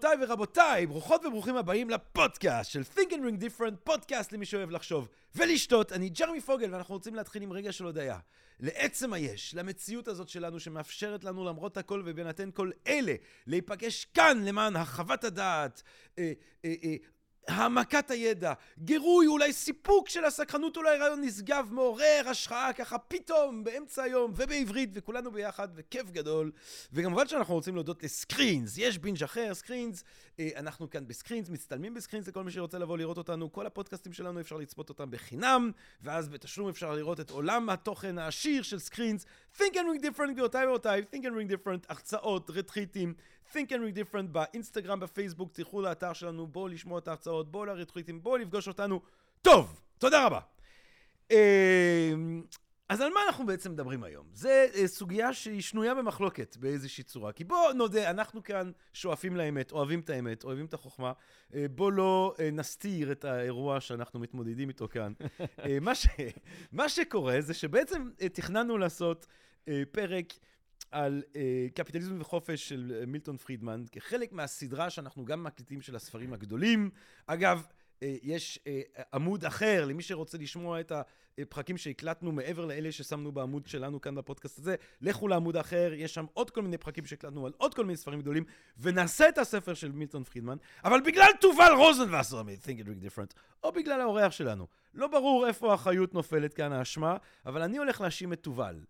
[0.00, 5.08] גבירותיי ורבותיי, ברוכות וברוכים הבאים לפודקאסט של Think and Ring Different, פודקאסט למי שאוהב לחשוב
[5.34, 5.92] ולשתות.
[5.92, 8.18] אני ג'רמי פוגל, ואנחנו רוצים להתחיל עם רגע של הודיה.
[8.60, 13.14] לעצם היש, למציאות הזאת שלנו שמאפשרת לנו למרות הכל ובהינתן כל אלה,
[13.46, 15.82] להיפגש כאן למען הרחבת הדעת,
[16.18, 16.32] אה,
[16.64, 16.96] אה, אה,
[17.48, 24.02] העמקת הידע, גירוי, אולי סיפוק של הסקרנות, אולי רעיון נשגב, מעורר השראה, ככה פתאום, באמצע
[24.02, 26.52] היום, ובעברית, וכולנו ביחד, וכיף גדול.
[26.92, 30.04] וכמובן שאנחנו רוצים להודות לסקרינס, יש בינג' אחר, סקרינס,
[30.38, 34.40] אה, אנחנו כאן בסקרינס, מצטלמים בסקרינס לכל מי שרוצה לבוא לראות אותנו, כל הפודקאסטים שלנו
[34.40, 35.70] אפשר לצפות אותם בחינם,
[36.02, 39.26] ואז בתשלום אפשר לראות את עולם התוכן העשיר של סקרינס.
[39.56, 43.14] Think and ring different, גבירותיי ורבותיי, Think and ring different, הרצאות, רטריטים.
[43.52, 48.22] Think and Ring Different באינסטגרם, בפייסבוק, תלכו לאתר שלנו, בואו לשמוע את ההרצאות, בואו לרטריטים,
[48.22, 49.00] בואו לפגוש אותנו.
[49.42, 50.40] טוב, תודה רבה.
[52.88, 54.26] אז על מה אנחנו בעצם מדברים היום?
[54.32, 54.48] זו
[54.86, 57.32] סוגיה שהיא שנויה במחלוקת באיזושהי צורה.
[57.32, 61.12] כי בואו נודה, אנחנו כאן שואפים לאמת, אוהבים את האמת, אוהבים את החוכמה.
[61.70, 65.12] בואו לא נסתיר את האירוע שאנחנו מתמודדים איתו כאן.
[65.80, 66.06] מה, ש...
[66.72, 69.26] מה שקורה זה שבעצם תכננו לעשות
[69.90, 70.32] פרק
[70.90, 71.36] על uh,
[71.74, 76.90] קפיטליזם וחופש של uh, מילטון פרידמן, כחלק מהסדרה שאנחנו גם מקליטים של הספרים הגדולים.
[77.26, 80.92] אגב, uh, יש uh, עמוד אחר למי שרוצה לשמוע את
[81.38, 84.74] הפרקים שהקלטנו מעבר לאלה ששמנו בעמוד שלנו כאן בפודקאסט הזה.
[85.00, 88.20] לכו לעמוד אחר, יש שם עוד כל מיני פרקים שהקלטנו על עוד כל מיני ספרים
[88.20, 88.44] גדולים,
[88.78, 93.72] ונעשה את הספר של מילטון פרידמן, אבל בגלל תובל רוזנבסר מ-Think and Drink Different, או
[93.72, 94.66] בגלל האורח שלנו.
[94.94, 98.80] לא ברור איפה האחריות נופלת כאן, האשמה, אבל אני הולך להאשים את תובל.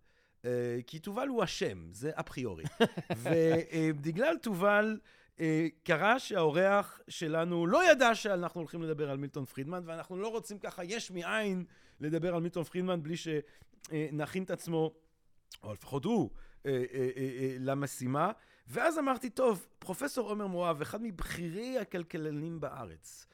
[0.41, 0.43] Uh,
[0.87, 2.63] כי תובל הוא השם, זה אפריורי.
[3.23, 4.99] ובגלל תובל,
[5.37, 5.41] uh,
[5.83, 10.83] קרה שהאורח שלנו לא ידע שאנחנו הולכים לדבר על מילטון פרידמן, ואנחנו לא רוצים ככה
[10.83, 11.65] יש מאין
[11.99, 14.93] לדבר על מילטון פרידמן בלי שנכין את עצמו,
[15.63, 16.29] או לפחות הוא,
[17.59, 18.31] למשימה.
[18.67, 23.27] ואז אמרתי, טוב, פרופסור עומר מואב, אחד מבכירי הכלכלנים בארץ,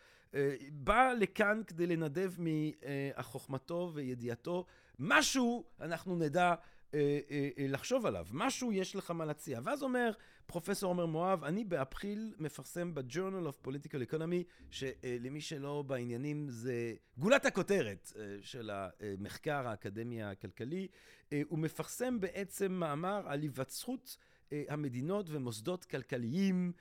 [0.72, 4.66] בא לכאן כדי לנדב מחוכמתו וידיעתו.
[5.00, 6.56] משהו אנחנו נדע
[6.94, 9.60] אה, אה, אה, לחשוב עליו, משהו יש לך מה להציע.
[9.64, 10.12] ואז אומר
[10.46, 17.46] פרופסור עומר מואב, אני באפריל מפרסם ב-Journal of Political Economy, שלמי שלא בעניינים זה גולת
[17.46, 20.88] הכותרת של המחקר האקדמי הכלכלי,
[21.48, 24.18] הוא מפרסם בעצם מאמר על היווצרות
[24.52, 26.72] המדינות ומוסדות כלכליים,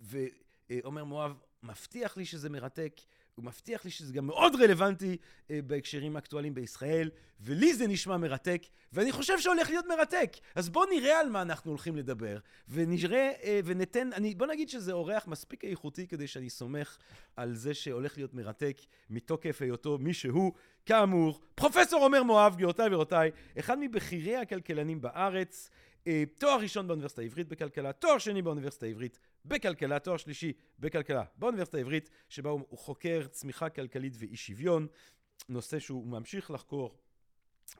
[0.00, 3.00] ועומר מואב מבטיח לי שזה מרתק.
[3.34, 5.16] הוא מבטיח לי שזה גם מאוד רלוונטי
[5.50, 7.10] אה, בהקשרים האקטואליים בישראל,
[7.40, 8.62] ולי זה נשמע מרתק,
[8.92, 10.32] ואני חושב שהולך להיות מרתק.
[10.54, 12.38] אז בואו נראה על מה אנחנו הולכים לדבר,
[12.68, 16.98] ונראה אה, וניתן, אני, בוא נגיד שזה אורח מספיק איכותי כדי שאני סומך
[17.36, 20.52] על זה שהולך להיות מרתק מתוקף היותו מי שהוא,
[20.86, 25.70] כאמור, פרופסור עומר מואב, גבירותיי ורבותיי, אחד מבכירי הכלכלנים בארץ,
[26.06, 31.76] אה, תואר ראשון באוניברסיטה העברית בכלכלה, תואר שני באוניברסיטה העברית בכלכלה, תואר שלישי בכלכלה באוניברסיטה
[31.76, 34.86] העברית, שבה הוא חוקר צמיחה כלכלית ואי שוויון,
[35.48, 36.98] נושא שהוא ממשיך לחקור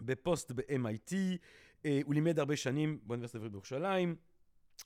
[0.01, 1.15] בפוסט ב-MIT,
[1.84, 4.17] אה, הוא לימד הרבה שנים באוניברסיטה העברית בירושלים,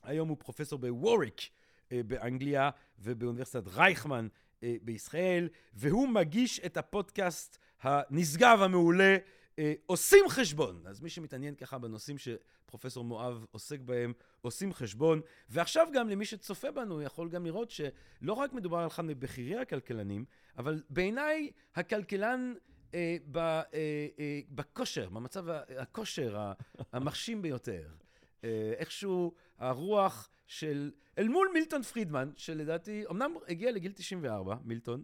[0.03, 1.41] היום הוא פרופסור בווריק
[1.91, 4.27] אה, באנגליה ובאוניברסיטת רייכמן
[4.61, 9.17] בישראל, והוא מגיש את הפודקאסט הנשגב המעולה אה,
[9.85, 10.83] עושים חשבון.
[10.85, 15.21] אז מי שמתעניין ככה בנושאים שפרופסור מואב עוסק בהם, עושים חשבון.
[15.49, 20.25] ועכשיו גם למי שצופה בנו יכול גם לראות שלא רק מדובר על אחד מבכירי הכלכלנים,
[20.57, 22.53] אבל בעיניי הכלכלן
[22.93, 23.63] אה, ב, אה,
[24.19, 25.45] אה, בכושר, במצב
[25.77, 26.51] הכושר
[26.91, 27.87] המחשים ביותר.
[28.43, 35.03] אה, איכשהו הרוח של, אל מול מילטון פרידמן, שלדעתי, אמנם הגיע לגיל 94, מילטון,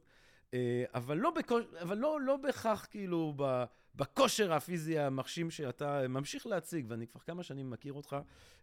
[0.53, 3.63] אה, אבל לא, בכוש, אבל לא, לא בהכרח כאילו ב...
[3.95, 8.15] בכושר הפיזי המחשים שאתה ממשיך להציג, ואני כבר כמה שנים מכיר אותך,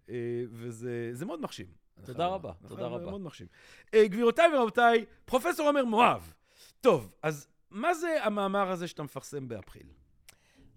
[0.09, 0.15] אה,
[0.51, 1.67] וזה מאוד מחשים.
[2.05, 3.11] תודה רבה, תודה רבה.
[3.11, 3.47] מאוד מחשים.
[3.95, 6.33] אה, גבירותיי ורבותיי, פרופסור עומר מואב.
[6.81, 9.87] טוב, אז מה זה המאמר הזה שאתה מפרסם באפריל?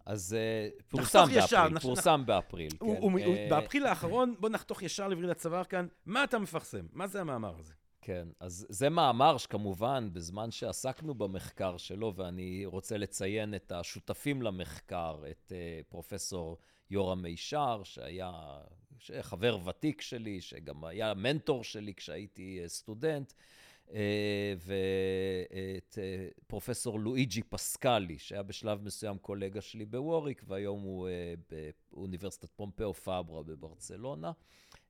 [0.06, 2.28] אז אה, פורסם באפריל, פורסם נח...
[2.28, 2.78] באפריל, כן.
[2.80, 6.86] הוא, הוא, אה, באפריל האחרון, בוא נחתוך ישר לווריד הצוואר כאן, מה אתה מפרסם?
[6.94, 7.74] מה זה המאמר הזה?
[8.06, 15.24] כן, אז זה מאמר שכמובן, בזמן שעסקנו במחקר שלו, ואני רוצה לציין את השותפים למחקר,
[15.32, 16.58] את אה, פרופסור
[16.90, 18.32] יורם מישר, שהיה
[19.22, 23.36] חבר ותיק שלי, שגם היה מנטור שלי כשהייתי אה, סטודנט, אה,
[24.58, 31.56] ואת אה, פרופסור לואיג'י פסקלי, שהיה בשלב מסוים קולגה שלי בווריק, והיום הוא אה,
[31.92, 34.32] באוניברסיטת פומפאו פאברה בברצלונה.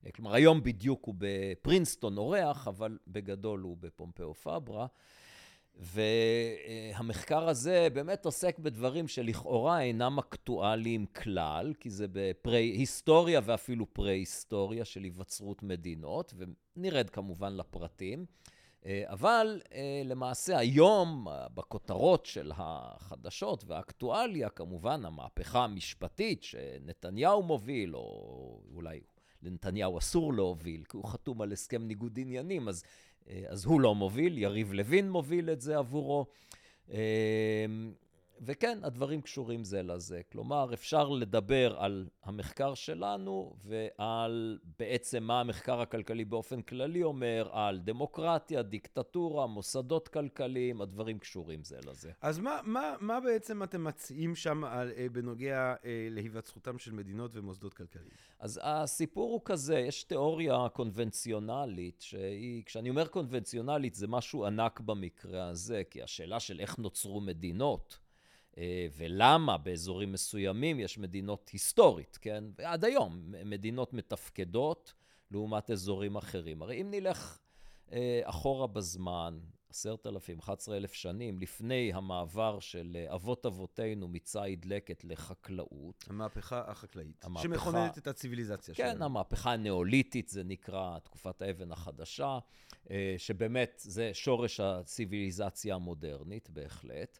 [0.06, 4.86] אה, כלומר, היום בדיוק הוא בפרינסטון אורח, אבל בגדול הוא בפומפאו פברה.
[5.76, 12.06] והמחקר הזה באמת עוסק בדברים שלכאורה אינם אקטואליים כלל, כי זה
[12.44, 18.26] בהיסטוריה ואפילו פרה-היסטוריה של היווצרות מדינות, ונרד כמובן לפרטים.
[18.86, 19.60] אבל
[20.04, 29.00] למעשה היום, בכותרות של החדשות והאקטואליה, כמובן המהפכה המשפטית שנתניהו מוביל, או אולי
[29.42, 32.84] לנתניהו אסור להוביל, כי הוא חתום על הסכם ניגוד עניינים, אז
[33.28, 36.26] אה, אז הוא לא מוביל, יריב לוין מוביל את זה עבורו.
[38.34, 40.20] אה, וכן, הדברים קשורים זה לזה.
[40.32, 47.80] כלומר, אפשר לדבר על המחקר שלנו ועל בעצם מה המחקר הכלכלי באופן כללי אומר, על
[47.80, 52.12] דמוקרטיה, דיקטטורה, מוסדות כלכליים, הדברים קשורים זה לזה.
[52.20, 57.30] אז מה, מה, מה בעצם אתם מציעים שם על, אה, בנוגע אה, להיווצרותם של מדינות
[57.34, 58.10] ומוסדות כלכליים?
[58.38, 65.48] אז הסיפור הוא כזה, יש תיאוריה קונבנציונלית, שהיא, כשאני אומר קונבנציונלית, זה משהו ענק במקרה
[65.48, 68.03] הזה, כי השאלה של איך נוצרו מדינות, אה,
[68.96, 72.44] ולמה באזורים מסוימים יש מדינות היסטורית, כן?
[72.58, 74.94] ועד היום, מדינות מתפקדות
[75.30, 76.62] לעומת אזורים אחרים.
[76.62, 77.38] הרי אם נלך
[77.92, 79.38] אה, אחורה בזמן,
[79.70, 86.04] עשרת אלפים, אחת עשרה אלף שנים, לפני המעבר של אה, אבות אבותינו מציד לקט לחקלאות.
[86.10, 87.24] המהפכה החקלאית.
[87.24, 88.98] המהפכה, שמכוננת את הציוויליזציה כן, שלנו.
[88.98, 92.38] כן, המהפכה הנאוליתית, זה נקרא תקופת האבן החדשה,
[93.18, 97.18] שבאמת זה שורש הציוויליזציה המודרנית, בהחלט.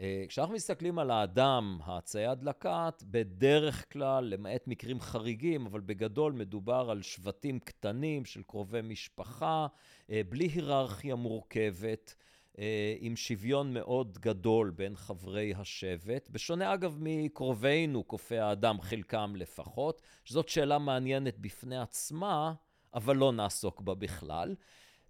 [0.00, 6.90] אה, כשאנחנו מסתכלים על האדם הצייד לקט, בדרך כלל, למעט מקרים חריגים, אבל בגדול מדובר
[6.90, 9.66] על שבטים קטנים של קרובי משפחה,
[10.10, 12.14] אה, בלי היררכיה מורכבת.
[12.58, 20.02] אה, עם שוויון מאוד גדול בין חברי השבט, בשונה אגב מקרובינו, קופי האדם, חלקם לפחות,
[20.24, 22.54] שזאת שאלה מעניינת בפני עצמה,
[22.94, 24.54] אבל לא נעסוק בה בכלל.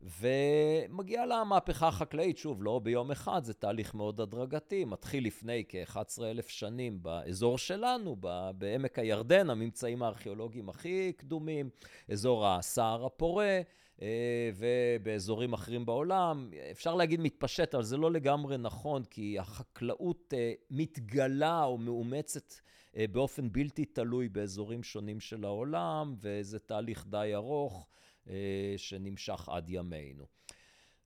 [0.03, 6.23] ומגיעה לה המהפכה החקלאית, שוב, לא ביום אחד, זה תהליך מאוד הדרגתי, מתחיל לפני כ-11
[6.23, 8.17] אלף שנים באזור שלנו,
[8.59, 11.71] בעמק הירדן, הממצאים הארכיאולוגיים הכי קדומים,
[12.09, 13.61] אזור הסהר הפורה,
[14.03, 16.51] אה, ובאזורים אחרים בעולם.
[16.71, 22.55] אפשר להגיד מתפשט, אבל זה לא לגמרי נכון, כי החקלאות אה, מתגלה או מאומצת
[22.97, 27.87] אה, באופן בלתי תלוי באזורים שונים של העולם, וזה תהליך די ארוך.
[28.31, 30.27] אה, שנמשך עד ימינו.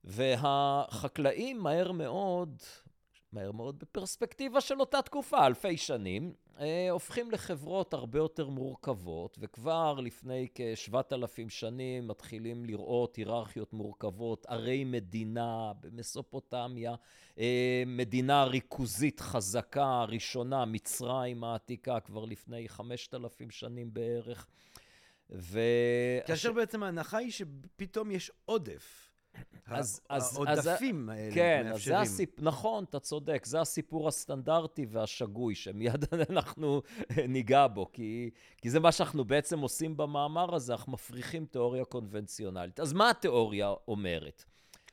[0.03, 2.61] והחקלאים מהר מאוד,
[3.31, 9.99] מהר מאוד בפרספקטיבה של אותה תקופה, אלפי שנים, אה, הופכים לחברות הרבה יותר מורכבות, וכבר
[9.99, 16.95] לפני כשבעת אלפים שנים מתחילים לראות היררכיות מורכבות, ערי מדינה במסופוטמיה,
[17.39, 24.47] אה, מדינה ריכוזית חזקה, ראשונה, מצרים העתיקה, כבר לפני חמשת אלפים שנים בערך.
[25.31, 25.59] ו...
[26.27, 26.55] כאשר הש...
[26.55, 29.11] בעצם ההנחה היא שפתאום יש עודף.
[29.65, 31.65] אז, העודפים אז, האלה כן, מאפשרים.
[31.65, 32.29] כן, אז זה הסיפ...
[32.39, 36.81] נכון, אתה צודק, זה הסיפור הסטנדרטי והשגוי, שמיד אנחנו
[37.27, 42.79] ניגע בו, כי, כי זה מה שאנחנו בעצם עושים במאמר הזה, אנחנו מפריחים תיאוריה קונבנציונלית.
[42.79, 44.43] אז מה התיאוריה אומרת?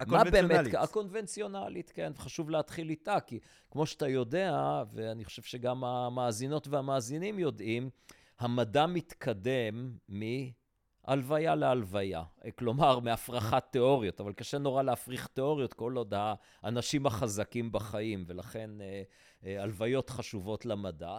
[0.00, 0.73] הקונבנציונלית.
[0.73, 3.38] באמת, הקונבנציונלית, כן, חשוב להתחיל איתה, כי
[3.70, 7.90] כמו שאתה יודע, ואני חושב שגם המאזינות והמאזינים יודעים,
[8.38, 12.23] המדע מתקדם מהלוויה להלוויה,
[12.58, 16.14] כלומר מהפרחת תיאוריות, אבל קשה נורא להפריך תיאוריות כל עוד
[16.62, 19.02] האנשים החזקים בחיים, ולכן אה,
[19.45, 21.18] אה, הלוויות חשובות למדע.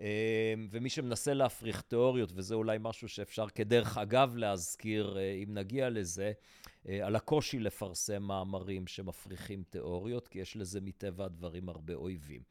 [0.00, 6.32] אה, ומי שמנסה להפריך תיאוריות, וזה אולי משהו שאפשר כדרך אגב להזכיר, אם נגיע לזה,
[7.02, 12.42] על הקושי לפרסם מאמרים שמפריחים תיאוריות, כי יש לזה מטבע הדברים הרבה אויבים.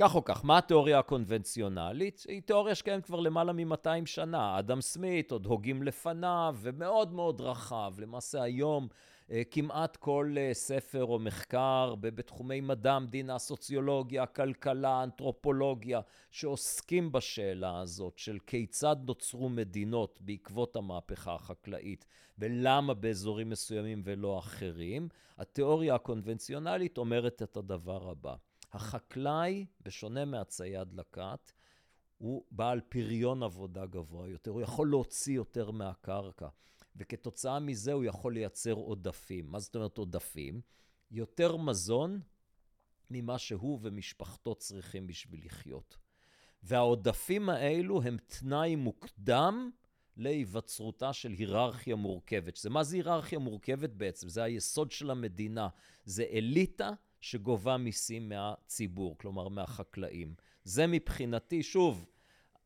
[0.00, 2.24] כך או כך, מה התיאוריה הקונבנציונלית?
[2.28, 4.58] היא תיאוריה שקיימת כבר למעלה מ-200 שנה.
[4.58, 7.94] אדם סמית, עוד הוגים לפניו, ומאוד מאוד רחב.
[7.98, 8.88] למעשה היום
[9.30, 16.00] אה, כמעט כל אה, ספר או מחקר בתחומי מדע, המדינה, סוציולוגיה, כלכלה, אנתרופולוגיה,
[16.30, 22.06] שעוסקים בשאלה הזאת של כיצד נוצרו מדינות בעקבות המהפכה החקלאית,
[22.38, 28.34] ולמה באזורים מסוימים ולא אחרים, התיאוריה הקונבנציונלית אומרת את הדבר הבא.
[28.72, 31.52] החקלאי, בשונה מהצייד לקט,
[32.18, 36.48] הוא בעל פריון עבודה גבוה יותר, הוא יכול להוציא יותר מהקרקע,
[36.96, 39.50] וכתוצאה מזה הוא יכול לייצר עודפים.
[39.50, 40.60] מה זאת אומרת עודפים?
[41.10, 42.20] יותר מזון
[43.10, 45.98] ממה שהוא ומשפחתו צריכים בשביל לחיות.
[46.62, 49.70] והעודפים האלו הם תנאי מוקדם
[50.16, 52.56] להיווצרותה של היררכיה מורכבת.
[52.56, 54.28] שזה מה זה היררכיה מורכבת בעצם?
[54.28, 55.68] זה היסוד של המדינה.
[56.04, 60.34] זה אליטה שגובה מיסים מהציבור, כלומר מהחקלאים.
[60.64, 62.06] זה מבחינתי, שוב,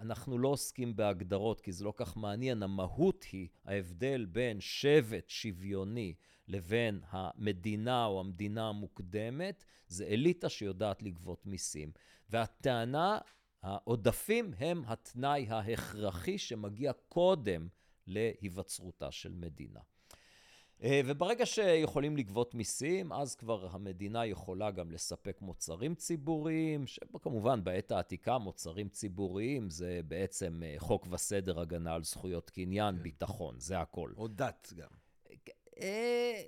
[0.00, 2.62] אנחנו לא עוסקים בהגדרות, כי זה לא כך מעניין.
[2.62, 6.14] המהות היא ההבדל בין שבט שוויוני
[6.48, 11.92] לבין המדינה או המדינה המוקדמת, זה אליטה שיודעת לגבות מיסים.
[12.30, 13.18] והטענה,
[13.62, 17.68] העודפים הם התנאי ההכרחי שמגיע קודם
[18.06, 19.80] להיווצרותה של מדינה.
[20.82, 27.92] אה, וברגע שיכולים לגבות מיסים, אז כבר המדינה יכולה גם לספק מוצרים ציבוריים, שכמובן בעת
[27.92, 33.02] העתיקה מוצרים ציבוריים זה בעצם אה, חוק וסדר, הגנה על זכויות קניין, כן.
[33.02, 34.10] ביטחון, זה הכל.
[34.16, 34.88] או דת גם.
[35.80, 36.42] אה,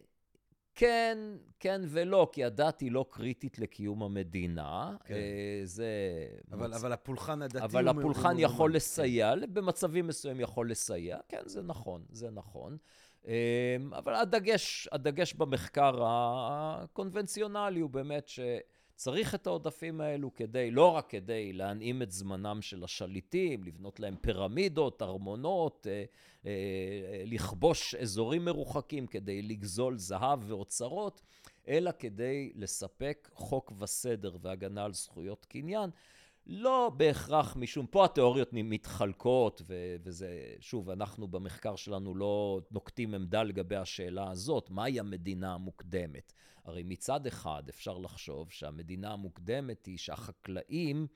[0.75, 1.19] כן,
[1.61, 4.97] כן ולא, כי הדת היא לא קריטית לקיום המדינה.
[5.05, 5.15] כן.
[5.65, 5.89] זה...
[6.53, 6.77] אבל, מצ...
[6.77, 7.65] אבל הפולחן הדתי הוא...
[7.65, 8.77] אבל הפולחן יכול כן.
[8.77, 12.77] לסייע, במצבים מסוימים יכול לסייע, כן, זה נכון, זה נכון.
[13.27, 21.11] אמ, אבל הדגש, הדגש במחקר הקונבנציונלי הוא באמת שצריך את העודפים האלו כדי, לא רק
[21.11, 26.05] כדי להנעים את זמנם של השליטים, לבנות להם פירמידות, ארמונות, אה,
[26.47, 31.21] אה, לכבוש אזורים מרוחקים כדי לגזול זהב ואוצרות,
[31.69, 35.91] אלא כדי לספק חוק וסדר והגנה על זכויות קניין.
[36.47, 43.43] לא בהכרח משום, פה התיאוריות מתחלקות, ו- וזה, שוב, אנחנו במחקר שלנו לא נוקטים עמדה
[43.43, 46.33] לגבי השאלה הזאת, מהי המדינה המוקדמת?
[46.65, 51.07] הרי מצד אחד אפשר לחשוב שהמדינה המוקדמת היא שהחקלאים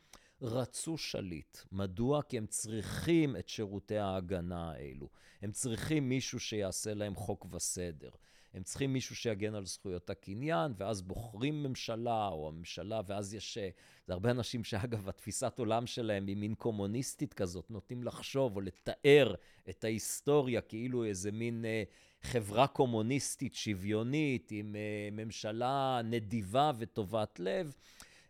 [0.43, 1.59] רצו שליט.
[1.73, 2.23] מדוע?
[2.23, 5.09] כי הם צריכים את שירותי ההגנה האלו.
[5.43, 8.11] הם צריכים מישהו שיעשה להם חוק וסדר.
[8.55, 13.59] הם צריכים מישהו שיגן על זכויות הקניין, ואז בוחרים ממשלה, או הממשלה, ואז יש...
[13.59, 13.69] אה,
[14.07, 19.35] זה הרבה אנשים שאגב, התפיסת עולם שלהם היא מין קומוניסטית כזאת, נוטים לחשוב או לתאר
[19.69, 21.83] את ההיסטוריה כאילו איזה מין אה,
[22.23, 27.75] חברה קומוניסטית שוויונית, עם אה, ממשלה נדיבה וטובת לב.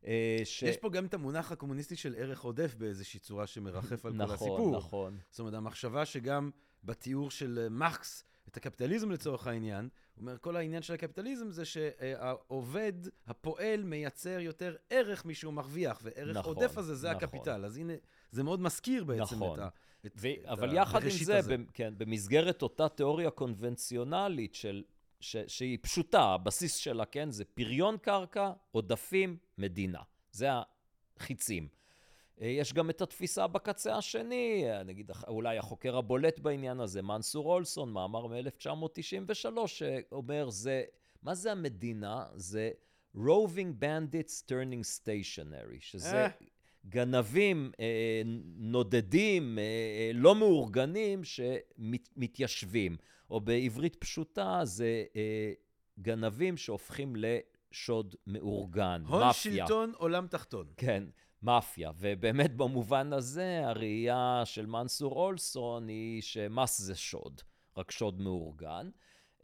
[0.06, 0.62] אה, ש...
[0.62, 4.34] יש פה גם את המונח הקומוניסטי של ערך עודף באיזושהי צורה שמרחף על נכון, כל
[4.34, 4.58] הסיפור.
[4.58, 5.18] נכון, נכון.
[5.30, 6.50] זאת אומרת, המחשבה שגם
[6.84, 11.64] בתיאור של אה, מקס, את הקפיטליזם לצורך העניין, הוא אומר, כל העניין של הקפיטליזם זה
[11.64, 12.93] שהעובד,
[13.26, 17.25] הפועל, מייצר יותר ערך משהוא מרוויח, וערך נכון, עודף הזה זה נכון.
[17.25, 17.64] הקפיטל.
[17.64, 17.93] אז הנה,
[18.31, 19.59] זה מאוד מזכיר בעצם נכון.
[19.61, 19.69] את ה...
[20.07, 24.83] את, ו- את אבל יחד עם זה, ב- כן, במסגרת אותה תיאוריה קונבנציונלית של,
[25.21, 30.00] ש- שהיא פשוטה, הבסיס שלה, כן, זה פריון קרקע, עודפים, מדינה.
[30.33, 30.49] זה
[31.17, 31.69] החיצים.
[32.42, 37.52] אה, יש גם את התפיסה בקצה השני, אה, נגיד אולי החוקר הבולט בעניין הזה, מנסור
[37.52, 40.85] אולסון, מאמר מ-1993, שאומר, זה,
[41.23, 42.25] מה זה המדינה?
[42.35, 42.71] זה
[43.16, 46.28] roving bandits turning stationary, שזה אה.
[46.88, 48.23] גנבים אה,
[48.57, 52.97] נודדים, אה, לא מאורגנים, שמתיישבים.
[53.30, 55.52] או בעברית פשוטה, זה אה,
[55.99, 59.52] גנבים שהופכים לשוד מאורגן, הון מאפיה.
[59.52, 60.66] הון שלטון, עולם תחתון.
[60.76, 61.04] כן.
[61.42, 61.90] מאפיה.
[61.99, 67.40] ובאמת במובן הזה, הראייה של מנסור אולסון היא שמס זה שוד,
[67.76, 68.90] רק שוד מאורגן.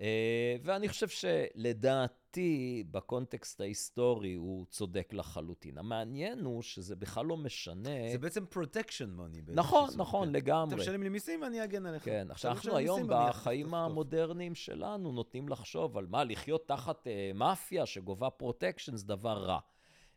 [0.01, 5.79] אה, ואני חושב שלדעתי, בקונטקסט ההיסטורי, הוא צודק לחלוטין.
[5.79, 7.91] המעניין הוא שזה בכלל לא משנה...
[8.13, 9.43] זה בעצם protection money.
[9.49, 10.33] נכון, נכון, כן.
[10.33, 10.75] לגמרי.
[10.75, 12.05] אתה משלם לי מיסים, אני אגן עליך.
[12.05, 17.87] כן, עכשיו אנחנו היום בחיים המודרניים שלנו נוטים לחשוב על מה, לחיות תחת אה, מאפיה
[17.87, 19.59] שגובה פרוטקשן זה דבר רע.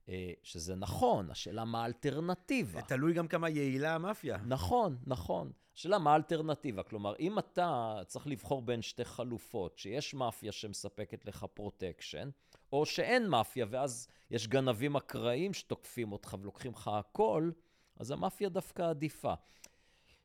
[0.10, 2.82] אה, שזה נכון, השאלה מה האלטרנטיבה.
[2.82, 4.38] תלוי גם כמה יעילה המאפיה.
[4.38, 5.52] נכון, נכון.
[5.76, 6.84] השאלה מה האלטרנטיבה.
[6.84, 12.30] כלומר, אם אתה צריך לבחור בין שתי חלופות, שיש מאפיה שמספקת לך פרוטקשן,
[12.72, 17.52] או שאין מאפיה, ואז יש גנבים אקראיים שתוקפים אותך ולוקחים לך הכל,
[17.98, 19.34] אז המאפיה דווקא עדיפה.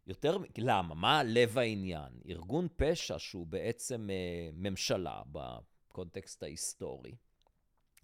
[0.07, 0.95] יותר, למה?
[0.95, 2.13] מה לב העניין?
[2.29, 7.15] ארגון פשע שהוא בעצם אה, ממשלה בקונטקסט ההיסטורי,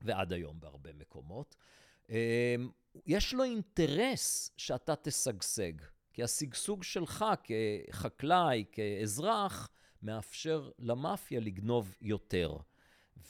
[0.02, 1.57] ועד היום בהרבה מקומות,
[2.11, 2.14] אמ,
[3.07, 5.73] יש לו אינטרס שאתה תשגשג.
[6.12, 9.69] כי השגשוג שלך כחקלאי, כאזרח,
[10.02, 12.57] מאפשר למאפיה לגנוב יותר.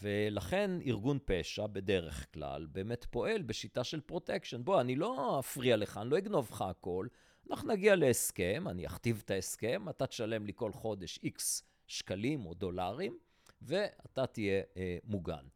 [0.03, 4.65] ולכן ארגון פשע, בדרך כלל, באמת פועל בשיטה של פרוטקשן.
[4.65, 7.07] בוא, אני לא אפריע לך, אני לא אגנוב לך הכל.
[7.51, 12.55] אנחנו נגיע להסכם, אני אכתיב את ההסכם, אתה תשלם לי כל חודש איקס שקלים או
[12.55, 13.19] דולרים,
[13.63, 15.47] ואתה תהיה אה, מוגן.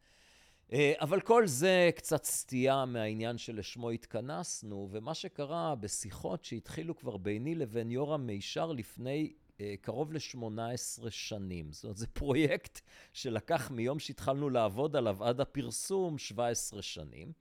[0.71, 7.55] אה, אבל כל זה קצת סטייה מהעניין שלשמו התכנסנו, ומה שקרה בשיחות שהתחילו כבר ביני
[7.55, 11.71] לבין יורם מישר לפני אה, קרוב ל-18 שנים.
[11.71, 12.81] זאת אומרת, זה פרויקט
[13.13, 17.31] שלקח מיום שהתחלנו לעבוד עליו עד הפרסום 17 שנים.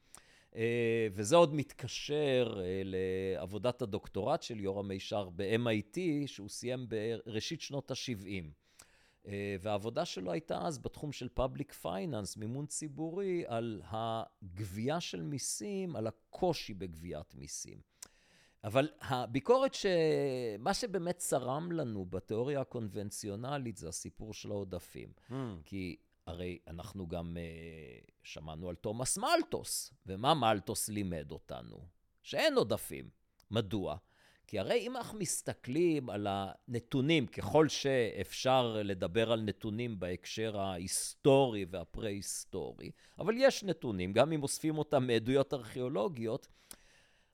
[0.57, 8.62] אה, וזה עוד מתקשר לעבודת הדוקטורט של יורם מישר ב-MIT, שהוא סיים בראשית שנות ה-70.
[9.26, 15.97] אה, והעבודה שלו הייתה אז בתחום של public finance, מימון ציבורי, על הגבייה של מיסים,
[15.97, 17.81] על הקושי בגביית מיסים.
[18.64, 19.87] אבל הביקורת ש...
[20.59, 25.12] מה שבאמת צרם לנו בתיאוריה הקונבנציונלית זה הסיפור של העודפים.
[25.29, 25.33] הממ.
[25.64, 31.87] כי הרי אנחנו גם אה, שמענו על תומאס מלטוס, ומה מלטוס לימד אותנו?
[32.23, 33.11] שאין עודפים.
[33.50, 33.97] מדוע?
[34.47, 42.91] כי הרי אם אנחנו מסתכלים על הנתונים, ככל שאפשר לדבר על נתונים בהקשר ההיסטורי והפרה-היסטורי,
[43.19, 46.49] אבל יש נתונים, גם אם אוספים אותם מעדויות ארכיאולוגיות,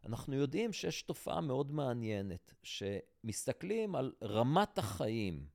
[0.07, 5.47] אנחנו יודעים שיש תופעה מאוד מעניינת, שמסתכלים על רמת החיים,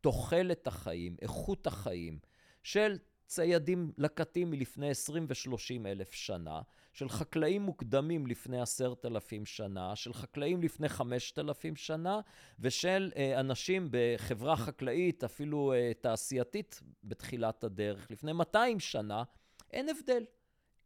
[0.00, 2.18] תוחלת החיים, איכות החיים
[2.62, 6.60] של ציידים לקטים מלפני 20 ו-30 אלף שנה,
[6.92, 12.20] של חקלאים מוקדמים לפני עשרת אלפים שנה, של חקלאים לפני חמשת אלפים שנה,
[12.58, 19.22] ושל אה, אנשים בחברה חקלאית, אפילו אה, תעשייתית בתחילת הדרך, לפני 200 שנה,
[19.70, 20.24] אין הבדל.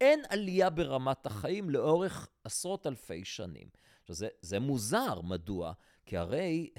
[0.01, 3.67] אין עלייה ברמת החיים לאורך עשרות אלפי שנים.
[4.01, 5.73] עכשיו, זה, זה מוזר, מדוע?
[6.05, 6.69] כי הרי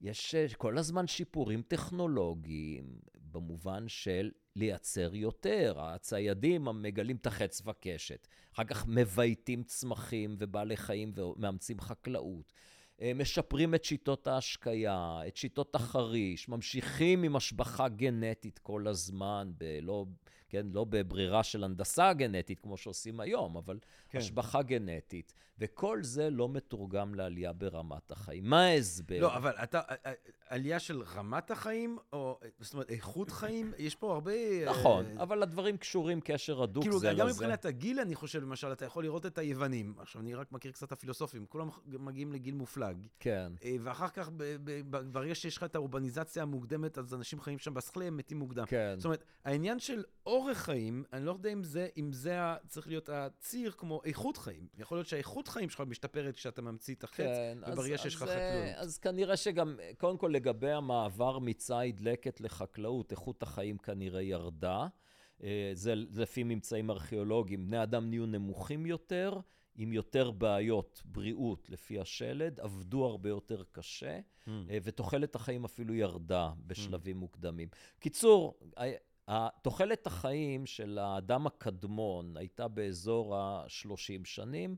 [0.00, 5.74] יש אה, כל הזמן שיפורים טכנולוגיים במובן של לייצר יותר.
[5.78, 8.28] הציידים מגלים את החץ וקשת.
[8.54, 12.52] אחר כך מבייתים צמחים ובעלי חיים ומאמצים חקלאות.
[13.00, 20.06] אה, משפרים את שיטות ההשקיה, את שיטות החריש, ממשיכים עם השבחה גנטית כל הזמן, בלא,
[20.52, 23.78] כן, לא בברירה של הנדסה גנטית כמו שעושים היום, אבל
[24.10, 24.18] כן.
[24.18, 28.44] השבחה גנטית, וכל זה לא מתורגם לעלייה ברמת החיים.
[28.44, 29.20] מה ההסבר?
[29.20, 29.80] לא, אבל אתה,
[30.48, 34.32] עלייה של רמת החיים, או זאת אומרת, איכות חיים, יש פה הרבה...
[34.70, 37.16] נכון, uh, אבל הדברים קשורים קשר הדוק כאילו, זה לזה.
[37.16, 39.94] כאילו, גם מבחינת הגיל, אני חושב, למשל, אתה יכול לראות את היוונים.
[39.98, 42.96] עכשיו, אני רק מכיר קצת הפילוסופים, כולם מגיעים לגיל מופלג.
[43.20, 43.52] כן.
[43.60, 44.30] Uh, ואחר כך,
[45.12, 48.64] ברגע שיש לך את האורבניזציה המוקדמת, אז אנשים חיים שם בסכלה, הם מתים מוקדם.
[48.66, 48.94] כן.
[48.96, 50.02] זאת אומרת, העניין של
[50.42, 54.66] אורך חיים, אני לא יודע אם זה, אם זה צריך להיות הציר כמו איכות חיים.
[54.78, 58.74] יכול להיות שהאיכות חיים שלך משתפרת כשאתה ממציא את החץ, כן, וברגע שיש לך חקלאות.
[58.76, 64.86] אז כנראה שגם, קודם כל, לגבי המעבר מציד לקט לחקלאות, איכות החיים כנראה ירדה.
[65.42, 67.66] אה, זה לפי ממצאים ארכיאולוגיים.
[67.66, 69.40] בני אדם נהיו נמוכים יותר,
[69.74, 74.50] עם יותר בעיות בריאות לפי השלד, עבדו הרבה יותר קשה, mm.
[74.82, 77.20] ותוחלת החיים אפילו ירדה בשלבים mm.
[77.20, 77.68] מוקדמים.
[77.98, 78.58] קיצור,
[79.62, 84.76] תוחלת החיים של האדם הקדמון הייתה באזור ה-30 שנים.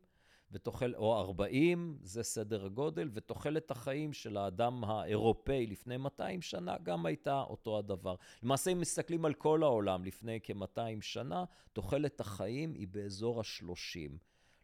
[0.55, 7.07] ותוחל, או 40, זה סדר הגודל, ותוחלת החיים של האדם האירופאי לפני 200 שנה גם
[7.07, 8.15] הייתה אותו הדבר.
[8.43, 14.19] למעשה, אם מסתכלים על כל העולם לפני כ-200 שנה, תוחלת החיים היא באזור ה-30.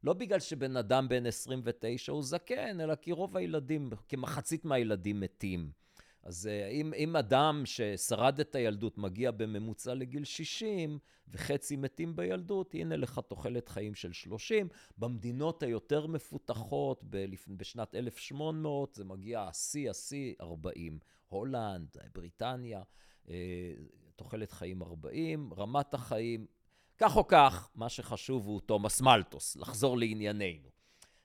[0.05, 5.71] לא בגלל שבן אדם בן 29 הוא זקן, אלא כי רוב הילדים, כמחצית מהילדים מתים.
[6.23, 12.75] אז אה, אם, אם אדם ששרד את הילדות מגיע בממוצע לגיל 60, וחצי מתים בילדות,
[12.75, 14.69] הנה לך תוחלת חיים של 30.
[14.99, 17.05] במדינות היותר מפותחות,
[17.49, 20.99] בשנת 1800, זה מגיע השיא, השיא 40.
[21.27, 22.83] הולנד, בריטניה,
[23.29, 23.73] אה,
[24.17, 26.47] תוחלת חיים 40, רמת החיים,
[26.99, 30.80] כך או כך, מה שחשוב הוא תומאס מלטוס, לחזור לענייננו.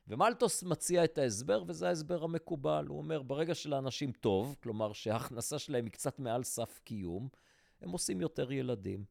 [0.07, 2.85] ומלטוס מציע את ההסבר, וזה ההסבר המקובל.
[2.87, 7.27] הוא אומר, ברגע שלאנשים טוב, כלומר שההכנסה שלהם היא קצת מעל סף קיום,
[7.81, 9.05] הם עושים יותר ילדים.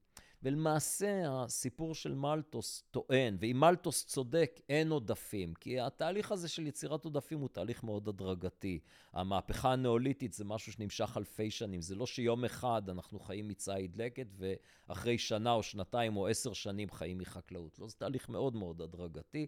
[0.45, 7.05] ולמעשה הסיפור של מלטוס טוען, ואם מלטוס צודק, אין עודפים, כי התהליך הזה של יצירת
[7.05, 8.81] עודפים הוא תהליך מאוד הדרגתי.
[9.13, 14.27] המהפכה הנאוליתית זה משהו שנמשך אלפי שנים, זה לא שיום אחד אנחנו חיים מציד לקט,
[14.37, 17.79] ואחרי שנה או שנתיים או עשר שנים חיים מחקלאות.
[17.79, 19.47] לא, זה תהליך מאוד מאוד הדרגתי.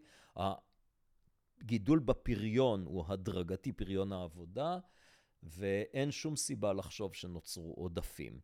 [1.60, 4.78] הגידול בפריון הוא הדרגתי, פריון העבודה,
[5.42, 8.40] ואין שום סיבה לחשוב שנוצרו עודפים.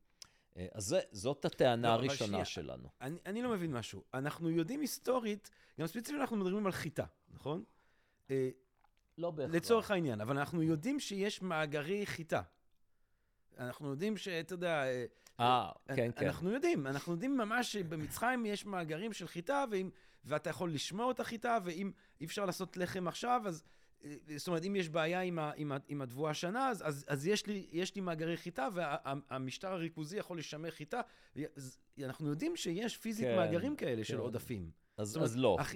[0.57, 2.89] אה, אז זה, זאת הטענה לא, הראשונה שיה, שלנו.
[3.01, 4.05] אני, אני לא מבין משהו.
[4.15, 7.65] אנחנו יודעים היסטורית, גם ספציפית אנחנו מדברים על חיטה, נכון?
[8.31, 8.51] אה,
[9.19, 9.55] לא בהכרח.
[9.55, 12.43] לצורך העניין, אבל אנחנו יודעים שיש מאגרי חיטה.
[13.59, 14.85] אנחנו יודעים שאתה יודע...
[14.85, 15.05] אה,
[15.41, 16.27] אה כן, כן.
[16.27, 19.91] אנחנו יודעים, אנחנו יודעים ממש שבמצרים יש מאגרים של חיטה, ואם,
[20.25, 23.63] ואתה יכול לשמוע את החיטה, ואם אי אפשר לעשות לחם עכשיו, אז
[24.37, 27.27] זאת אומרת, אם יש בעיה עם, ה, עם, ה, עם התבואה השנה, אז, אז, אז
[27.27, 31.01] יש, לי, יש לי מאגרי חיטה, והמשטר וה, הריכוזי יכול לשמר חיטה.
[32.05, 34.05] אנחנו יודעים שיש פיזית כן, מאגרים כאלה כן.
[34.05, 34.71] של עודפים.
[34.97, 35.57] אז, אומרת, אז לא.
[35.61, 35.75] אח,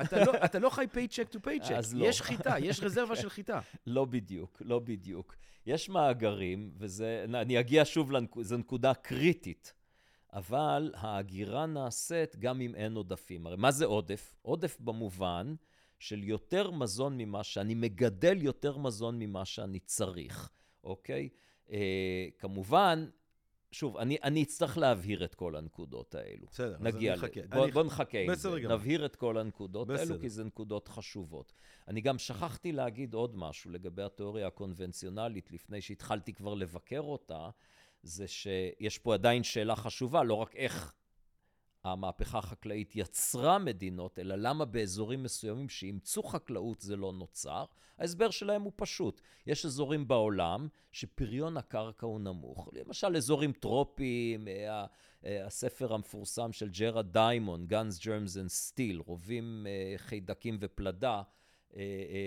[0.00, 0.32] אתה לא.
[0.44, 1.70] אתה לא חי paycheck to paycheck.
[1.94, 2.06] לא.
[2.06, 3.60] יש חיטה, יש רזרבה של חיטה.
[3.86, 5.36] לא בדיוק, לא בדיוק.
[5.66, 9.74] יש מאגרים, וזה, אני אגיע שוב, זו נקודה קריטית.
[10.34, 13.46] אבל ההגירה נעשית גם אם אין עודפים.
[13.46, 14.34] הרי מה זה עודף?
[14.42, 15.54] עודף במובן
[15.98, 20.50] של יותר מזון ממה שאני מגדל יותר מזון ממה שאני צריך,
[20.84, 21.28] אוקיי?
[21.70, 23.06] אה, כמובן
[23.72, 26.46] שוב, אני, אני אצטרך להבהיר את כל הנקודות האלו.
[26.50, 27.14] בסדר, אז אני.
[27.14, 27.40] אחכה.
[27.50, 28.48] בוא, אני- בוא נחכה עם זה.
[28.60, 28.76] גמור.
[28.76, 30.00] נבהיר את כל הנקודות בסדר.
[30.12, 31.52] האלו, כי זה נקודות חשובות.
[31.88, 37.50] אני גם שכחתי להגיד עוד משהו לגבי התיאוריה הקונבנציונלית, לפני שהתחלתי כבר לבקר אותה,
[38.04, 40.94] זה שיש פה עדיין שאלה חשובה, לא רק איך
[41.84, 47.64] המהפכה החקלאית יצרה מדינות, אלא למה באזורים מסוימים שאימצו חקלאות זה לא נוצר.
[47.98, 49.20] ההסבר שלהם הוא פשוט.
[49.46, 52.68] יש אזורים בעולם שפריון הקרקע הוא נמוך.
[52.72, 54.86] למשל, אזורים טרופיים, אה,
[55.24, 61.22] אה, הספר המפורסם של ג'רד דיימון, Guns, Germs and Steel, רובים, אה, חיידקים ופלדה,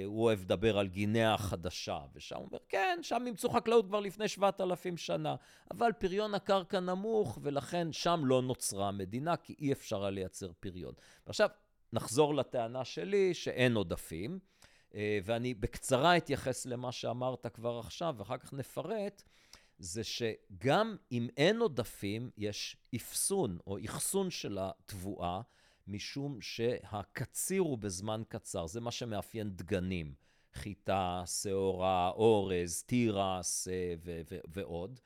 [0.06, 4.28] הוא אוהב לדבר על גינאה החדשה, ושם הוא אומר, כן, שם אימצו חקלאות כבר לפני
[4.28, 5.36] 7,000 שנה,
[5.72, 10.94] אבל פריון הקרקע נמוך, ולכן שם לא נוצרה המדינה, כי אי אפשר היה לייצר פריון.
[11.28, 11.50] ועכשיו,
[11.94, 14.40] נחזור לטענה שלי שאין עודפים,
[14.96, 19.24] אה, ואני בקצרה אתייחס למה שאמרת כבר עכשיו, ואחר כך נפרט.
[19.80, 25.42] זה שגם אם אין עודפים, יש אפסון או אחסון של התבואה,
[25.88, 28.68] משום שהקציר הוא בזמן קצר.
[28.68, 30.14] זה מה שמאפיין דגנים.
[30.54, 35.00] חיטה, שעורה, אורז, תירס אה, ו- ו- ועוד.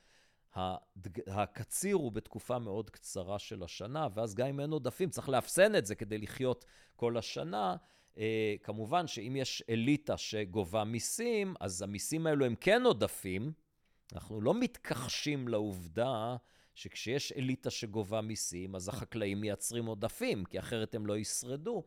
[0.56, 1.20] הדג...
[1.28, 5.86] הקציר הוא בתקופה מאוד קצרה של השנה, ואז גם אם אין עודפים, צריך לאפסן את
[5.86, 6.66] זה כדי לחיות
[6.96, 7.76] כל השנה.
[8.18, 13.54] אה, כמובן שאם יש אליטה שגובה מיסים, אז המיסים האלו הם כן עודפים.
[14.14, 16.36] אנחנו לא מתכחשים לעובדה
[16.82, 21.84] שכשיש אליטה שגובה מיסים, אז החקלאים מייצרים עודפים, כי אחרת הם לא ישרדו.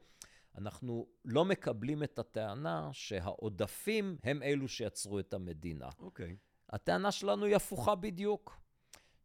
[0.58, 5.88] אנחנו לא מקבלים את הטענה שהעודפים הם אלו שיצרו את המדינה.
[5.98, 6.36] אוקיי.
[6.70, 8.60] הטענה שלנו היא הפוכה בדיוק,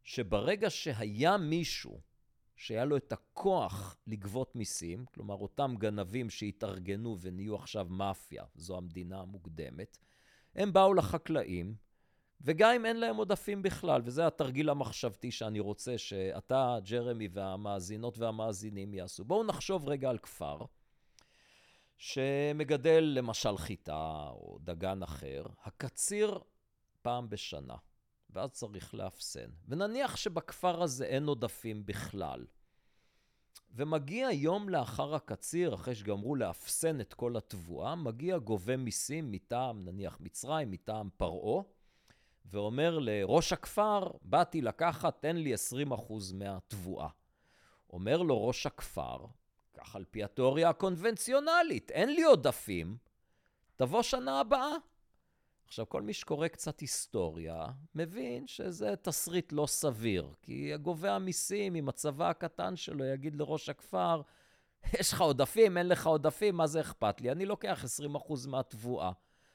[0.02, 2.00] שברגע שהיה מישהו
[2.56, 9.20] שהיה לו את הכוח לגבות מיסים, כלומר אותם גנבים שהתארגנו ונהיו עכשיו מאפיה, זו המדינה
[9.20, 9.98] המוקדמת,
[10.54, 11.74] הם באו לחקלאים,
[12.40, 18.94] וגם אם אין להם עודפים בכלל, וזה התרגיל המחשבתי שאני רוצה שאתה, ג'רמי, והמאזינות והמאזינים
[18.94, 19.24] יעשו.
[19.24, 20.58] בואו נחשוב רגע על כפר
[21.96, 26.38] שמגדל למשל חיטה או דגן אחר, הקציר
[27.02, 27.76] פעם בשנה,
[28.30, 29.50] ואז צריך לאפסן.
[29.68, 32.46] ונניח שבכפר הזה אין עודפים בכלל.
[33.74, 40.18] ומגיע יום לאחר הקציר, אחרי שגמרו לאפסן את כל התבואה, מגיע גובה מיסים מטעם, נניח
[40.20, 41.62] מצרים, מטעם פרעה,
[42.50, 47.08] ואומר לראש הכפר, באתי לקחת, תן לי 20% מהתבואה.
[47.92, 49.26] אומר לו ראש הכפר,
[49.74, 52.96] כך על פי התיאוריה הקונבנציונלית, אין לי עודפים,
[53.76, 54.72] תבוא שנה הבאה.
[55.66, 61.88] עכשיו, כל מי שקורא קצת היסטוריה, מבין שזה תסריט לא סביר, כי גובה המיסים עם
[61.88, 64.22] הצבא הקטן שלו יגיד לראש הכפר,
[65.00, 67.30] יש לך עודפים, אין לך עודפים, מה זה אכפת לי?
[67.30, 67.84] אני לוקח
[68.14, 69.12] 20% מהתבואה.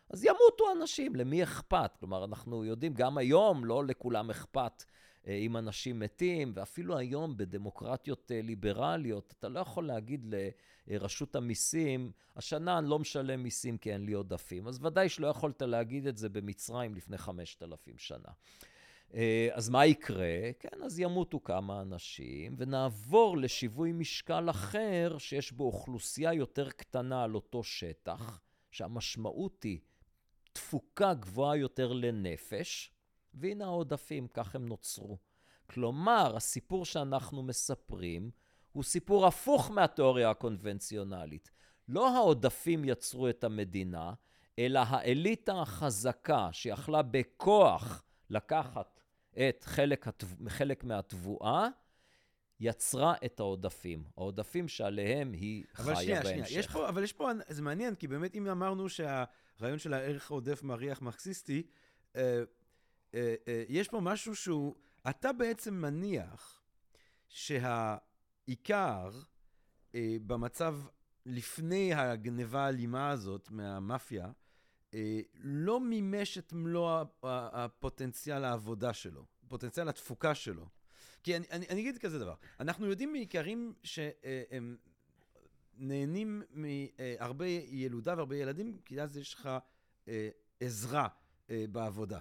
[0.10, 1.92] אז ימותו אנשים, למי אכפת?
[2.00, 4.84] כלומר, אנחנו יודעים, גם היום לא לכולם אכפת
[5.28, 10.36] אה, אם אנשים מתים, ואפילו היום בדמוקרטיות אה, ליברליות, אתה לא יכול להגיד
[10.88, 14.68] לרשות המיסים, השנה אני לא משלם מיסים כי אין לי עודפים.
[14.68, 18.30] אז ודאי שלא יכולת להגיד את זה במצרים לפני 5,000 שנה.
[19.14, 20.52] אה, אז מה יקרה?
[20.60, 27.36] כן, אז ימותו כמה אנשים, ונעבור לשיווי משקל אחר, שיש בו אוכלוסייה יותר קטנה על
[27.36, 28.42] אותו שטח,
[28.72, 29.80] שהמשמעות היא
[30.56, 32.92] תפוקה גבוהה יותר לנפש,
[33.34, 35.18] והנה העודפים, כך הם נוצרו.
[35.70, 38.32] כלומר, הסיפור שאנחנו מספרים
[38.72, 41.52] הוא סיפור הפוך מהתיאוריה הקונבנציונלית.
[41.88, 44.14] לא העודפים יצרו את המדינה,
[44.60, 49.00] אלא האליטה החזקה שיכלה בכוח לקחת
[49.34, 50.50] את חלק, התב...
[50.50, 51.68] חלק מהתבואה,
[52.60, 54.04] יצרה את העודפים.
[54.18, 56.48] העודפים שעליהם היא חיה שנייה, בהמשך.
[56.48, 58.90] שנייה, יש פה, אבל יש פה, זה מעניין, כי באמת אם אמרנו
[59.58, 61.64] שהרעיון של הערך העודף מריח מרקסיסטי,
[62.16, 62.44] אה,
[63.14, 64.76] אה, אה, יש פה משהו שהוא,
[65.10, 66.62] אתה בעצם מניח
[67.28, 69.10] שהעיקר
[69.96, 70.78] אה, במצב
[71.26, 74.32] לפני הגניבה האלימה הזאת מהמאפיה,
[74.94, 80.70] אה, לא מימש את מלוא הפוטנציאל העבודה שלו, פוטנציאל התפוקה שלו.
[81.24, 84.78] כי אני, אני, אני אגיד כזה דבר, אנחנו יודעים מעיקרים שהם
[85.78, 89.50] נהנים מהרבה ילודה והרבה ילדים, כי אז יש לך
[90.08, 91.08] אה, עזרה
[91.50, 92.20] אה, בעבודה.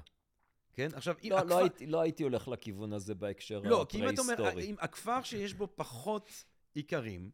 [0.73, 0.89] כן?
[0.95, 1.49] עכשיו, אם לא, הכפר...
[1.49, 4.71] לא, הייתי, לא הייתי הולך לכיוון הזה בהקשר לא, כי אם אתה אומר, הפרה-היסטורי.
[4.71, 6.45] אם הכפר שיש בו פחות
[6.77, 7.31] איכרים,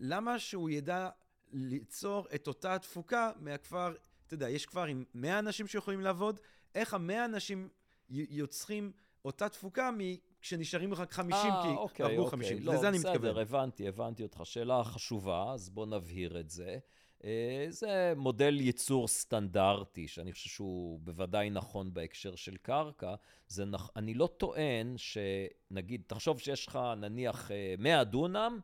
[0.00, 1.08] למה שהוא ידע
[1.52, 3.94] ליצור את אותה התפוקה מהכפר,
[4.26, 6.40] אתה יודע, יש כפר עם 100 אנשים שיכולים לעבוד,
[6.74, 7.68] איך המאה אנשים
[8.10, 8.92] י- יוצרים
[9.24, 9.90] אותה תפוקה
[10.40, 12.38] כשנשארים לך רק 50, אה, כי אוקיי, עברו אוקיי.
[12.38, 12.58] 50.
[12.62, 13.36] לא, לזה אני בסדר, מתכוון.
[13.36, 14.40] הבנתי, הבנתי אותך.
[14.44, 16.78] שאלה חשובה, אז בוא נבהיר את זה.
[17.24, 23.14] אה, זה מודל ייצור סטנדרטי, שאני חושב שהוא בוודאי נכון בהקשר של קרקע.
[23.48, 23.90] זה נכ...
[23.96, 28.60] אני לא טוען שנגיד, תחשוב שיש לך נניח 100 דונם,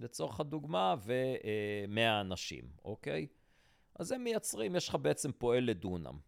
[0.00, 3.26] לצורך הדוגמה, ו-100 אנשים, אוקיי?
[3.94, 6.18] אז הם מייצרים, יש לך בעצם פועל לדונם,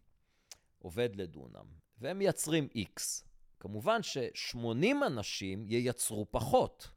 [0.79, 1.65] עובד לדונם,
[1.97, 3.23] והם מייצרים X.
[3.63, 6.89] כמובן ש-80 אנשים ייצרו פחות,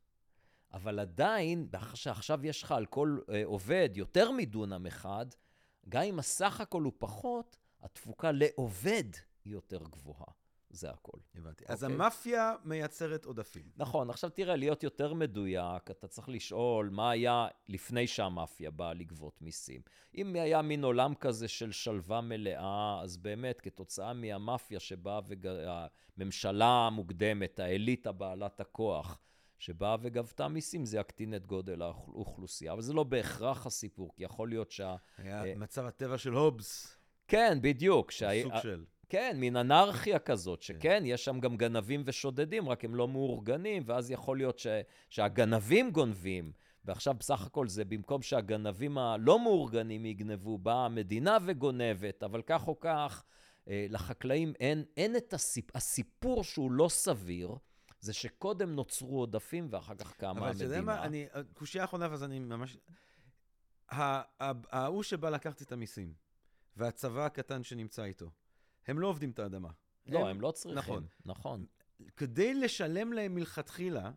[0.73, 5.27] אבל עדיין, שעכשיו יש לך על כל אה, עובד יותר מדונם אחד,
[5.89, 9.05] גם אם הסך הכל הוא פחות, התפוקה לעובד
[9.45, 10.33] היא יותר גבוהה.
[10.77, 11.19] זה הכל.
[11.35, 11.65] הבנתי.
[11.65, 11.73] Okay.
[11.73, 11.95] אז אוקיי?
[11.95, 13.71] המאפיה מייצרת עודפים.
[13.77, 14.11] נכון.
[14.11, 19.81] עכשיו תראה, להיות יותר מדויק, אתה צריך לשאול מה היה לפני שהמאפיה באה לגבות מיסים.
[20.15, 25.21] אם היה מין עולם כזה של שלווה מלאה, אז באמת, כתוצאה מהמאפיה שבאה,
[26.19, 29.19] והממשלה המוקדמת, האליטה בעלת הכוח,
[29.59, 32.73] שבאה וגבתה מיסים, זה יקטין את גודל האוכלוסייה.
[32.73, 34.97] אבל זה לא בהכרח הסיפור, כי יכול להיות שה...
[35.19, 36.97] היה uh, מצב הטבע של הובס.
[37.29, 38.11] כן, בדיוק.
[38.11, 38.43] שה...
[38.43, 38.85] סוג של...
[39.09, 40.65] כן, מין אנרכיה כזאת, כן.
[40.65, 44.67] שכן, יש שם גם גנבים ושודדים, רק הם לא מאורגנים, ואז יכול להיות ש...
[45.11, 46.53] שהגנבים גונבים.
[46.85, 52.81] ועכשיו בסך הכל זה במקום שהגנבים הלא מאורגנים יגנבו, באה המדינה וגונבת, אבל כך או
[52.81, 53.25] כך,
[53.69, 55.77] אה, לחקלאים אין, אין את הסיפ...
[55.77, 57.55] הסיפור שהוא לא סביר,
[58.01, 60.51] זה שקודם נוצרו עודפים ואחר כך קמה המדינה.
[60.51, 62.77] אבל אתה יודע מה, אני, קושייה אחרונה, ואז אני ממש...
[63.89, 66.15] ההוא שבא לקחת את המיסים,
[66.77, 68.31] והצבא הקטן שנמצא איתו,
[68.87, 69.71] הם לא עובדים את האדמה.
[70.07, 70.79] לא, הם, הם לא צריכים.
[70.79, 71.07] נכון.
[71.25, 71.67] נכון.
[72.17, 74.11] כדי לשלם להם מלכתחילה,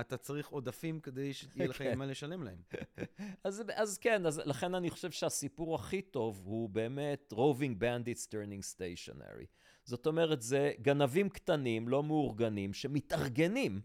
[0.00, 1.98] אתה צריך עודפים כדי שיהיה לך כן.
[1.98, 2.62] מה לשלם להם.
[3.44, 8.76] אז, אז כן, אז לכן אני חושב שהסיפור הכי טוב הוא באמת roving bandits turning
[8.76, 9.46] stationary.
[9.84, 13.80] זאת אומרת, זה גנבים קטנים, לא מאורגנים, שמתארגנים.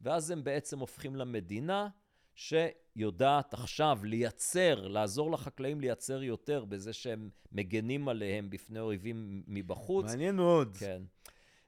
[0.00, 1.88] ואז הם בעצם הופכים למדינה
[2.40, 10.04] שיודעת עכשיו לייצר, לעזור לחקלאים לייצר יותר בזה שהם מגנים עליהם בפני אויבים מבחוץ.
[10.04, 10.76] מעניין מאוד.
[10.76, 11.02] כן.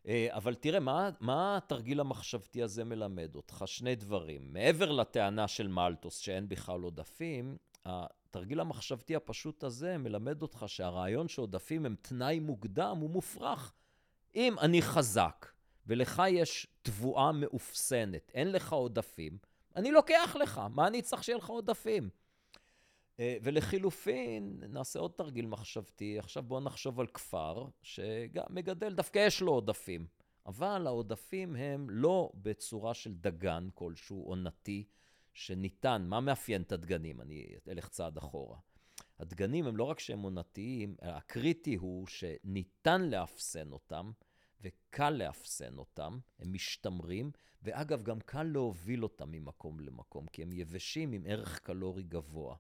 [0.07, 3.63] אה, אבל תראה, מה, מה התרגיל המחשבתי הזה מלמד אותך?
[3.67, 4.53] שני דברים.
[4.53, 11.87] מעבר לטענה של מלטוס שאין בכלל עודפים, התרגיל המחשבתי הפשוט הזה מלמד אותך שהרעיון שעודפים
[11.87, 13.73] הם תנאי מוקדם הוא מופרך.
[14.35, 15.47] אם אני חזק
[15.87, 19.39] ולך יש תבואה מאופסנת, אין לך עודפים,
[19.77, 22.11] אני לוקח לך, מה אני צריך שיהיה לך עודפים?
[23.21, 26.19] אה, ולחילופין, נעשה עוד תרגיל מחשבתי.
[26.19, 30.07] עכשיו בואו נחשוב על כפר שגם מגדל, דווקא יש לו עודפים.
[30.47, 34.85] אבל העודפים הם לא בצורה של דגן כלשהו, עונתי,
[35.35, 36.05] שניתן.
[36.09, 37.21] מה מאפיין את הדגנים?
[37.21, 38.59] אני אלך צעד אחורה.
[39.19, 44.11] הדגנים הם לא רק שהם עונתיים, הקריטי הוא שניתן לאפסן אותם,
[44.63, 47.31] וקל לאפסן אותם, הם משתמרים,
[47.63, 52.57] ואגב, גם קל להוביל אותם ממקום למקום, כי הם יבשים עם ערך קלורי גבוה.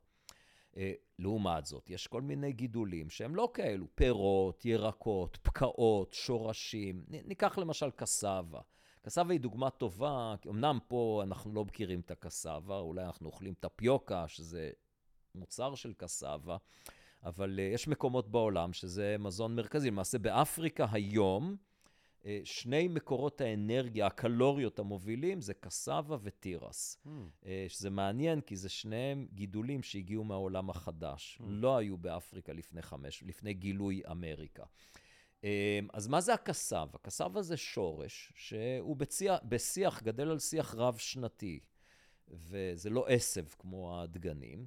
[0.76, 7.04] אה, לעומת זאת, יש כל מיני גידולים שהם לא כאלו, פירות, ירקות, פקעות, שורשים.
[7.08, 8.60] ניקח למשל קסאבה.
[9.02, 14.28] קסאבה היא דוגמה טובה, אמנם פה אנחנו לא מכירים את הקסאבה, אולי אנחנו אוכלים טפיוקה,
[14.28, 14.70] שזה
[15.34, 16.56] מוצר של קסאבה,
[17.24, 19.90] אבל uh, יש מקומות בעולם שזה מזון מרכזי.
[19.90, 21.71] למעשה באפריקה היום, אה,
[22.44, 26.98] שני מקורות האנרגיה, הקלוריות המובילים, זה קסאבה ותירס.
[27.06, 27.08] Mm.
[27.46, 31.38] אה, שזה מעניין, כי זה שניהם גידולים שהגיעו מהעולם החדש.
[31.40, 31.44] Mm.
[31.46, 34.64] לא היו באפריקה לפני חמש, לפני גילוי אמריקה.
[35.44, 36.98] אה, אז מה זה הקסאבה?
[37.02, 41.60] קסאבה זה שורש שהוא בשיח, בשיח, גדל על שיח רב-שנתי,
[42.28, 44.66] וזה לא עשב כמו הדגנים.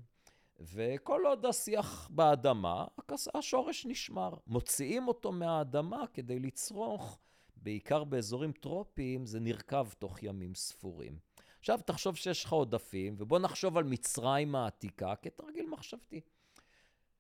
[0.60, 2.86] וכל עוד השיח באדמה,
[3.34, 4.34] השורש נשמר.
[4.48, 7.20] מוציאים אותו מהאדמה כדי לצרוך
[7.58, 11.20] בעיקר באזורים טרופיים, זה נרקב תוך ימים ספורים.
[11.60, 16.22] עכשיו תחשוב שיש לך עודפים, ובוא נחשוב על מצרים העתיקה כתרגיל מחשבתי.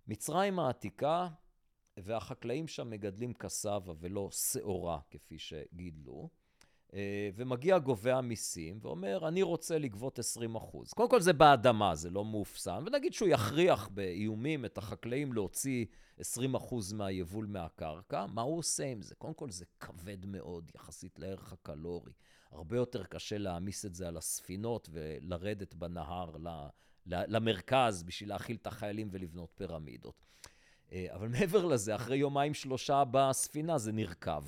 [0.07, 1.27] מצרים העתיקה,
[1.97, 6.29] והחקלאים שם מגדלים קסאבה ולא שעורה, כפי שגידלו.
[6.95, 10.93] אה, ומגיע גובה המיסים ואומר, אני רוצה לגבות 20 אחוז.
[10.93, 15.85] קודם כל זה באדמה, זה לא מאופסן, ונגיד שהוא יכריח באיומים את החקלאים להוציא
[16.19, 19.15] 20 אחוז מהיבול מהקרקע, מה הוא עושה עם זה?
[19.15, 22.11] קודם כל זה כבד מאוד יחסית לערך הקלורי.
[22.51, 26.31] הרבה יותר קשה להעמיס את זה על הספינות ולרדת בנהר
[27.05, 30.23] למרכז בשביל להאכיל את החיילים ולבנות פירמידות.
[30.91, 34.43] אה, אבל מעבר לזה, אחרי יומיים שלושה בספינה זה נרקב.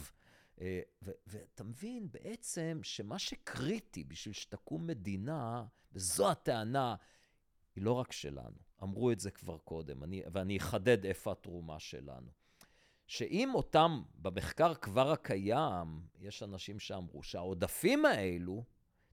[0.61, 0.81] אה,
[1.27, 6.95] ואתה מבין בעצם שמה שקריטי בשביל שתקום מדינה, וזו הטענה,
[7.75, 8.57] היא לא רק שלנו.
[8.83, 12.31] אמרו את זה כבר קודם, אני, ואני אחדד איפה התרומה שלנו.
[13.07, 18.63] שאם אותם, במחקר כבר הקיים, יש אנשים שאמרו שהעודפים האלו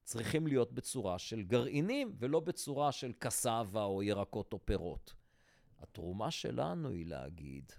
[0.02, 5.14] צריכים להיות בצורה של גרעינים, ולא בצורה של קסאבה או ירקות או פירות.
[5.78, 7.72] התרומה שלנו היא להגיד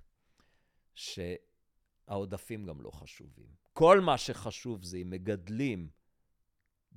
[2.08, 3.48] שהעודפים גם לא חשובים.
[3.74, 5.90] כל מה שחשוב זה אם מגדלים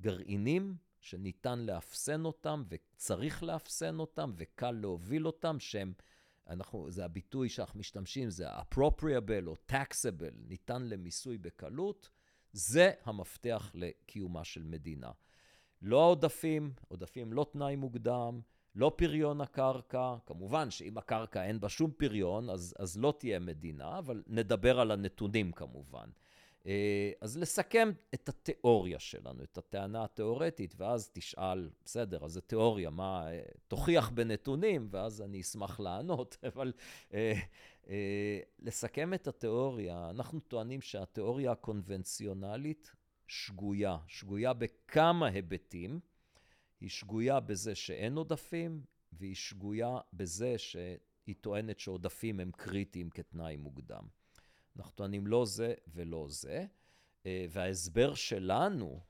[0.01, 5.93] גרעינים שניתן לאפסן אותם וצריך לאפסן אותם וקל להוביל אותם, שהם,
[6.47, 12.11] אנחנו, זה הביטוי שאנחנו משתמשים, זה appropriable או taxable, ניתן למיסוי בקלות,
[12.53, 15.11] זה המפתח לקיומה של מדינה.
[15.83, 18.41] לא העודפים, עודפים לא תנאי מוקדם,
[18.75, 23.99] לא פריון הקרקע, כמובן שאם הקרקע אין בה שום פריון, אז, אז לא תהיה מדינה,
[23.99, 26.09] אבל נדבר על הנתונים כמובן.
[26.67, 32.91] אה, אז לסכם את התיאוריה שלנו, את הטענה התיאורטית, ואז תשאל, בסדר, אז זה תיאוריה,
[32.91, 36.73] מה, אה, תוכיח בנתונים, ואז אני אשמח לענות, אבל
[37.15, 37.33] אה,
[38.59, 42.93] לסכם את התיאוריה, אנחנו טוענים שהתיאוריה הקונבנציונלית
[43.27, 46.01] שגויה, שגויה בכמה היבטים.
[46.81, 54.05] היא שגויה בזה שאין עודפים, והיא שגויה בזה שהיא טוענת שעודפים הם קריטיים כתנאי מוקדם.
[54.77, 56.67] אנחנו טוענים לא זה ולא זה,
[57.27, 59.01] אה, וההסבר שלנו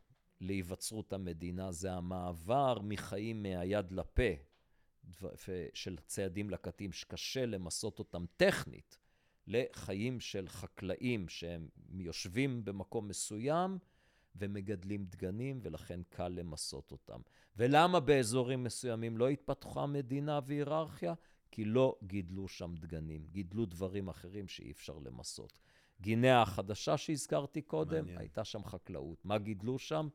[0.40, 4.32] להיווצרות המדינה זה המעבר מחיים מהיד לפה,
[5.74, 8.98] של ציידים לקטים שקשה למסות אותם טכנית,
[9.46, 13.78] לחיים של חקלאים שהם יושבים במקום מסוים
[14.38, 17.20] ומגדלים דגנים, ולכן קל למסות אותם.
[17.56, 21.14] ולמה באזורים מסוימים לא התפתחה מדינה והיררכיה?
[21.50, 25.58] כי לא גידלו שם דגנים, גידלו דברים אחרים שאי אפשר למסות.
[26.00, 28.18] גינאה החדשה שהזכרתי קודם, מעניין.
[28.18, 29.24] הייתה שם חקלאות.
[29.24, 30.08] מה גידלו שם?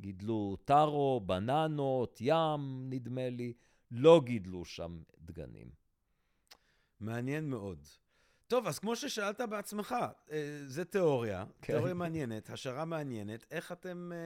[0.00, 3.52] גידלו טארו, בננות, ים, נדמה לי.
[3.90, 5.70] לא גידלו שם דגנים.
[7.00, 7.86] מעניין מאוד.
[8.48, 9.94] טוב, אז כמו ששאלת בעצמך,
[10.30, 11.72] אה, זה תיאוריה, כן.
[11.72, 14.18] תיאוריה מעניינת, השערה מעניינת, איך אתם אה,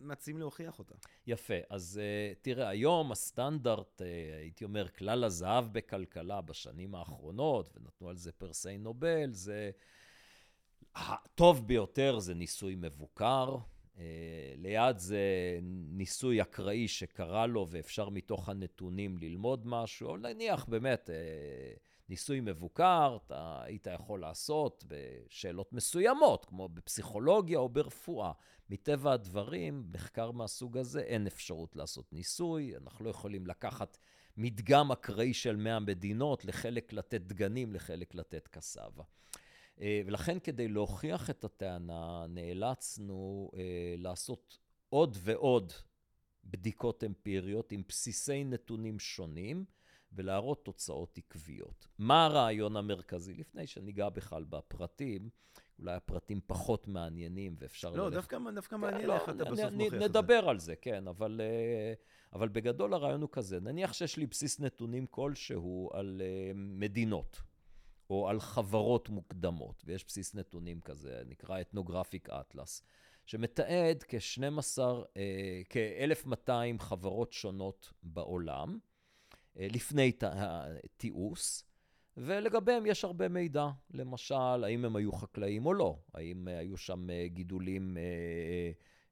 [0.00, 0.94] מציעים להוכיח אותה?
[1.26, 4.02] יפה, אז אה, תראה, היום הסטנדרט,
[4.40, 9.70] הייתי אומר, כלל הזהב בכלכלה בשנים האחרונות, ונתנו על זה פרסי נובל, זה
[10.94, 13.56] הטוב ביותר זה ניסוי מבוקר.
[14.56, 15.20] ליד זה
[15.92, 21.10] ניסוי אקראי שקרה לו ואפשר מתוך הנתונים ללמוד משהו, או נניח באמת
[22.08, 28.32] ניסוי מבוקר, אתה היית יכול לעשות בשאלות מסוימות, כמו בפסיכולוגיה או ברפואה.
[28.70, 33.98] מטבע הדברים, מחקר מהסוג הזה, אין אפשרות לעשות ניסוי, אנחנו לא יכולים לקחת
[34.36, 39.04] מדגם אקראי של 100 מדינות, לחלק לתת דגנים, לחלק לתת קסאבה.
[39.80, 45.72] אה, ולכן כדי להוכיח את הטענה, נאלצנו אה, לעשות עוד ועוד
[46.44, 49.64] בדיקות אמפיריות עם בסיסי נתונים שונים.
[50.12, 51.88] ולהראות תוצאות עקביות.
[51.98, 53.34] מה הרעיון המרכזי?
[53.34, 55.28] לפני שניגע בכלל בפרטים,
[55.78, 57.90] אולי הפרטים פחות מעניינים ואפשר...
[57.90, 58.16] לא, ללכת...
[58.16, 60.08] דווקא, דווקא כן, מעניין לא, איך אתה בסוף מוכיח את זה.
[60.08, 61.94] נדבר על זה, כן, אבל, אה,
[62.32, 67.40] אבל בגדול הרעיון הוא כזה, נניח שיש לי בסיס נתונים כלשהו על אה, מדינות.
[68.10, 72.82] או על חברות מוקדמות, ויש בסיס נתונים כזה, נקרא אתנוגרפיק אטלס,
[73.26, 74.78] שמתעד כ-12,
[75.16, 78.95] אה, כ-1,200 חברות שונות בעולם, אה,
[79.56, 80.12] לפני
[80.96, 81.62] תיעוש,
[82.16, 83.66] ולגביהם יש הרבה מידע.
[83.90, 87.96] למשל, האם הם היו חקלאים או לא, האם אה, היו שם אה, גידולים,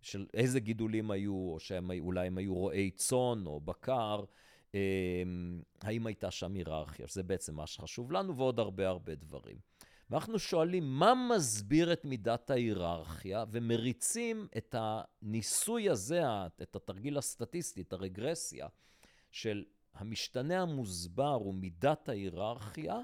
[0.03, 4.25] של איזה גידולים היו, או שהם אולי הם היו רועי צאן או בקר,
[5.81, 9.57] האם הייתה שם היררכיה, שזה בעצם מה שחשוב לנו, ועוד הרבה הרבה דברים.
[10.11, 16.23] ואנחנו שואלים, מה מסביר את מידת ההיררכיה, ומריצים את הניסוי הזה,
[16.63, 18.67] את התרגיל הסטטיסטי, את הרגרסיה,
[19.31, 22.99] של המשתנה המוסבר הוא מידת ההיררכיה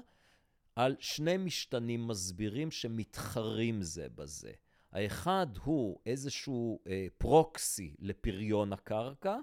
[0.75, 4.51] על שני משתנים מסבירים שמתחרים זה בזה.
[4.91, 9.37] האחד הוא איזשהו אה, פרוקסי לפריון הקרקע,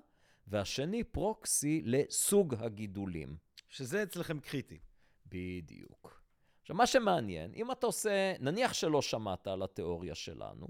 [0.46, 3.36] והשני פרוקסי לסוג הגידולים.
[3.68, 4.78] שזה אצלכם קריטי.
[5.26, 6.22] בדיוק.
[6.60, 10.68] עכשיו, מה שמעניין, אם אתה עושה, נניח שלא שמעת על התיאוריה שלנו,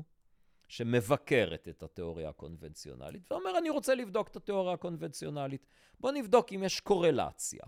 [0.68, 5.66] שמבקרת את התיאוריה הקונבנציונלית, ואומר, אני רוצה לבדוק את התיאוריה הקונבנציונלית.
[6.00, 7.62] בוא נבדוק אם יש קורלציה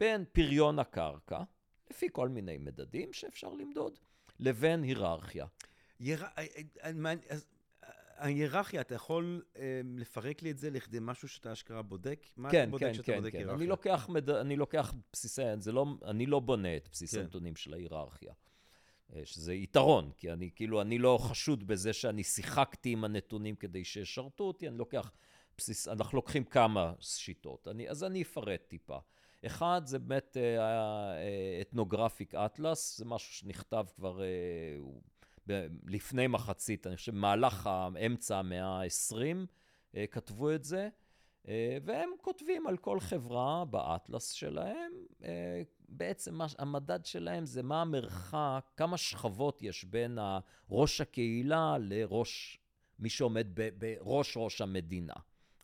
[0.00, 1.42] בין פריון הקרקע,
[1.90, 3.98] לפי כל מיני מדדים שאפשר למדוד,
[4.40, 5.46] לבין היררכיה.
[6.00, 6.24] יר...
[6.24, 6.44] אה, אה,
[6.84, 7.38] אה,
[8.16, 12.26] ההיררכיה, אתה יכול אה, לפרק לי את זה לכדי משהו שאתה אשכרה בודק?
[12.36, 13.38] מה כן, אתה בודק כן, כן, בודק כן.
[13.38, 13.58] היררכיה?
[13.58, 14.30] אני לוקח, מד...
[14.30, 15.42] אני לוקח בסיסי,
[15.72, 17.20] לא, אני לא בונה את בסיס כן.
[17.20, 18.32] הנתונים של ההיררכיה.
[19.16, 23.84] אה, שזה יתרון, כי אני כאילו, אני לא חשוד בזה שאני שיחקתי עם הנתונים כדי
[23.84, 25.12] שישרתו אותי, אני לוקח
[25.58, 28.98] בסיס, אנחנו לוקחים כמה שיטות, אני, אז אני אפרט טיפה.
[29.46, 30.36] אחד, זה באמת
[31.60, 38.82] אתנוגרפיק אה, אטלס, זה משהו שנכתב כבר אה, לפני מחצית, אני חושב, במהלך האמצע המאה
[38.82, 39.46] ה-20
[40.10, 40.88] כתבו את זה.
[41.48, 44.92] אה, והם כותבים על כל חברה באטלס שלהם,
[45.24, 50.18] אה, בעצם המדד שלהם זה מה המרחק, כמה שכבות יש בין
[50.70, 52.58] ראש הקהילה לראש,
[52.98, 53.46] מי שעומד
[53.78, 55.14] בראש ראש המדינה.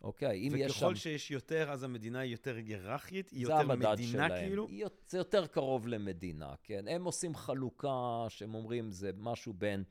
[0.02, 0.86] אוקיי, אם יש שם...
[0.86, 3.30] וככל שיש יותר, אז המדינה היא יותר היררכית?
[3.30, 4.46] היא יותר מדינה שלהם.
[4.46, 4.68] כאילו?
[5.08, 6.84] זה יותר קרוב למדינה, כן.
[6.88, 9.84] הם עושים חלוקה, שהם אומרים, זה משהו בין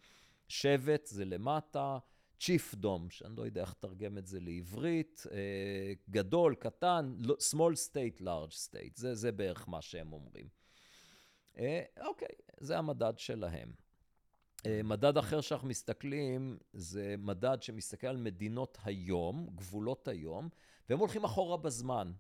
[0.48, 1.98] שבט, זה למטה,
[2.40, 8.22] צ'יפדום, שאני לא יודע איך לתרגם את זה לעברית, אה, גדול, קטן, לא, small state,
[8.22, 10.48] large state, זה, זה בערך מה שהם אומרים.
[11.58, 13.72] אה, אוקיי, זה המדד שלהם.
[14.66, 20.50] אה, מדד אחר שאנחנו מסתכלים, זה מדד שמסתכל על מדינות היום, גבולות היום,
[20.90, 22.12] והם הולכים אחורה בזמן.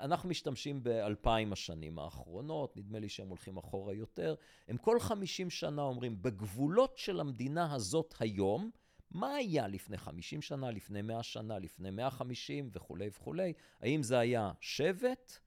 [0.00, 4.34] אנחנו משתמשים באלפיים השנים האחרונות, נדמה לי שהם הולכים אחורה יותר.
[4.68, 8.70] הם כל חמישים שנה אומרים, בגבולות של המדינה הזאת היום,
[9.10, 13.52] מה היה לפני חמישים שנה, לפני מאה שנה, לפני מאה חמישים וכולי וכולי?
[13.80, 15.38] האם זה היה שבט,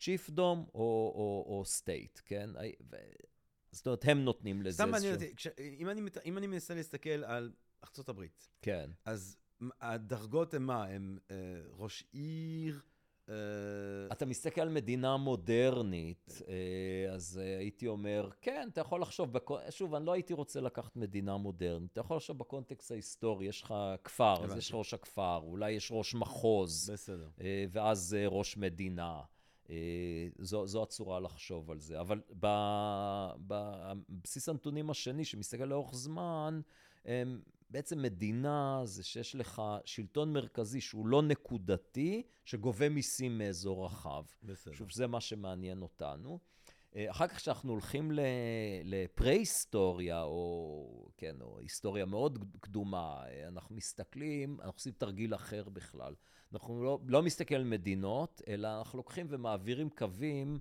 [0.00, 2.50] chiefdom או state, כן?
[3.72, 4.86] זאת אומרת, הם נותנים לזה איזשהו...
[4.86, 5.34] סתם מעניין אותי,
[5.78, 7.52] אם, אני, אם אני מנסה להסתכל על
[7.84, 8.90] ארצות הברית, כן.
[9.04, 9.36] אז
[9.80, 10.84] הדרגות הן מה?
[10.84, 11.36] הן אה,
[11.70, 12.80] ראש עיר?
[13.28, 13.34] אה...
[14.12, 19.48] אתה מסתכל על מדינה מודרנית, אה, אז אה, הייתי אומר, כן, אתה יכול לחשוב, בק...
[19.70, 23.74] שוב, אני לא הייתי רוצה לקחת מדינה מודרנית, אתה יכול לחשוב בקונטקסט ההיסטורי, יש לך
[24.04, 27.28] כפר, אז יש ראש הכפר, אולי יש ראש מחוז, בסדר.
[27.70, 29.20] ואז ראש מדינה.
[30.38, 32.00] זו, זו הצורה לחשוב על זה.
[32.00, 32.20] אבל
[33.46, 36.60] בבסיס הנתונים השני, שמסתכל לאורך זמן,
[37.74, 44.24] בעצם מדינה זה שיש לך שלטון מרכזי שהוא לא נקודתי, שגובה מיסים מאזור רחב.
[44.42, 44.74] בסדר.
[44.74, 46.38] שוב, זה מה שמעניין אותנו.
[46.96, 48.10] אה, אחר כך כשאנחנו הולכים
[48.84, 56.14] לפרה-היסטוריה, או, כן, או היסטוריה מאוד קדומה, אה, אנחנו מסתכלים, אנחנו עושים תרגיל אחר בכלל.
[56.52, 60.58] אנחנו לא, לא מסתכל על מדינות, אלא אנחנו לוקחים ומעבירים קווים,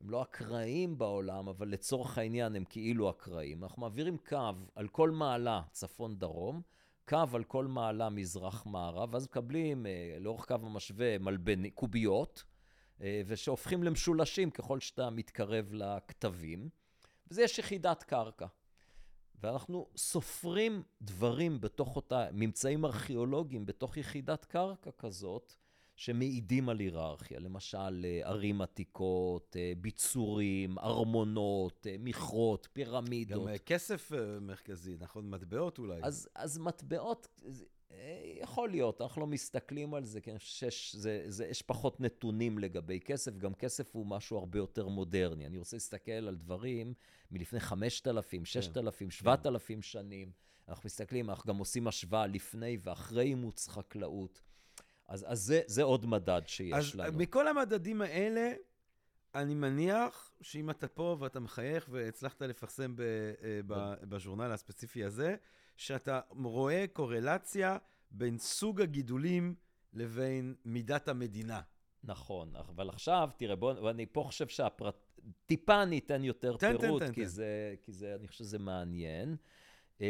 [0.00, 3.64] הם לא אקראיים בעולם, אבל לצורך העניין הם כאילו אקראיים.
[3.64, 6.62] אנחנו מעבירים קו על כל מעלה צפון-דרום,
[7.08, 12.44] קו על כל מעלה מזרח-מערב, ואז מקבלים אה, לאורך קו המשווה מלבני, קוביות,
[13.00, 16.68] אה, ושהופכים למשולשים ככל שאתה מתקרב לכתבים,
[17.30, 18.46] וזה יש יחידת קרקע.
[19.40, 25.52] ואנחנו סופרים דברים בתוך אותה, ממצאים ארכיאולוגיים בתוך יחידת קרקע כזאת,
[25.96, 27.40] שמעידים על היררכיה.
[27.40, 33.48] למשל, אה, ערים עתיקות, אה, ביצורים, ארמונות, אה, מכרות, פירמידות.
[33.48, 35.30] גם כסף מרכזי, נכון?
[35.30, 36.00] מטבעות אולי.
[36.02, 37.42] אז, אז מטבעות,
[38.40, 43.36] יכול להיות, אנחנו לא מסתכלים על זה, כי אני חושב שיש פחות נתונים לגבי כסף,
[43.36, 45.46] גם כסף הוא משהו הרבה יותר מודרני.
[45.46, 46.94] אני רוצה להסתכל על דברים
[47.30, 50.32] מלפני 5,000, 6,000, 7,000 שנים.
[50.68, 54.42] אנחנו מסתכלים, אנחנו גם עושים השוואה לפני ואחרי אימוץ חקלאות.
[55.08, 57.08] אז, אז זה, זה עוד מדד שיש אז לנו.
[57.08, 58.52] אז מכל המדדים האלה,
[59.34, 65.36] אני מניח שאם אתה פה ואתה מחייך והצלחת לפרסם ב, אה, ב, בז'ורנל הספציפי הזה,
[65.76, 67.78] שאתה רואה קורלציה
[68.10, 69.54] בין סוג הגידולים
[69.92, 71.60] לבין מידת המדינה.
[72.04, 74.94] נכון, אבל עכשיו, תראה, בוא, אני פה חושב שהפרט...
[75.46, 77.26] טיפה אני אתן יותר תן, פירוט, תן, תן, כי, תן.
[77.26, 79.36] זה, כי זה, אני חושב שזה מעניין.
[80.00, 80.06] אמ,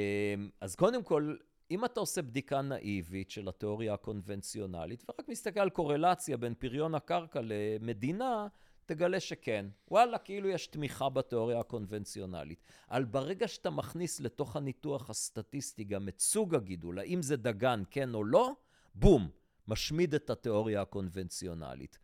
[0.61, 1.37] אז קודם כל,
[1.71, 7.41] אם אתה עושה בדיקה נאיבית של התיאוריה הקונבנציונלית, ורק מסתכל על קורלציה בין פריון הקרקע
[7.43, 8.47] למדינה,
[8.87, 9.67] תגלה שכן.
[9.91, 12.61] וואלה, כאילו יש תמיכה בתיאוריה הקונבנציונלית.
[12.91, 18.15] אבל ברגע שאתה מכניס לתוך הניתוח הסטטיסטי גם את סוג הגידול, האם זה דגן, כן
[18.15, 18.53] או לא,
[18.95, 19.29] בום,
[19.69, 21.99] משמיד את התיאוריה הקונבנציונלית.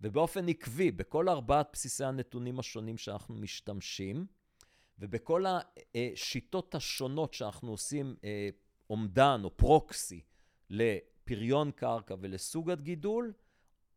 [0.00, 4.26] ובאופן עקבי, בכל ארבעת בסיסי הנתונים השונים שאנחנו משתמשים,
[4.98, 5.44] ובכל
[5.94, 8.48] השיטות השונות שאנחנו עושים אה,
[8.90, 10.20] אומדן או פרוקסי
[10.70, 13.32] לפריון קרקע ולסוג הגידול,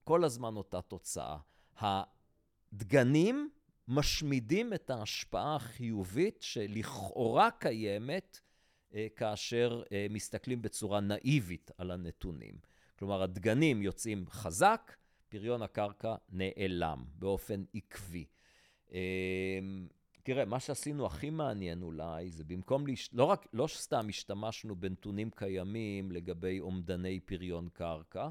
[0.03, 1.38] כל הזמן אותה תוצאה.
[1.77, 3.49] הדגנים
[3.88, 8.39] משמידים את ההשפעה החיובית שלכאורה קיימת
[8.93, 12.55] אה, כאשר אה, מסתכלים בצורה נאיבית על הנתונים.
[12.99, 14.95] כלומר, הדגנים יוצאים חזק,
[15.29, 18.25] פריון הקרקע נעלם באופן עקבי.
[18.91, 18.99] אה,
[20.28, 23.09] תראה, מה שעשינו הכי מעניין אולי, זה במקום, לש...
[23.13, 28.30] לא רק, לא סתם השתמשנו בנתונים קיימים לגבי אומדני פריון קרקע,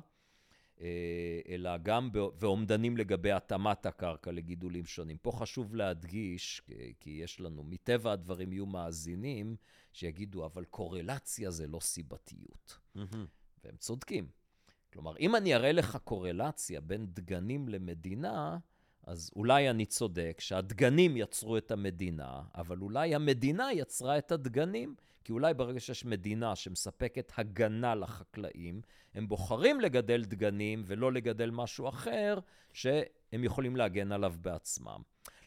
[0.80, 5.16] אה, אלא גם ואומדנים לגבי התאמת הקרקע לגידולים שונים.
[5.18, 6.62] פה חשוב להדגיש,
[7.01, 9.57] כי יש לנו, מטבע הדברים יהיו מאזינים
[9.92, 12.78] שיגידו, אבל קורלציה זה לא סיבתיות.
[12.97, 13.16] Mm-hmm.
[13.64, 14.28] והם צודקים.
[14.92, 18.59] כלומר, אם אני אראה לך קורלציה בין דגנים למדינה,
[19.07, 24.94] אז אולי אני צודק שהדגנים יצרו את המדינה, אבל אולי המדינה יצרה את הדגנים.
[25.26, 28.80] כי אולי ברגע שיש מדינה שמספקת הגנה לחקלאים,
[29.14, 32.38] הם בוחרים לגדל דגנים ולא לגדל משהו אחר
[32.72, 35.02] שהם יכולים להגן עליו בעצמם.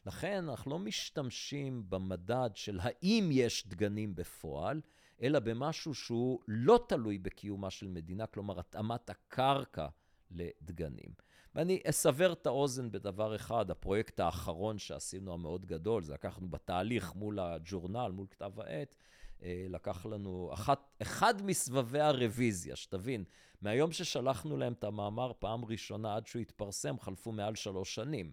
[0.05, 4.81] לכן אנחנו לא משתמשים במדד של האם יש דגנים בפועל,
[5.21, 9.87] אלא במשהו שהוא לא תלוי בקיומה של מדינה, כלומר התאמת הקרקע
[10.31, 11.28] לדגנים.
[11.55, 17.39] ואני אסבר את האוזן בדבר אחד, הפרויקט האחרון שעשינו המאוד גדול, זה לקחנו בתהליך מול
[17.39, 18.95] הג'ורנל, מול כתב העת,
[19.43, 23.23] אה, לקח לנו אחת, אחד מסבבי הרוויזיה, שתבין,
[23.61, 28.31] מהיום ששלחנו להם את המאמר פעם ראשונה עד שהוא התפרסם, חלפו מעל שלוש שנים.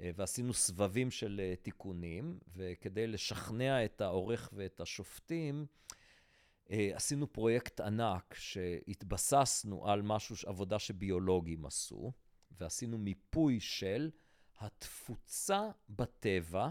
[0.00, 5.66] אה, ועשינו סבבים של אה, תיקונים, וכדי לשכנע את העורך ואת השופטים,
[6.94, 12.12] עשינו פרויקט ענק שהתבססנו על משהו, עבודה שביולוגים עשו,
[12.50, 14.10] ועשינו מיפוי של
[14.60, 16.68] התפוצה בטבע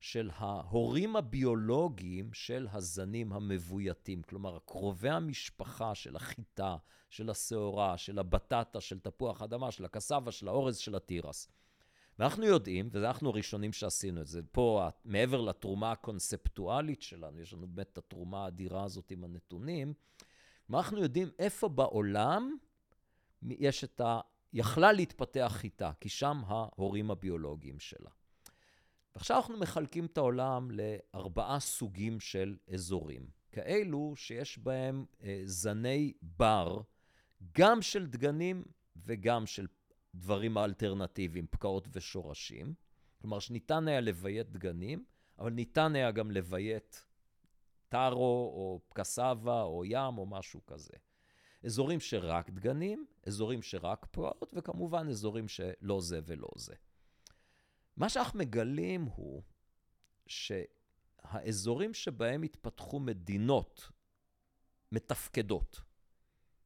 [0.00, 4.22] של ההורים הביולוגיים של הזנים המבויתים.
[4.22, 6.76] כלומר, קרובי המשפחה של החיטה,
[7.10, 11.48] של השעורה, של הבטטה, של תפוח אדמה, של הקסבה, של האורז, של התירס.
[12.18, 17.66] ואנחנו יודעים, וזה אנחנו הראשונים שעשינו את זה, פה מעבר לתרומה הקונספטואלית שלנו, יש לנו
[17.66, 19.94] באמת את התרומה האדירה הזאת עם הנתונים,
[20.70, 22.56] אנחנו יודעים איפה בעולם
[23.42, 24.00] יש את.
[24.54, 28.10] יכלה להתפתח חיטה, כי שם ההורים הביולוגיים שלה.
[29.14, 33.26] ועכשיו אנחנו מחלקים את העולם לארבעה סוגים של אזורים.
[33.52, 36.80] כאלו שיש בהם אה, זני בר,
[37.52, 38.64] גם של דגנים
[38.96, 39.66] וגם של
[40.14, 42.74] דברים אלטרנטיביים, פקעות ושורשים.
[43.20, 45.04] כלומר, שניתן היה לביית דגנים,
[45.38, 47.04] אבל ניתן היה גם לביית
[47.88, 50.92] טארו או קסבה או ים או משהו כזה.
[51.64, 56.74] אזורים שרק דגנים, אזורים שרק פקעות, וכמובן אזורים שלא זה ולא זה.
[57.96, 59.42] מה שאנחנו מגלים הוא
[60.26, 63.90] שהאזורים שבהם התפתחו מדינות
[64.92, 65.80] מתפקדות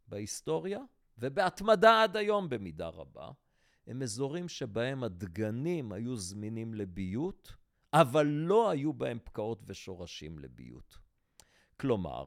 [0.09, 0.81] בהיסטוריה,
[1.19, 3.31] ובהתמדה עד היום במידה רבה,
[3.87, 7.53] הם אזורים שבהם הדגנים היו זמינים לביות,
[7.93, 10.99] אבל לא היו בהם פקעות ושורשים לביות.
[11.77, 12.25] כלומר,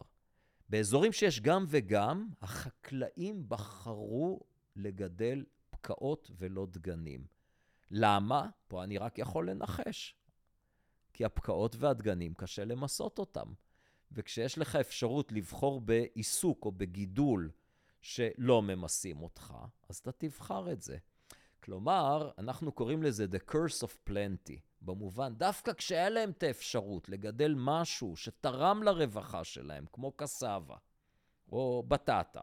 [0.71, 4.39] באזורים שיש גם וגם, החקלאים בחרו
[4.75, 7.25] לגדל פקעות ולא דגנים.
[7.91, 8.49] למה?
[8.67, 10.15] פה אני רק יכול לנחש.
[11.13, 13.53] כי הפקעות והדגנים, קשה למסות אותם.
[14.11, 17.51] וכשיש לך אפשרות לבחור בעיסוק או בגידול
[18.01, 19.53] שלא ממסים אותך,
[19.89, 20.97] אז אתה תבחר את זה.
[21.63, 27.53] כלומר, אנחנו קוראים לזה The Curse of Plenty, במובן, דווקא כשהיה להם את האפשרות לגדל
[27.57, 30.75] משהו שתרם לרווחה שלהם, כמו קסבה
[31.51, 32.41] או בטטה,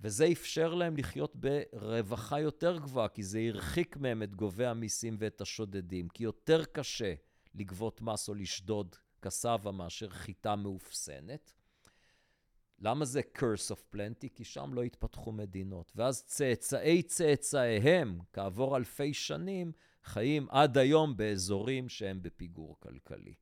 [0.00, 5.40] וזה אפשר להם לחיות ברווחה יותר גבוהה, כי זה הרחיק מהם את גובי המיסים ואת
[5.40, 7.14] השודדים, כי יותר קשה
[7.54, 11.52] לגבות מס או לשדוד קסבה מאשר חיטה מאופסנת.
[12.78, 14.28] למה זה curse of plenty?
[14.34, 15.92] כי שם לא התפתחו מדינות.
[15.96, 19.72] ואז צאצאי צאצאיהם, כעבור אלפי שנים,
[20.04, 23.34] חיים עד היום באזורים שהם בפיגור כלכלי.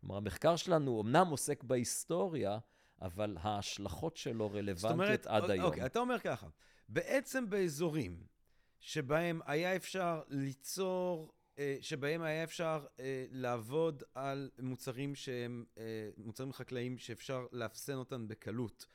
[0.00, 2.58] כלומר, המחקר שלנו אמנם עוסק בהיסטוריה,
[3.02, 5.66] אבל ההשלכות שלו רלוונטיות אומרת, עד אוקיי, היום.
[5.66, 6.48] אוקיי, אתה אומר ככה,
[6.88, 8.22] בעצם באזורים
[8.80, 16.52] שבהם היה אפשר ליצור, אה, שבהם היה אפשר אה, לעבוד על מוצרים שהם, אה, מוצרים
[16.52, 18.86] חקלאיים שאפשר לאפסן אותם בקלות,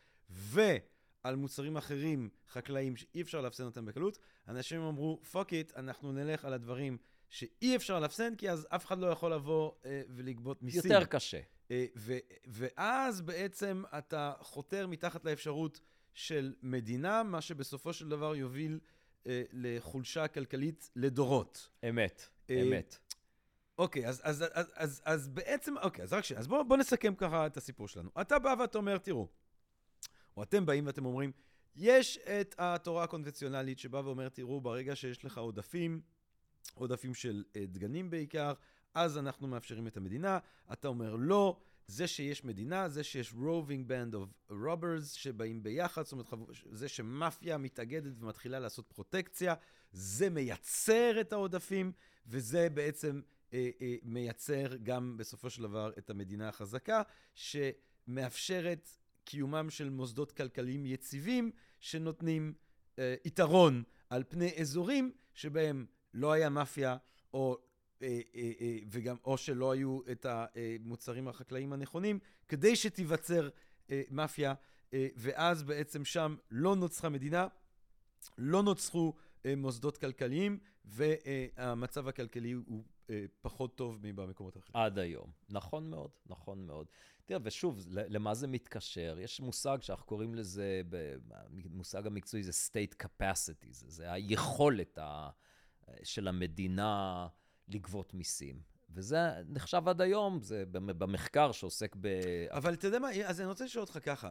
[1.28, 4.18] ועל מוצרים אחרים חקלאיים שאי אפשר לאפסן אותם בקלות,
[4.48, 6.98] אנשים אמרו, fuck it, אנחנו נלך על הדברים
[7.30, 9.72] שאי אפשר לאפסן, כי אז אף אחד לא יכול לבוא
[10.10, 10.92] ולגבות מיסים.
[10.92, 11.40] יותר קשה.
[11.72, 12.18] אה, ו,
[12.48, 15.80] ואז בעצם אתה חותר מתחת לאפשרות
[16.14, 18.80] של מדינה, מה שבסופו של דבר יוביל
[19.28, 21.70] אה, לחולשה כלכלית לדורות.
[21.90, 22.98] אמת, אה, אמת.
[23.78, 27.16] אוקיי, אז, אז, אז, אז, אז בעצם, אוקיי, אז רק שנייה, אז בואו בוא נסכם
[27.16, 28.10] ככה את הסיפור שלנו.
[28.22, 29.28] אתה בא ואתה אומר, תראו,
[30.38, 31.32] או אתם באים ואתם אומרים,
[31.76, 36.02] יש את התורה הקונבנציונלית שבאה ואומרת, תראו, ברגע שיש לך עודפים,
[36.74, 38.54] עודפים של דגנים בעיקר,
[38.94, 40.40] אז אנחנו מאפשרים את המדינה.
[40.74, 46.12] אתה אומר לא, זה שיש מדינה, זה שיש roving band of robbers שבאים ביחד, זאת
[46.12, 46.34] אומרת,
[46.72, 49.56] זה שמאפיה מתאגדת ומתחילה לעשות פרוטקציה,
[49.92, 51.92] זה מייצר את העודפים,
[52.28, 53.22] וזה בעצם
[53.54, 57.02] אה, אה, מייצר גם בסופו של דבר את המדינה החזקה,
[57.34, 58.90] שמאפשרת
[59.28, 62.54] קיומם של מוסדות כלכליים יציבים, שנותנים
[63.00, 66.98] אה, יתרון על פני אזורים שבהם לא היה מאפיה,
[67.34, 67.58] או
[68.02, 73.50] אה, אה, אה, וגם, או שלא היו את המוצרים החקלאיים הנכונים, כדי שתיווצר
[74.12, 74.54] מאפיה,
[74.94, 77.48] ואז בעצם שם לא נוצרה מדינה,
[78.38, 79.14] לא נוצרו
[79.46, 84.84] אה, מוסדות כלכליים, והמצב הכלכלי הוא אה, פחות טוב מבמקומות האחרים.
[84.84, 85.32] עד היום.
[85.50, 86.88] נכון מאוד, נכון מאוד.
[87.28, 89.18] תראה, ושוב, למה זה מתקשר?
[89.20, 90.82] יש מושג שאנחנו קוראים לזה,
[91.66, 95.30] המושג המקצועי זה state capacity, זה, זה היכולת ה,
[96.04, 97.28] של המדינה
[97.68, 98.62] לגבות מיסים.
[98.90, 99.18] וזה
[99.48, 102.08] נחשב עד היום, זה במחקר שעוסק ב...
[102.50, 104.30] אבל אתה יודע מה, אז אני רוצה לשאול אותך ככה.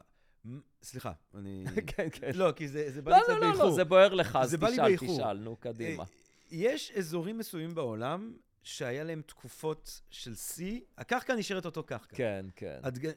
[0.83, 1.65] סליחה, אני...
[1.97, 2.31] כן, כן.
[2.35, 3.65] לא, כי זה, זה בא לא, לי קצת לא, באיחור.
[3.65, 4.97] לא, לא, זה בוער לך, אז תשאל.
[4.97, 6.03] תשאל, נו, קדימה.
[6.03, 6.09] אה,
[6.51, 8.37] יש אזורים מסוימים בעולם
[8.67, 12.17] שהיה להם תקופות של שיא, הקרקע נשארת אותו קרקע.
[12.17, 12.81] כן, כן.
[12.83, 13.13] הדג...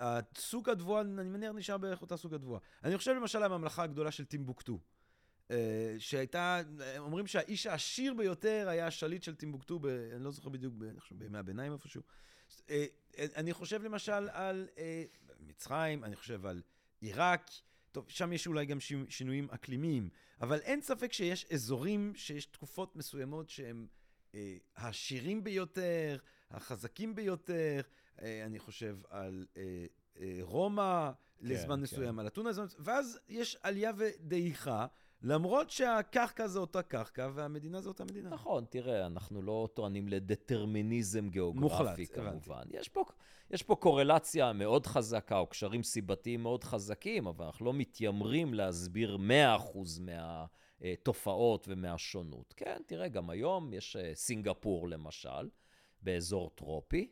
[0.00, 2.60] הסוג הדבואה, אני מניח, נשאר בערך אותה סוג הדבואה.
[2.84, 4.78] אני חושב למשל על הממלכה הגדולה של טימבוקטו.
[5.50, 5.56] אה,
[5.98, 6.60] שהייתה,
[6.98, 11.00] אומרים שהאיש העשיר ביותר היה השליט של טימבוקטו, ב, אני לא זוכר בדיוק, ב- אני
[11.00, 12.02] חושב בימי הביניים איפשהו.
[12.70, 12.86] אה,
[13.18, 15.04] אני חושב למשל על אה,
[15.40, 16.62] מצרים, אני חושב על
[17.00, 17.50] עיראק,
[17.92, 20.08] טוב, שם יש אולי גם שינו- שינויים אקלימיים,
[20.40, 23.86] אבל אין ספק שיש אזורים, שיש תקופות מסוימות שהם
[24.76, 26.18] העשירים ביותר,
[26.50, 27.80] החזקים ביותר,
[28.22, 29.86] אה, אני חושב על אה,
[30.20, 31.10] אה, רומא
[31.40, 31.82] לזמן כן.
[31.82, 34.86] מסוים, על אתונה, לזמן מסוים, ואז יש עלייה ודעיכה,
[35.22, 38.30] למרות שהקרקע זו אותה קרקע והמדינה זו אותה מדינה.
[38.30, 42.62] נכון, תראה, אנחנו לא טוענים לדטרמיניזם גיאוגרפי, מוחלט, כמובן.
[42.70, 43.04] יש פה,
[43.50, 49.16] יש פה קורלציה מאוד חזקה, או קשרים סיבתיים מאוד חזקים, אבל אנחנו לא מתיימרים להסביר
[49.16, 49.78] 100%
[50.80, 52.54] מהתופעות ומהשונות.
[52.56, 55.50] כן, תראה, גם היום יש אה, סינגפור, למשל,
[56.02, 57.10] באזור טרופי,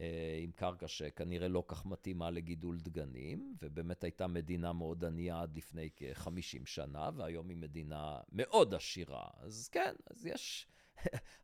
[0.00, 5.56] אה, עם קרקע שכנראה לא כך מתאימה לגידול דגנים, ובאמת הייתה מדינה מאוד ענייה עד
[5.56, 9.26] לפני כ-50 שנה, והיום היא מדינה מאוד עשירה.
[9.38, 10.66] אז כן, אז יש...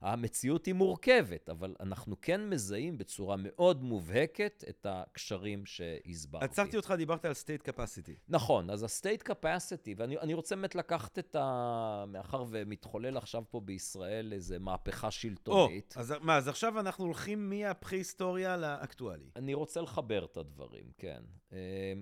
[0.00, 6.44] המציאות היא מורכבת, אבל אנחנו כן מזהים בצורה מאוד מובהקת את הקשרים שהסברתי.
[6.44, 8.12] עצרתי אותך, דיברת על state capacity.
[8.28, 12.04] נכון, אז ה-state capacity, ואני אני רוצה באמת לקחת את ה...
[12.08, 15.94] מאחר ומתחולל עכשיו פה בישראל איזו מהפכה או, שלטונית.
[15.96, 19.30] אז מה, אז עכשיו אנחנו הולכים מהפרה-היסטוריה לאקטואלי.
[19.36, 21.22] אני רוצה לחבר את הדברים, כן.
[21.52, 21.92] אה,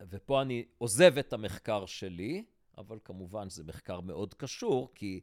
[0.00, 2.44] ופה אני עוזב את המחקר שלי,
[2.78, 5.20] אבל כמובן זה מחקר מאוד קשור, כי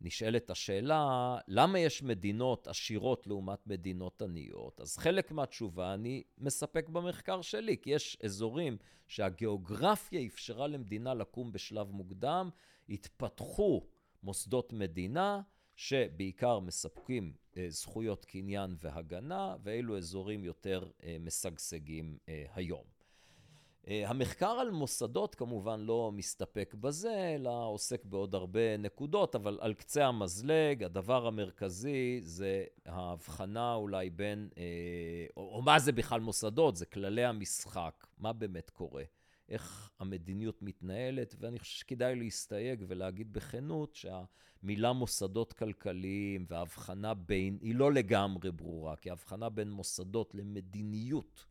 [0.00, 4.80] נשאלת השאלה, למה יש מדינות עשירות לעומת מדינות עניות?
[4.80, 8.76] אז חלק מהתשובה אני מספק במחקר שלי, כי יש אזורים
[9.08, 12.50] שהגיאוגרפיה אפשרה למדינה לקום בשלב מוקדם,
[12.88, 13.86] התפתחו
[14.22, 15.40] מוסדות מדינה,
[15.76, 22.97] שבעיקר מספקים אה, זכויות קניין והגנה, ואילו אזורים יותר אה, משגשגים אה, היום.
[23.88, 29.74] אה, המחקר על מוסדות כמובן לא מסתפק בזה, אלא עוסק בעוד הרבה נקודות, אבל על
[29.74, 36.76] קצה המזלג, הדבר המרכזי זה ההבחנה אולי בין, אה, או, או מה זה בכלל מוסדות,
[36.76, 39.02] זה כללי המשחק, מה באמת קורה,
[39.48, 47.74] איך המדיניות מתנהלת, ואני חושב שכדאי להסתייג ולהגיד בכנות שהמילה מוסדות כלכליים וההבחנה בין, היא
[47.74, 51.47] לא לגמרי ברורה, כי ההבחנה בין מוסדות למדיניות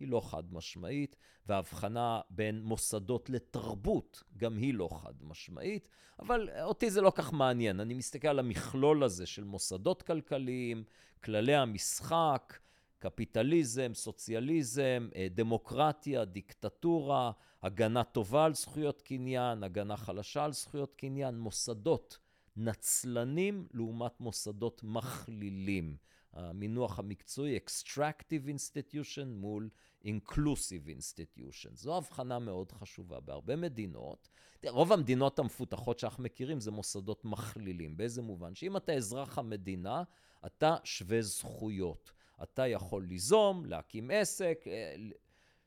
[0.00, 5.88] היא לא חד משמעית, וההבחנה בין מוסדות לתרבות גם היא לא חד משמעית,
[6.18, 7.80] אבל אותי זה לא כך מעניין.
[7.80, 10.84] אני מסתכל על המכלול הזה של מוסדות כלכליים,
[11.24, 12.58] כללי המשחק,
[12.98, 17.32] קפיטליזם, סוציאליזם, אה, דמוקרטיה, דיקטטורה,
[17.62, 22.18] הגנה טובה על זכויות קניין, הגנה חלשה על זכויות קניין, מוסדות
[22.56, 25.96] נצלנים לעומת מוסדות מכלילים.
[26.32, 29.68] המינוח המקצועי, extractive institution מול
[30.04, 31.70] inclusive institution.
[31.74, 33.20] זו הבחנה מאוד חשובה.
[33.20, 34.28] בהרבה מדינות,
[34.68, 37.96] רוב המדינות המפותחות שאנחנו מכירים זה מוסדות מכלילים.
[37.96, 38.54] באיזה מובן?
[38.54, 40.02] שאם אתה אזרח המדינה,
[40.46, 42.12] אתה שווה זכויות.
[42.42, 44.94] אתה יכול ליזום, להקים עסק, אה,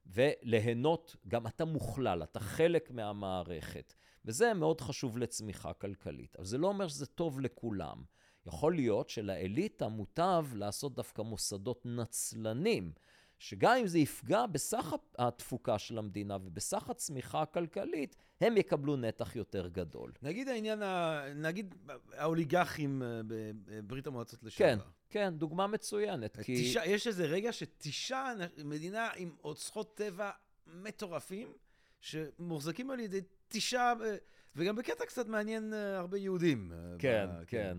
[0.05, 3.93] וליהנות, גם אתה מוכלל, אתה חלק מהמערכת.
[4.25, 6.35] וזה מאוד חשוב לצמיחה כלכלית.
[6.35, 8.03] אבל זה לא אומר שזה טוב לכולם.
[8.45, 12.91] יכול להיות שלאליטה מוטב לעשות דווקא מוסדות נצלנים,
[13.43, 19.67] שגם אם זה יפגע בסך התפוקה של המדינה ובסך הצמיחה הכלכלית, הם יקבלו נתח יותר
[19.67, 20.11] גדול.
[20.21, 21.21] נגיד העניין, ה...
[21.35, 21.75] נגיד
[22.13, 23.21] האוליגרכים אה,
[23.65, 24.83] בברית המועצות לשעבר.
[24.83, 26.39] כן, כן, דוגמה מצוינת.
[26.39, 26.63] כי...
[26.63, 28.33] תשע, יש איזה רגע שתשעה,
[28.63, 30.31] מדינה עם אוצרות טבע
[30.67, 31.53] מטורפים,
[32.01, 33.93] שמוחזקים על ידי תשעה,
[34.55, 36.71] וגם בקטע קצת מעניין אה, הרבה יהודים.
[36.99, 37.45] כן, ב...
[37.45, 37.77] כן.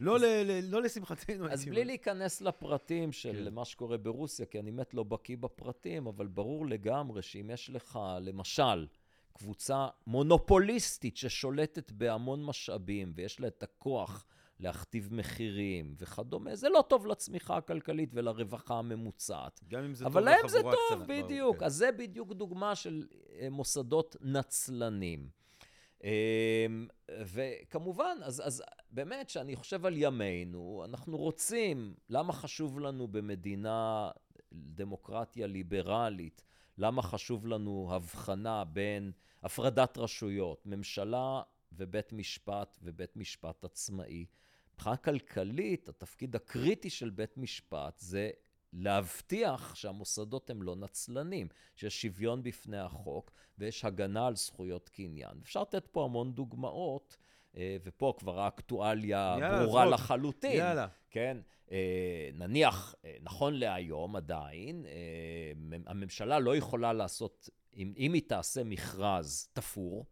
[0.00, 1.48] לא, אז, ל, לא לשמחתנו.
[1.48, 3.54] אז בלי להיכנס לפרטים של כן.
[3.54, 7.98] מה שקורה ברוסיה, כי אני באמת לא בקיא בפרטים, אבל ברור לגמרי שאם יש לך,
[8.20, 8.86] למשל,
[9.32, 14.26] קבוצה מונופוליסטית ששולטת בהמון משאבים, ויש לה את הכוח
[14.60, 19.60] להכתיב מחירים וכדומה, זה לא טוב לצמיחה הכלכלית ולרווחה הממוצעת.
[19.68, 21.58] גם אם זה אבל טוב להם זה טוב, קצת, בדיוק.
[21.58, 21.64] כן.
[21.64, 23.06] אז זה בדיוק דוגמה של
[23.50, 25.28] מוסדות נצלנים.
[26.04, 26.08] אמ,
[27.20, 34.10] וכמובן, אז, אז באמת, כשאני חושב על ימינו, אנחנו רוצים, למה חשוב לנו במדינה
[34.52, 36.44] דמוקרטיה ליברלית,
[36.78, 39.12] למה חשוב לנו הבחנה בין
[39.42, 44.26] הפרדת רשויות, ממשלה ובית משפט ובית משפט עצמאי.
[44.74, 48.30] מבחינה כלכלית, התפקיד הקריטי של בית משפט זה
[48.72, 55.38] להבטיח שהמוסדות הם לא נצלנים, שיש שוויון בפני החוק ויש הגנה על זכויות קניין.
[55.42, 57.16] אפשר לתת פה המון דוגמאות,
[57.54, 59.94] ופה כבר האקטואליה יאללה, ברורה זרוק.
[59.94, 60.58] לחלוטין.
[60.58, 60.86] יאללה.
[61.10, 61.36] כן?
[61.70, 64.86] אה, נניח, אה, נכון להיום עדיין,
[65.86, 70.06] הממשלה לא יכולה לעשות, אם, אם היא תעשה מכרז תפור,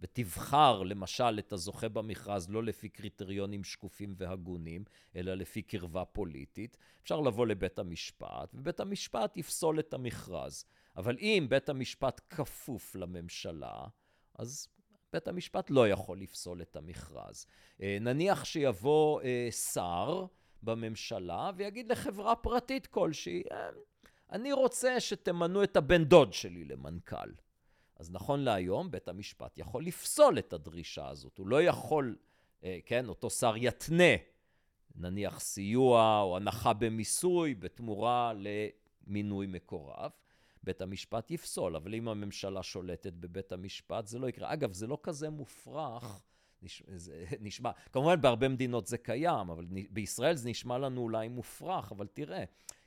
[0.00, 4.84] ותבחר למשל את הזוכה במכרז לא לפי קריטריונים שקופים והגונים,
[5.16, 10.64] אלא לפי קרבה פוליטית, אפשר לבוא לבית המשפט, ובית המשפט יפסול את המכרז.
[10.96, 13.86] אבל אם בית המשפט כפוף לממשלה,
[14.38, 14.68] אז
[15.12, 17.46] בית המשפט לא יכול לפסול את המכרז.
[17.82, 20.26] אה, נניח שיבוא אה, שר
[20.62, 23.68] בממשלה ויגיד לחברה פרטית כלשהי, "אה,
[24.32, 27.30] אני רוצה שתמנו את הבן דוד שלי למנכ"ל.
[27.96, 31.38] אז נכון להיום, בית המשפט יכול לפסול את הדרישה הזאת.
[31.38, 32.16] הוא לא יכול,
[32.86, 34.14] כן, אותו שר יתנה,
[34.94, 40.10] נניח סיוע או הנחה במיסוי בתמורה למינוי מקורב.
[40.62, 44.52] בית המשפט יפסול, אבל אם הממשלה שולטת בבית המשפט, זה לא יקרה.
[44.52, 46.22] אגב, זה לא כזה מופרך.
[46.96, 52.06] זה נשמע, כמובן בהרבה מדינות זה קיים, אבל בישראל זה נשמע לנו אולי מופרך, אבל
[52.06, 52.44] תראה,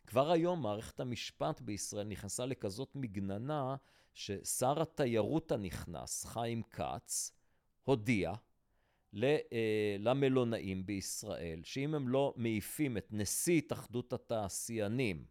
[0.08, 3.76] כבר היום מערכת המשפט בישראל נכנסה לכזאת מגננה,
[4.14, 7.32] ששר התיירות הנכנס, חיים כץ,
[7.84, 8.34] הודיע
[9.24, 15.26] אה, למלונאים בישראל, שאם הם לא מעיפים את נשיא התאחדות התעשיינים,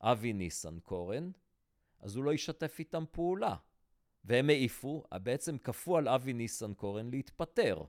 [0.00, 1.30] אבי ניסנקורן,
[2.04, 3.56] אז הוא לא ישתף איתם פעולה.
[4.24, 7.82] והם העיפו, בעצם כפו על אבי ניסנקורן להתפטר.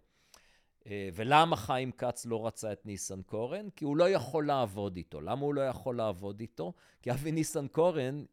[0.88, 3.70] אה, ולמה חיים כץ לא רצה את ניסנקורן?
[3.70, 5.22] כי הוא לא יכול לעבוד איתו.
[5.22, 6.74] למה הוא לא יכול לעבוד איתו?
[7.02, 8.26] כי אבי ניסנקורן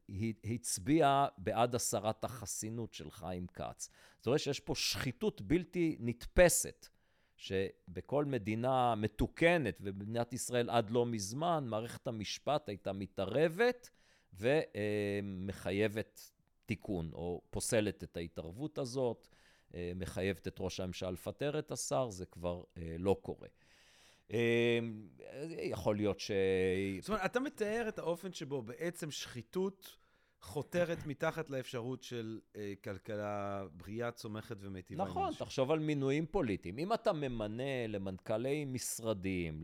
[0.44, 3.90] הצביע בעד הסרת החסינות של חיים כץ.
[4.18, 6.88] זאת אומרת שיש פה שחיתות בלתי נתפסת,
[7.36, 13.90] שבכל מדינה מתוקנת, ובמדינת ישראל עד לא מזמן, מערכת המשפט הייתה מתערבת
[14.32, 16.30] ומחייבת
[16.66, 19.28] תיקון, או פוסלת את ההתערבות הזאת.
[19.74, 23.48] אה, מחייבת את ראש הממשלה לפטר את השר, זה כבר אה, לא קורה.
[24.32, 24.78] אה,
[25.58, 26.30] יכול להיות ש...
[27.00, 29.96] זאת אומרת, אתה מתאר את האופן שבו בעצם שחיתות
[30.42, 35.02] חותרת מתחת לאפשרות של אה, כלכלה בריאה, צומחת ומיטיבה.
[35.02, 35.32] עם נכון.
[35.38, 36.78] תחשוב על מינויים פוליטיים.
[36.78, 39.62] אם אתה ממנה למנכ"לי משרדים,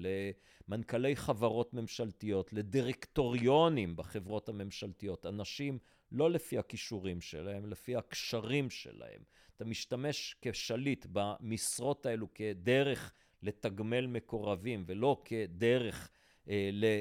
[0.69, 5.79] למנכ"לי חברות ממשלתיות, לדירקטוריונים בחברות הממשלתיות, אנשים
[6.13, 9.21] לא לפי הכישורים שלהם, לפי הקשרים שלהם.
[9.57, 13.13] אתה משתמש כשליט במשרות האלו כדרך
[13.43, 16.11] לתגמל מקורבים ולא כדרך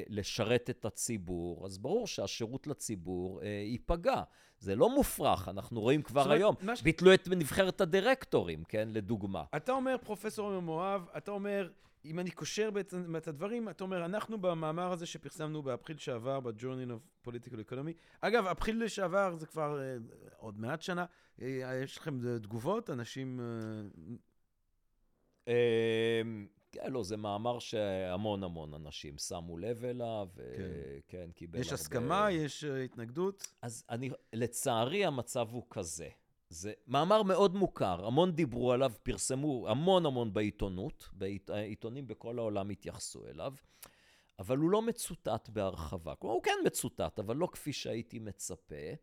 [0.08, 4.22] לשרת את הציבור, אז ברור שהשירות לציבור אה, ייפגע.
[4.58, 6.54] זה לא מופרך, אנחנו רואים כבר אומרת, היום.
[6.76, 9.44] ש- ביטלו את נבחרת הדירקטורים, כן, לדוגמה.
[9.56, 11.70] אתה אומר, פרופסור עומר מואב, אתה אומר,
[12.04, 16.90] אם אני קושר בעצם את הדברים, אתה אומר, אנחנו במאמר הזה שפרסמנו באפריל שעבר, ב-Journal
[16.90, 19.96] of Political Economy, אגב, אפריל שעבר זה כבר אה,
[20.36, 21.04] עוד מעט שנה,
[21.42, 22.90] אה, יש לכם אה, תגובות?
[22.90, 23.40] אנשים...
[23.40, 24.14] אה,
[25.48, 31.74] אמ, כן, לא, זה מאמר שהמון המון אנשים שמו לב אליו, וכן, קיבל יש הרבה...
[31.74, 32.30] הסכמה?
[32.30, 33.46] יש אה, התנגדות?
[33.62, 36.08] אז אני, לצערי המצב הוא כזה.
[36.50, 42.70] זה מאמר מאוד מוכר, המון דיברו עליו, פרסמו המון המון בעיתונות, בעית, עיתונים בכל העולם
[42.70, 43.54] התייחסו אליו,
[44.38, 46.14] אבל הוא לא מצוטט בהרחבה.
[46.14, 48.94] כלומר, הוא כן מצוטט, אבל לא כפי שהייתי מצפה.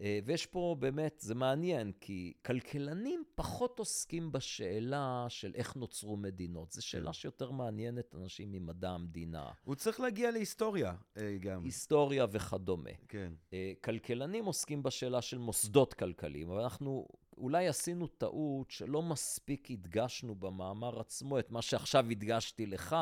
[0.00, 6.72] אה, ויש פה באמת, זה מעניין, כי כלכלנים פחות עוסקים בשאלה של איך נוצרו מדינות.
[6.72, 11.64] זו שאלה שיותר מעניינת אנשים ממדע המדינה, הוא צריך להגיע להיסטוריה אה, גם.
[11.64, 12.90] היסטוריה וכדומה.
[13.08, 13.32] כן.
[13.52, 17.08] אה, כלכלנים עוסקים בשאלה של מוסדות כלכליים, אבל אנחנו
[17.38, 22.96] אולי עשינו טעות שלא מספיק הדגשנו במאמר עצמו את מה שעכשיו הדגשתי לך,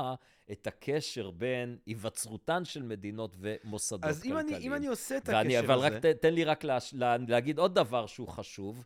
[0.52, 4.62] את הקשר בין היווצרותן של מדינות ומוסדות אז אם כלכליים.
[4.62, 5.96] אם אני עושה את ואני, הקשר אבל הזה...
[5.96, 8.84] רק ת, תן לי רק להש, לה, להגיד עוד דבר שהוא חשוב,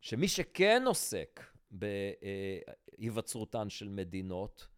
[0.00, 1.40] שמי שכן עוסק
[1.70, 4.68] בהיווצרותן של מדינות,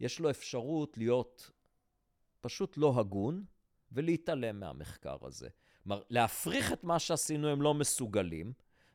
[0.00, 1.50] יש לו אפשרות להיות
[2.40, 3.44] פשוט לא הגון
[3.92, 5.48] ולהתעלם מהמחקר הזה.
[5.82, 8.52] כלומר, להפריך את מה שעשינו הם לא מסוגלים,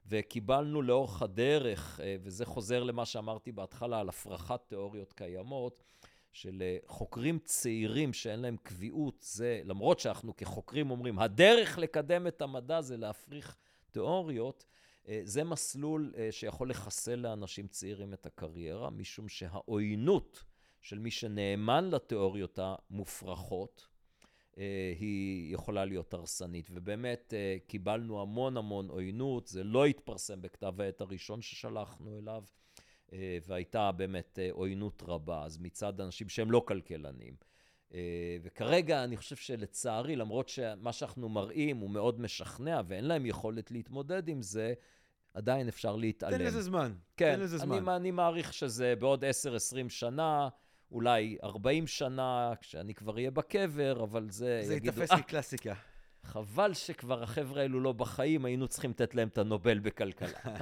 [0.07, 5.83] וקיבלנו לאורך הדרך, אה, וזה חוזר למה שאמרתי בהתחלה על הפרחת תיאוריות קיימות,
[6.33, 12.81] של חוקרים צעירים שאין להם קביעות, זה, למרות שאנחנו כחוקרים אומרים, הדרך לקדם את המדע
[12.81, 13.55] זה להפריך
[13.91, 14.65] תיאוריות,
[15.07, 20.43] אה, זה מסלול אה, שיכול לחסל לאנשים צעירים את הקריירה, משום שהעוינות
[20.81, 23.87] של מי שנאמן לתיאוריות המופרכות,
[24.99, 26.69] היא יכולה להיות הרסנית.
[26.71, 27.33] ובאמת
[27.67, 32.43] קיבלנו המון המון עוינות, זה לא התפרסם בכתב העת הראשון ששלחנו אליו,
[33.47, 37.35] והייתה באמת עוינות רבה, אז מצד אנשים שהם לא כלכלנים.
[38.43, 44.27] וכרגע אני חושב שלצערי, למרות שמה שאנחנו מראים הוא מאוד משכנע ואין להם יכולת להתמודד
[44.27, 44.73] עם זה,
[45.33, 46.37] עדיין אפשר להתעלם.
[46.37, 46.93] תן לזה זמן.
[47.17, 47.87] כן, תן לזה זמן.
[47.87, 49.27] אני, אני מעריך שזה בעוד 10-20
[49.89, 50.49] שנה,
[50.93, 55.01] אולי 40 שנה, כשאני כבר אהיה בקבר, אבל זה, זה יגידו...
[55.01, 55.73] ייתפס כקלאסיקה.
[56.23, 60.39] חבל שכבר החבר'ה האלו לא בחיים, היינו צריכים לתת להם את הנובל בכלכלה.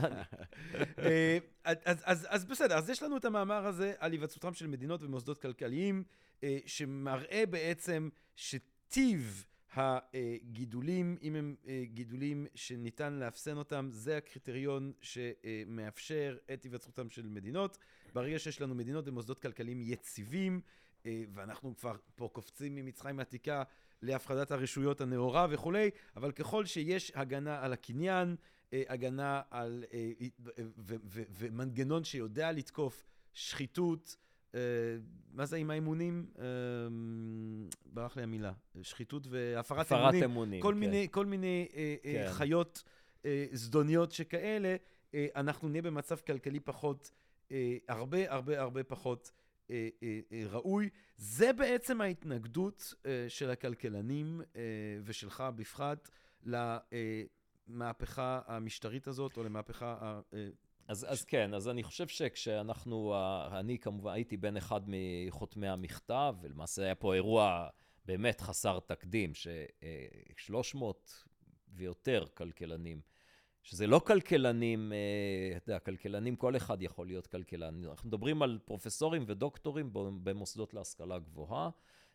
[0.99, 5.03] אה, אז, אז, אז בסדר, אז יש לנו את המאמר הזה על היווצרותם של מדינות
[5.03, 6.03] ומוסדות כלכליים,
[6.43, 16.37] אה, שמראה בעצם שטיב הגידולים, אם הם אה, גידולים שניתן לאפסן אותם, זה הקריטריון שמאפשר
[16.53, 17.77] את היווצרותם של מדינות.
[18.13, 20.61] ברגע שיש לנו מדינות ומוסדות כלכליים יציבים,
[21.05, 23.63] אה, ואנחנו כבר פה קופצים ממצרים העתיקה
[24.01, 28.35] להפחדת הרשויות הנאורה וכולי, אבל ככל שיש הגנה על הקניין,
[28.73, 29.83] אה, הגנה על...
[31.39, 33.03] ומנגנון שיודע לתקוף
[33.33, 34.17] שחיתות,
[34.55, 34.59] אה,
[35.33, 36.25] מה זה עם האמונים?
[36.39, 36.45] אה,
[37.85, 38.51] ברח לי המילה.
[38.81, 40.23] שחיתות והפרת אמונים.
[40.23, 40.79] אמונים, כל כן.
[40.79, 42.27] מיני, כל מיני אה, כן.
[42.31, 42.83] חיות
[43.51, 44.75] זדוניות שכאלה,
[45.35, 47.11] אנחנו נהיה במצב כלכלי פחות,
[47.87, 49.31] הרבה הרבה הרבה פחות
[50.49, 50.89] ראוי.
[51.17, 52.93] זה בעצם ההתנגדות
[53.27, 54.41] של הכלכלנים
[55.03, 56.09] ושלך בפרט
[57.67, 60.21] למהפכה המשטרית הזאת, או למהפכה
[60.87, 63.15] אז, אז כן, אז אני חושב שכשאנחנו,
[63.51, 67.67] אני כמובן הייתי בין אחד מחותמי המכתב, ולמעשה היה פה אירוע
[68.05, 70.83] באמת חסר תקדים, ש-300
[71.73, 73.01] ויותר כלכלנים,
[73.63, 77.85] שזה לא כלכלנים, אה, אתה יודע, כלכלנים, כל אחד יכול להיות כלכלן.
[77.85, 81.69] אנחנו מדברים על פרופסורים ודוקטורים במוסדות להשכלה גבוהה.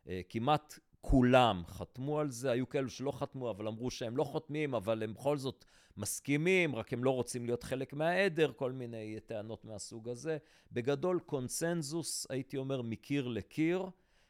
[0.08, 4.74] אה, כמעט כולם חתמו על זה, היו כאלו שלא חתמו, אבל אמרו שהם לא חותמים,
[4.74, 5.64] אבל הם בכל זאת
[5.96, 10.38] מסכימים, רק הם לא רוצים להיות חלק מהעדר, כל מיני טענות מהסוג הזה.
[10.72, 13.86] בגדול, קונסנזוס, הייתי אומר, מקיר לקיר,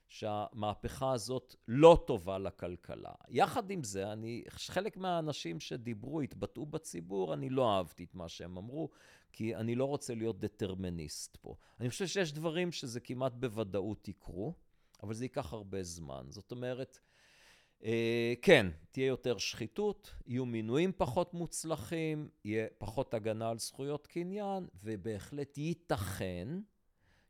[0.08, 3.12] שהמהפכה הזאת לא טובה לכלכלה.
[3.28, 8.56] יחד עם זה, אני, חלק מהאנשים שדיברו, התבטאו בציבור, אני לא אהבתי את מה שהם
[8.56, 8.90] אמרו,
[9.32, 11.54] כי אני לא רוצה להיות דטרמיניסט פה.
[11.80, 14.54] אני חושב שיש דברים שזה כמעט בוודאות יקרו.
[15.02, 16.26] אבל זה ייקח הרבה זמן.
[16.28, 16.98] זאת אומרת,
[17.84, 24.66] אה, כן, תהיה יותר שחיתות, יהיו מינויים פחות מוצלחים, יהיה פחות הגנה על זכויות קניין,
[24.82, 26.48] ובהחלט ייתכן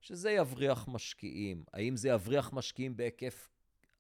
[0.07, 1.65] שזה יבריח משקיעים.
[1.73, 3.51] האם זה יבריח משקיעים בהיקף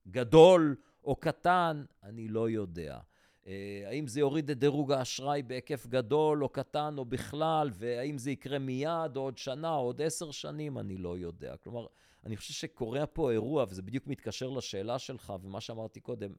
[0.09, 1.84] גדול או קטן?
[2.02, 2.98] אני לא יודע.
[3.46, 8.30] אה, האם זה יוריד את דירוג האשראי בהיקף גדול או קטן או בכלל, והאם זה
[8.30, 10.78] יקרה מיד או עוד שנה או עוד עשר שנים?
[10.78, 11.57] אני לא יודע.
[11.57, 11.86] כלומר,
[12.24, 16.32] אני חושב שקורה פה אירוע, וזה בדיוק מתקשר לשאלה שלך ומה שאמרתי קודם,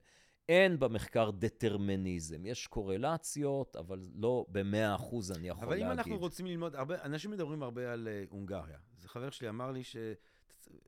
[0.49, 2.45] אין במחקר דטרמיניזם.
[2.45, 5.85] יש קורלציות, אבל לא במאה אחוז אני יכול אבל להגיד.
[5.85, 8.77] אבל אם אנחנו רוצים ללמוד, הרבה, אנשים מדברים הרבה על uh, הונגריה.
[9.07, 9.97] חבר שלי אמר לי ש...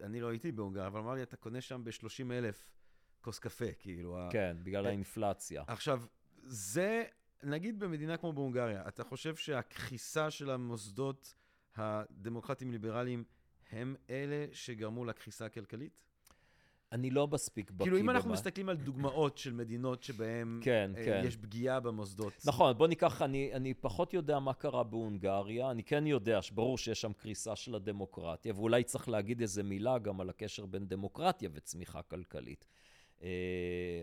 [0.01, 2.72] אני לא הייתי בהונגריה, אבל אמר לי, אתה קונה שם ב-30 אלף
[3.22, 4.17] כוס קפה, כאילו...
[4.32, 4.63] כן, ה...
[4.63, 5.63] בגלל האינפלציה.
[5.67, 6.03] עכשיו,
[6.43, 7.03] זה,
[7.43, 11.34] נגיד במדינה כמו בהונגריה, אתה חושב שהכחיסה של המוסדות
[11.76, 13.24] הדמוקרטיים-ליברליים
[13.72, 15.97] הם אלה שגרמו לקריסה הכלכלית?
[16.91, 18.31] אני לא מספיק בקיא כאילו, אם אנחנו.
[18.31, 21.21] מסתכלים על דוגמאות של מדינות שבהן כן, אה, כן.
[21.25, 22.33] יש פגיעה במוסדות.
[22.45, 27.01] נכון, בוא ניקח, אני, אני פחות יודע מה קרה בהונגריה, אני כן יודע שברור שיש
[27.01, 32.01] שם קריסה של הדמוקרטיה, ואולי צריך להגיד איזה מילה גם על הקשר בין דמוקרטיה וצמיחה
[32.01, 32.67] כלכלית.
[33.23, 33.27] אה,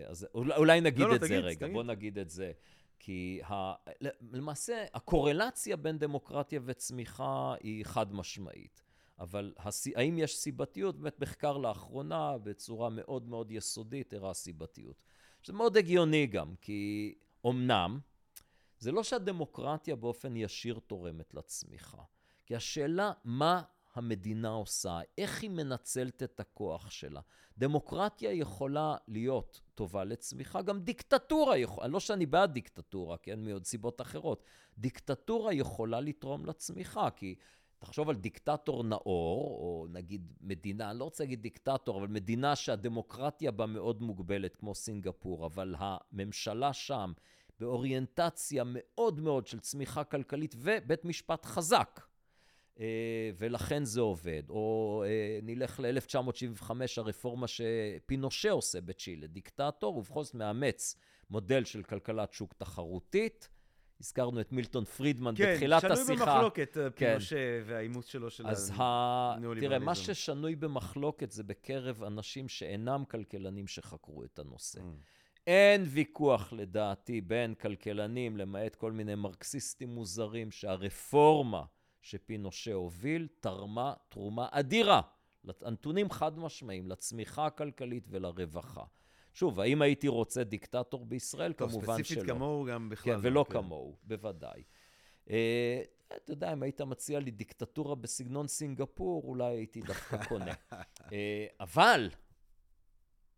[0.07, 1.73] אז אולי נגיד לא, לא את לא, זה תגיד, רגע, תגיד.
[1.73, 2.51] בוא נגיד את זה.
[2.99, 3.73] כי ה...
[4.31, 8.86] למעשה, הקורלציה בין דמוקרטיה וצמיחה היא חד משמעית.
[9.19, 9.87] אבל הס...
[9.95, 10.99] האם יש סיבתיות?
[10.99, 15.01] באמת מחקר לאחרונה בצורה מאוד מאוד יסודית הראה סיבתיות.
[15.45, 17.13] זה מאוד הגיוני גם, כי
[17.45, 17.99] אמנם,
[18.79, 22.01] זה לא שהדמוקרטיה באופן ישיר תורמת לצמיחה,
[22.45, 23.61] כי השאלה מה
[23.95, 27.21] המדינה עושה, איך היא מנצלת את הכוח שלה.
[27.57, 34.01] דמוקרטיה יכולה להיות טובה לצמיחה, גם דיקטטורה יכולה, לא שאני בעד דיקטטורה, כן, מעוד סיבות
[34.01, 34.43] אחרות.
[34.77, 37.35] דיקטטורה יכולה לתרום לצמיחה, כי
[37.79, 43.51] תחשוב על דיקטטור נאור, או נגיד מדינה, אני לא רוצה להגיד דיקטטור, אבל מדינה שהדמוקרטיה
[43.51, 47.11] בה מאוד מוגבלת, כמו סינגפור, אבל הממשלה שם
[47.59, 52.07] באוריינטציה מאוד מאוד של צמיחה כלכלית ובית משפט חזק.
[52.79, 54.43] אה, ולכן זה עובד.
[54.49, 60.95] או אה, נלך ל-1975, הרפורמה שפינושה עושה בצ'ילה, דיקטטור, ובכל זאת מאמץ
[61.29, 63.49] מודל של כלכלת שוק תחרותית.
[64.01, 66.25] הזכרנו את מילטון פרידמן כן, בתחילת שנוי השיחה.
[66.25, 67.07] במחלוקת, אה, כן.
[67.09, 68.83] פינושה והאימוץ שלו של אז ה...
[69.35, 69.75] הניאו-ליברליזם.
[69.75, 74.79] תראה, מה ששנוי במחלוקת זה בקרב אנשים שאינם כלכלנים שחקרו את הנושא.
[74.79, 74.83] Mm.
[75.47, 81.63] אין ויכוח, לדעתי, בין כלכלנים, למעט כל מיני מרקסיסטים מוזרים, שהרפורמה
[82.01, 85.01] שפינושה הוביל תרמה תרומה אדירה.
[85.61, 88.83] הנתונים חד משמעיים, לצמיחה הכלכלית ולרווחה.
[89.37, 91.53] שוב, האם הייתי רוצה דיקטטור בישראל?
[91.53, 92.03] טוב, כמובן שלא.
[92.03, 93.13] ספציפית כמוהו גם בכלל.
[93.13, 94.63] כן, לא, ולא כמוהו, בוודאי.
[95.29, 95.81] אה,
[96.15, 100.53] אתה יודע, אם היית מציע לי דיקטטורה בסגנון סינגפור, אולי הייתי דווקא קונה.
[101.13, 102.09] אה, אבל,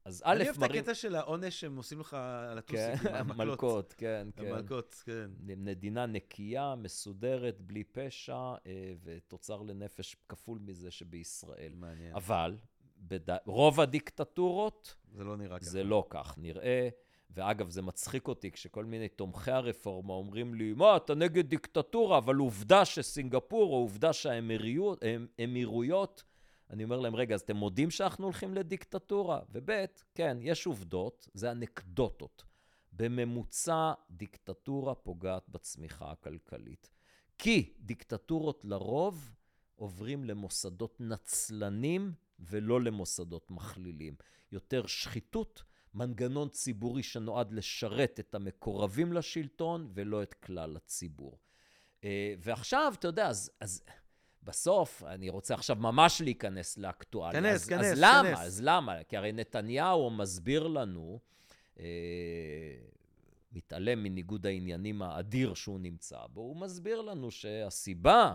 [0.05, 0.79] אז א', אני אוהב את מראים...
[0.81, 3.47] הקטע של העונש שהם עושים לך על כן, הטוסיק, עם המקלות.
[3.47, 4.45] מלקות, כן, כן.
[4.45, 5.29] המלקות, כן.
[5.39, 11.73] מדינה נקייה, מסודרת, בלי פשע, אה, ותוצר לנפש כפול מזה שבישראל.
[11.75, 12.15] מעניין.
[12.15, 12.57] אבל,
[12.99, 13.37] בד...
[13.45, 15.69] רוב הדיקטטורות, זה לא נראה ככה.
[15.69, 16.89] זה לא כך נראה.
[17.31, 22.35] ואגב, זה מצחיק אותי כשכל מיני תומכי הרפורמה אומרים לי, מה, אתה נגד דיקטטורה, אבל
[22.35, 26.23] עובדה שסינגפור, או עובדה שהאמירויות,
[26.69, 29.39] אני אומר להם, רגע, אז אתם מודים שאנחנו הולכים לדיקטטורה?
[29.51, 29.71] וב',
[30.15, 32.45] כן, יש עובדות, זה אנקדוטות.
[32.93, 36.89] בממוצע, דיקטטורה פוגעת בצמיחה הכלכלית.
[37.37, 39.33] כי דיקטטורות לרוב
[39.75, 44.15] עוברים למוסדות נצלנים ולא למוסדות מכלילים.
[44.51, 45.63] יותר שחיתות,
[45.93, 51.39] מנגנון ציבורי שנועד לשרת את המקורבים לשלטון ולא את כלל הציבור.
[52.03, 53.83] אה, ועכשיו, אתה יודע, אז, אז
[54.43, 57.41] בסוף, אני רוצה עכשיו ממש להיכנס לאקטואליה.
[57.41, 58.29] כנס, אז, כנס, אז למה?
[58.29, 58.39] כנס.
[58.39, 59.03] אז למה?
[59.03, 61.19] כי הרי נתניהו מסביר לנו,
[61.79, 61.85] אה,
[63.51, 68.33] מתעלם מניגוד העניינים האדיר שהוא נמצא בו, הוא מסביר לנו שהסיבה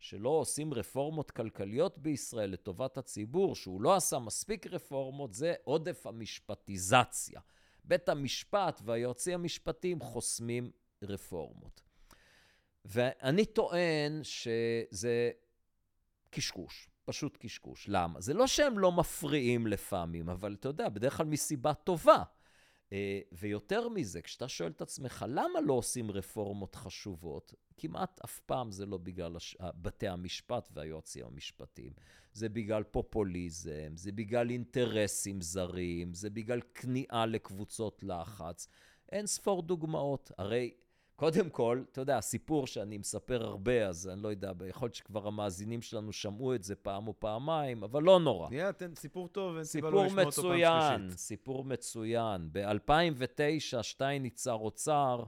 [0.00, 7.40] שלא עושים רפורמות כלכליות בישראל לטובת הציבור, שהוא לא עשה מספיק רפורמות, זה עודף המשפטיזציה.
[7.84, 10.70] בית המשפט והיועצים המשפטיים חוסמים
[11.02, 11.82] רפורמות.
[12.84, 15.30] ואני טוען שזה
[16.30, 17.86] קשקוש, פשוט קשקוש.
[17.88, 18.20] למה?
[18.20, 22.22] זה לא שהם לא מפריעים לפעמים, אבל אתה יודע, בדרך כלל מסיבה טובה.
[22.92, 27.54] אה, ויותר מזה, כשאתה שואל את עצמך, למה לא עושים רפורמות חשובות?
[27.76, 29.56] כמעט אף פעם זה לא בגלל הש...
[29.60, 31.92] בתי המשפט והיועצים המשפטיים.
[32.32, 38.68] זה בגלל פופוליזם, זה בגלל אינטרסים זרים, זה בגלל כניעה לקבוצות לחץ.
[39.12, 40.30] אין ספור דוגמאות.
[40.38, 40.74] הרי
[41.20, 45.26] קודם כל, אתה יודע, הסיפור שאני מספר הרבה, אז אני לא יודע, יכול להיות שכבר
[45.26, 48.50] המאזינים שלנו שמעו את זה פעם או פעמיים, אבל לא נורא.
[48.50, 51.18] נהיה, תן סיפור טוב, אין סיבה לא סיפור לשמוע אותו פעם מצוין, שלישית.
[51.18, 52.48] סיפור מצוין.
[52.52, 55.24] ב-2009, שטייניץ שר אוצר,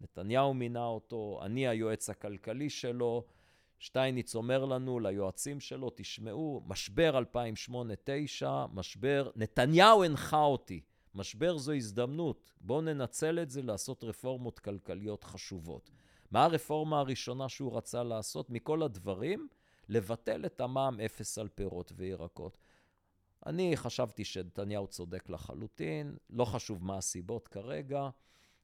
[0.00, 3.24] נתניהו מינה אותו, אני היועץ הכלכלי שלו.
[3.78, 7.20] שטייניץ אומר לנו, ליועצים שלו, תשמעו, משבר
[8.40, 10.80] 2008-2009, משבר, נתניהו הנחה אותי.
[11.14, 15.90] משבר זו הזדמנות, בואו ננצל את זה לעשות רפורמות כלכליות חשובות.
[16.30, 18.50] מה הרפורמה הראשונה שהוא רצה לעשות?
[18.50, 19.48] מכל הדברים,
[19.88, 22.58] לבטל את המע"מ אפס על פירות וירקות.
[23.46, 28.08] אני חשבתי שנתניהו צודק לחלוטין, לא חשוב מה הסיבות כרגע.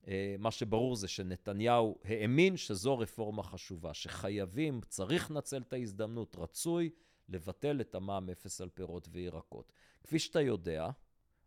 [0.09, 6.91] אה, מה שברור זה שנתניהו האמין שזו רפורמה חשובה, שחייבים, צריך לנצל את ההזדמנות, רצוי
[7.29, 9.73] לבטל את המע"מ אפס על פירות וירקות.
[10.05, 10.91] כפי שאתה יודע,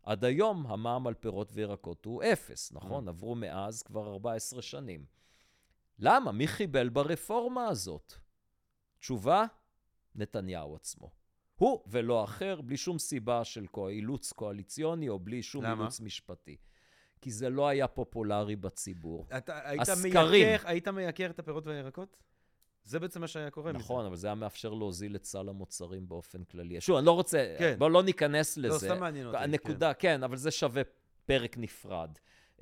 [0.02, 3.06] עד היום המע"מ על פירות וירקות הוא אפס, נכון?
[3.06, 3.10] Mm.
[3.10, 5.04] עברו מאז כבר 14 שנים.
[5.98, 6.32] למה?
[6.32, 8.12] מי חיבל ברפורמה הזאת?
[8.98, 9.44] תשובה,
[10.14, 11.10] נתניהו עצמו.
[11.56, 15.80] הוא ולא אחר, בלי שום סיבה של אילוץ קואליציוני או בלי שום למה?
[15.80, 16.56] אילוץ משפטי.
[17.20, 19.26] כי זה לא היה פופולרי בציבור.
[19.36, 20.30] אתה היית הסקרים.
[20.30, 22.16] מייקר, היית מייקר את הפירות והירקות?
[22.84, 23.72] זה בעצם מה שהיה קורה.
[23.72, 23.78] מזה.
[23.78, 26.80] נכון, אבל זה היה מאפשר להוזיל את סל המוצרים באופן כללי.
[26.80, 27.74] שוב, אני לא רוצה, כן.
[27.78, 28.86] בואו לא ניכנס לא, לזה.
[28.86, 29.38] סתם מעניין אותי.
[29.38, 30.82] הנקודה, כן, אבל זה שווה
[31.26, 32.10] פרק נפרד.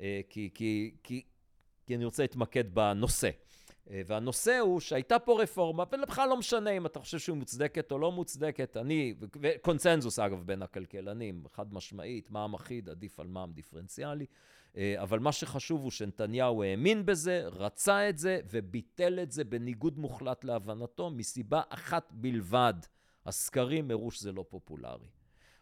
[0.01, 1.23] אה, כי, כי, כי,
[1.85, 3.29] כי אני רוצה להתמקד בנושא.
[3.89, 7.99] אה, והנושא הוא שהייתה פה רפורמה, ובכלל לא משנה אם אתה חושב שהיא מוצדקת או
[7.99, 8.77] לא מוצדקת.
[8.77, 14.25] אני, וקונצנזוס אגב בין הכלכלנים, חד משמעית, מע"מ אחיד עדיף על מע"מ דיפרנציאלי.
[14.77, 19.99] אה, אבל מה שחשוב הוא שנתניהו האמין בזה, רצה את זה, וביטל את זה בניגוד
[19.99, 22.73] מוחלט להבנתו, מסיבה אחת בלבד.
[23.25, 25.07] הסקרים הראו שזה לא פופולרי.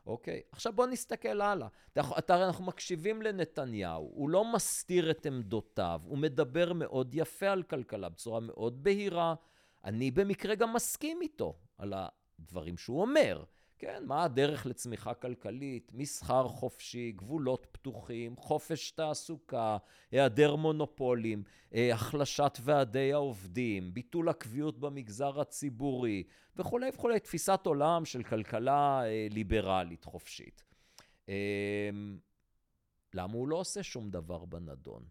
[0.05, 0.41] אוקיי?
[0.51, 1.67] עכשיו בוא נסתכל הלאה.
[1.93, 7.63] אתה, אתה, אנחנו מקשיבים לנתניהו, הוא לא מסתיר את עמדותיו, הוא מדבר מאוד יפה על
[7.63, 9.35] כלכלה, בצורה מאוד בהירה.
[9.85, 11.93] אני במקרה גם מסכים איתו על
[12.39, 13.43] הדברים שהוא אומר.
[13.79, 15.91] כן, מה הדרך לצמיחה כלכלית?
[15.93, 19.77] מסחר חופשי, גבולות פתוחים, חופש תעסוקה,
[20.11, 26.23] היעדר מונופולים, אה, החלשת ועדי העובדים, ביטול הקביעות במגזר הציבורי
[26.55, 30.63] וכולי וכולי, תפיסת עולם של כלכלה אה, ליברלית חופשית.
[31.29, 31.89] אה,
[33.13, 35.03] למה הוא לא עושה שום דבר בנדון?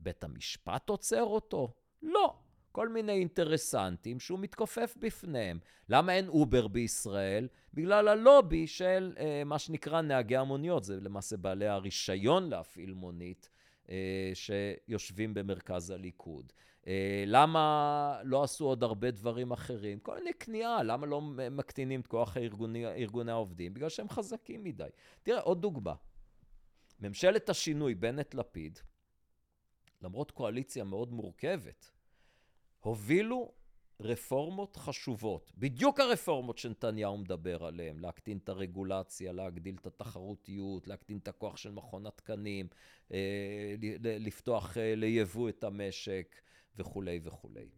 [0.00, 1.74] בית המשפט עוצר אותו?
[2.02, 2.43] לא.
[2.74, 5.58] כל מיני אינטרסנטים שהוא מתכופף בפניהם.
[5.88, 7.48] למה אין אובר בישראל?
[7.74, 13.48] בגלל הלובי של אה, מה שנקרא נהגי המוניות, זה למעשה בעלי הרישיון להפעיל מונית,
[13.88, 16.52] אה, שיושבים במרכז הליכוד.
[16.86, 19.98] אה, למה לא עשו עוד הרבה דברים אחרים?
[19.98, 21.20] כל מיני כניעה, למה לא
[21.50, 23.74] מקטינים את כוח הארגוני, ארגוני העובדים?
[23.74, 24.88] בגלל שהם חזקים מדי.
[25.22, 25.94] תראה, עוד דוגמה.
[27.00, 28.78] ממשלת השינוי, בנט-לפיד,
[30.02, 31.93] למרות קואליציה מאוד מורכבת,
[32.84, 33.52] הובילו
[34.00, 41.28] רפורמות חשובות, בדיוק הרפורמות שנתניהו מדבר עליהן, להקטין את הרגולציה, להגדיל את התחרותיות, להקטין את
[41.28, 42.66] הכוח של מכון התקנים,
[43.12, 46.36] אה, לפתוח אה, ליבוא את המשק
[46.76, 47.68] וכולי וכולי.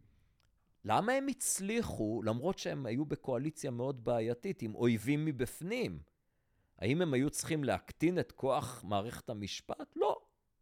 [0.85, 5.99] למה הם הצליחו, למרות שהם היו בקואליציה מאוד בעייתית, עם אויבים מבפנים?
[6.79, 9.93] האם הם היו צריכים להקטין את כוח מערכת המשפט?
[9.95, 10.21] לא.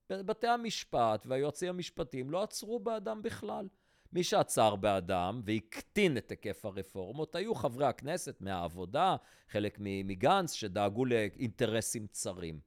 [0.10, 3.68] בתי המשפט והיועצים המשפטיים לא עצרו באדם בכלל.
[4.16, 9.16] מי שעצר באדם והקטין את היקף הרפורמות היו חברי הכנסת מהעבודה,
[9.50, 12.60] חלק מגנץ, שדאגו לאינטרסים צרים.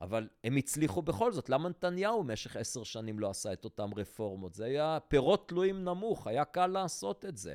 [0.00, 1.48] אבל הם הצליחו בכל זאת.
[1.48, 4.54] למה נתניהו במשך עשר שנים לא עשה את אותן רפורמות?
[4.54, 7.54] זה היה פירות תלויים נמוך, היה קל לעשות את זה.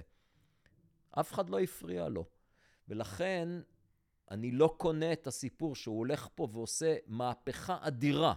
[1.19, 2.25] אף אחד לא הפריע לו.
[2.88, 3.49] ולכן
[4.31, 8.33] אני לא קונה את הסיפור שהוא הולך פה ועושה מהפכה אדירה.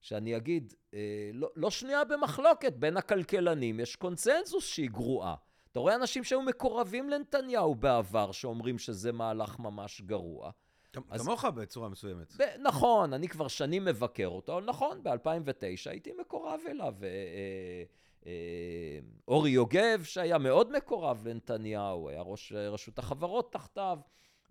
[0.00, 5.34] שאני אגיד, אה, לא, לא שנויה במחלוקת בין הכלכלנים, יש קונצנזוס שהיא גרועה.
[5.72, 10.50] אתה רואה אנשים שהיו מקורבים לנתניהו בעבר, שאומרים שזה מהלך ממש גרוע.
[10.92, 11.54] כמוך אז...
[11.54, 12.32] בצורה מסוימת.
[12.36, 14.60] ב- נכון, אני כבר שנים מבקר אותו.
[14.60, 16.94] נכון, ב-2009 הייתי מקורב אליו.
[17.02, 17.82] אה, אה,
[18.26, 18.98] אה,
[19.28, 23.98] אורי יוגב, שהיה מאוד מקורב לנתניהו, היה ראש רשות החברות תחתיו.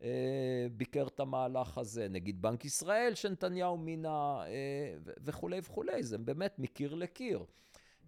[0.04, 6.60] אה, ביקר את המהלך הזה, נגיד בנק ישראל שנתניהו מינה אה, וכולי וכולי, זה באמת
[6.60, 7.46] מקיר לקיר.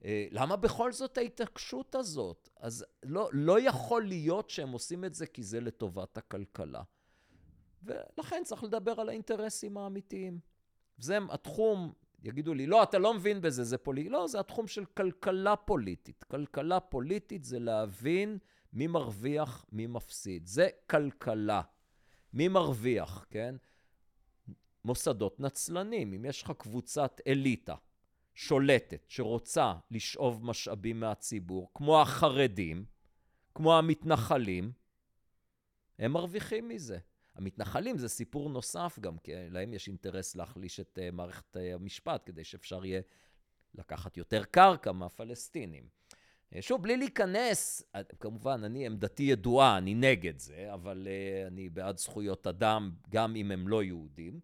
[0.06, 2.50] אה, למה בכל זאת ההתעקשות הזאת?
[2.60, 6.82] אז לא, לא יכול להיות שהם עושים את זה כי זה לטובת הכלכלה.
[7.84, 10.40] ולכן צריך לדבר על האינטרסים האמיתיים.
[10.98, 14.10] זה התחום, יגידו לי, לא, אתה לא מבין בזה, זה פוליטי.
[14.10, 16.24] לא, זה התחום של כלכלה פוליטית.
[16.24, 18.38] כלכלה פוליטית זה להבין
[18.74, 20.48] מי מרוויח, מי מפסיד.
[20.48, 21.62] זה כלכלה.
[22.34, 23.56] מי מרוויח, כן?
[24.86, 26.14] מוסדות נצלנים.
[26.14, 27.76] אם יש לך קבוצת אליטה
[28.34, 32.86] שולטת, שרוצה לשאוב משאבים מהציבור, כמו החרדים,
[33.56, 34.72] כמו המתנחלים,
[36.00, 36.98] הם מרוויחים מזה.
[37.36, 42.22] המתנחלים זה סיפור נוסף גם, כי להם יש אינטרס להחליש את uh, מערכת uh, המשפט,
[42.26, 43.02] כדי שאפשר יהיה
[43.76, 45.88] לקחת יותר קרקע מהפלסטינים.
[46.60, 47.84] שוב, בלי להיכנס,
[48.20, 53.52] כמובן, אני, עמדתי ידועה, אני נגד זה, אבל uh, אני בעד זכויות אדם, גם אם
[53.52, 54.40] הם לא יהודים.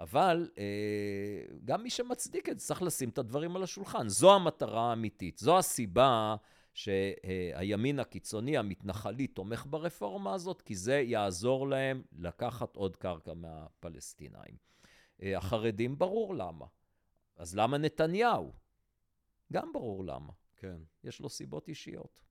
[0.00, 0.58] אבל uh,
[1.64, 4.08] גם מי שמצדיק את זה, צריך לשים את הדברים על השולחן.
[4.08, 5.38] זו המטרה האמיתית.
[5.38, 6.36] זו הסיבה
[6.74, 14.56] שהימין הקיצוני, המתנחלי, תומך ברפורמה הזאת, כי זה יעזור להם לקחת עוד קרקע מהפלסטינאים.
[15.20, 16.66] Uh, החרדים, ברור למה.
[17.36, 18.52] אז למה נתניהו?
[19.52, 20.32] גם ברור למה.
[20.66, 21.08] כן.
[21.08, 22.26] יש לו סיבות אישיות.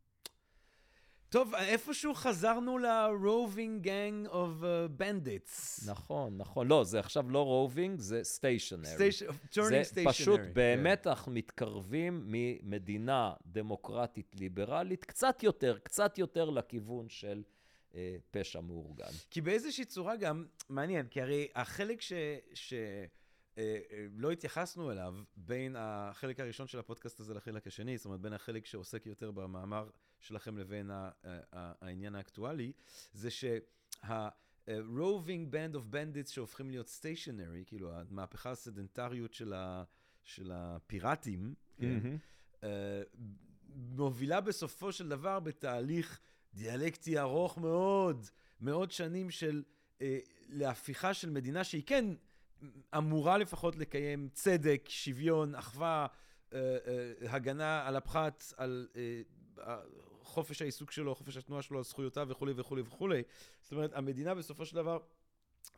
[1.29, 5.89] טוב, איפשהו חזרנו ל-roving gang of uh, bandits.
[5.89, 6.67] נכון, נכון.
[6.67, 8.97] לא, זה עכשיו לא roving, זה stationary.
[8.97, 10.09] Station, turning זה stationary.
[10.09, 10.53] פשוט, כן.
[10.53, 17.43] באמת אנחנו מתקרבים ממדינה דמוקרטית ליברלית, קצת יותר, קצת יותר לכיוון של
[17.95, 19.11] אה, פשע מאורגן.
[19.31, 22.13] כי באיזושהי צורה גם, מעניין, כי הרי החלק ש...
[22.53, 22.73] ש...
[23.57, 28.21] אה, אה, לא התייחסנו אליו בין החלק הראשון של הפודקאסט הזה לחלק השני, זאת אומרת,
[28.21, 29.89] בין החלק שעוסק יותר במאמר
[30.19, 30.91] שלכם לבין
[31.81, 32.71] העניין האקטואלי,
[33.13, 39.83] זה שה-roving band of bandits שהופכים להיות stationary, כאילו המהפכה הסדנטריות של, ה,
[40.23, 41.83] של הפיראטים, mm-hmm.
[42.61, 42.65] uh,
[43.75, 46.19] מובילה בסופו של דבר בתהליך
[46.53, 48.25] דיאלקטי ארוך מאוד,
[48.61, 49.63] מאות שנים של
[49.97, 50.01] uh,
[50.49, 52.05] להפיכה של מדינה שהיא כן...
[52.97, 56.07] אמורה לפחות לקיים צדק, שוויון, אחווה,
[56.53, 59.77] אה, אה, הגנה על הפחת, על אה,
[60.21, 63.23] חופש העיסוק שלו, חופש התנועה שלו, על זכויותיו וכולי וכולי וכולי.
[63.61, 64.99] זאת אומרת, המדינה בסופו של דבר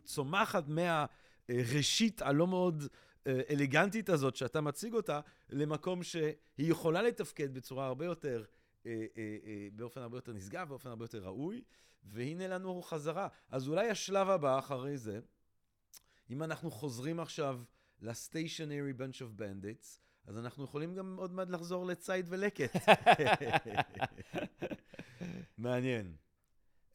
[0.04, 2.84] צומחת מהראשית הלא מאוד
[3.28, 5.20] אלגנטית הזאת שאתה מציג אותה,
[5.50, 8.44] למקום שהיא יכולה לתפקד בצורה הרבה יותר,
[9.74, 11.64] באופן הרבה יותר נשגב, באופן הרבה יותר ראוי,
[12.04, 13.28] והנה לנו חזרה.
[13.50, 15.20] אז אולי השלב הבא אחרי זה,
[16.30, 17.60] אם אנחנו חוזרים עכשיו
[18.02, 22.76] ל stationary bunch of bandits, אז אנחנו יכולים גם עוד מעט לחזור לציד ולקט.
[25.58, 26.16] מעניין.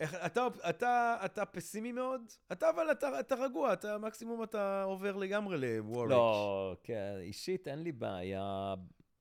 [0.00, 2.22] איך, אתה, אתה, אתה פסימי מאוד?
[2.52, 6.10] אתה אבל אתה, אתה רגוע, אתה מקסימום אתה עובר לגמרי לווריק.
[6.10, 8.74] לא, כן, אישית אין לי בעיה.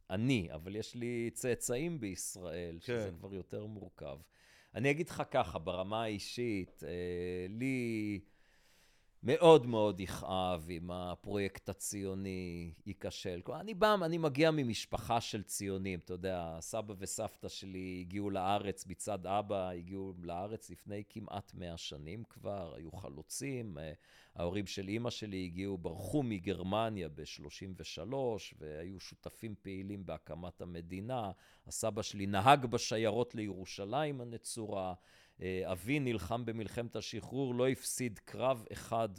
[0.09, 3.17] אני, אבל יש לי צאצאים בישראל, שזה כן.
[3.17, 4.17] כבר יותר מורכב.
[4.75, 8.19] אני אגיד לך ככה, ברמה האישית, אה, לי
[9.23, 13.41] מאוד מאוד יכאב אם הפרויקט הציוני ייכשל.
[13.59, 19.25] אני בא, אני מגיע ממשפחה של ציונים, אתה יודע, סבא וסבתא שלי הגיעו לארץ מצד
[19.25, 23.77] אבא, הגיעו לארץ לפני כמעט מאה שנים כבר, היו חלוצים.
[23.77, 23.93] אה,
[24.35, 28.13] ההורים של אימא שלי הגיעו, ברחו מגרמניה ב-33,
[28.59, 31.31] והיו שותפים פעילים בהקמת המדינה.
[31.67, 34.93] הסבא שלי נהג בשיירות לירושלים הנצורה.
[35.41, 39.09] אה, אבי נלחם במלחמת השחרור, לא הפסיד קרב אחד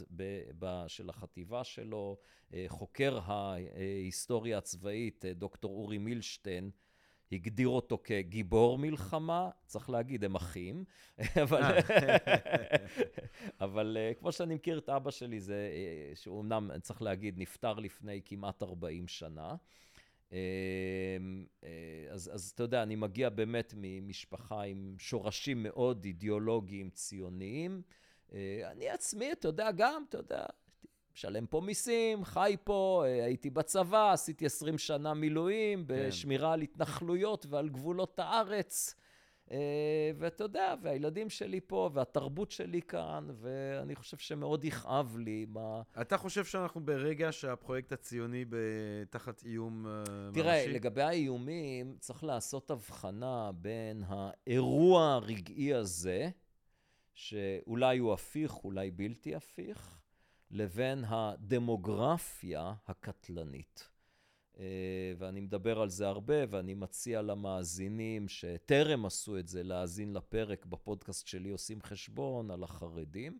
[0.59, 2.17] ב- של החטיבה שלו.
[2.53, 6.71] אה, חוקר ההיסטוריה הצבאית, אה, דוקטור אורי מילשטיין,
[7.31, 10.83] הגדיר אותו כגיבור מלחמה, צריך להגיד, הם אחים,
[11.43, 11.61] אבל,
[13.61, 15.71] אבל כמו שאני מכיר את אבא שלי, זה,
[16.15, 19.55] שהוא אמנם, צריך להגיד, נפטר לפני כמעט 40 שנה.
[20.33, 21.17] אה,
[21.63, 27.81] אה, אז, אז אתה יודע, אני מגיע באמת ממשפחה עם שורשים מאוד אידיאולוגיים, ציוניים.
[28.33, 30.45] אה, אני עצמי, אתה יודע, גם, אתה יודע,
[31.13, 37.45] משלם פה מיסים, חי פה, אה, הייתי בצבא, עשיתי 20 שנה מילואים בשמירה על התנחלויות
[37.49, 38.95] ועל גבולות הארץ.
[39.53, 45.81] אה, ואתה יודע, והילדים שלי פה, והתרבות שלי כאן, ואני חושב שמאוד יכאב לי מה...
[46.01, 48.45] אתה חושב שאנחנו ברגע שהפרויקט הציוני
[49.09, 50.41] תחת איום אה, ממשי?
[50.41, 56.29] תראה, לגבי האיומים, צריך לעשות הבחנה בין האירוע הרגעי הזה,
[57.13, 59.99] שאולי הוא הפיך, אולי בלתי הפיך,
[60.51, 63.92] לבין הדמוגרפיה הקטלנית.
[64.59, 70.65] אה, ואני מדבר על זה הרבה, ואני מציע למאזינים שטרם עשו את זה, להאזין לפרק
[70.65, 73.39] בפודקאסט שלי עושים חשבון על החרדים.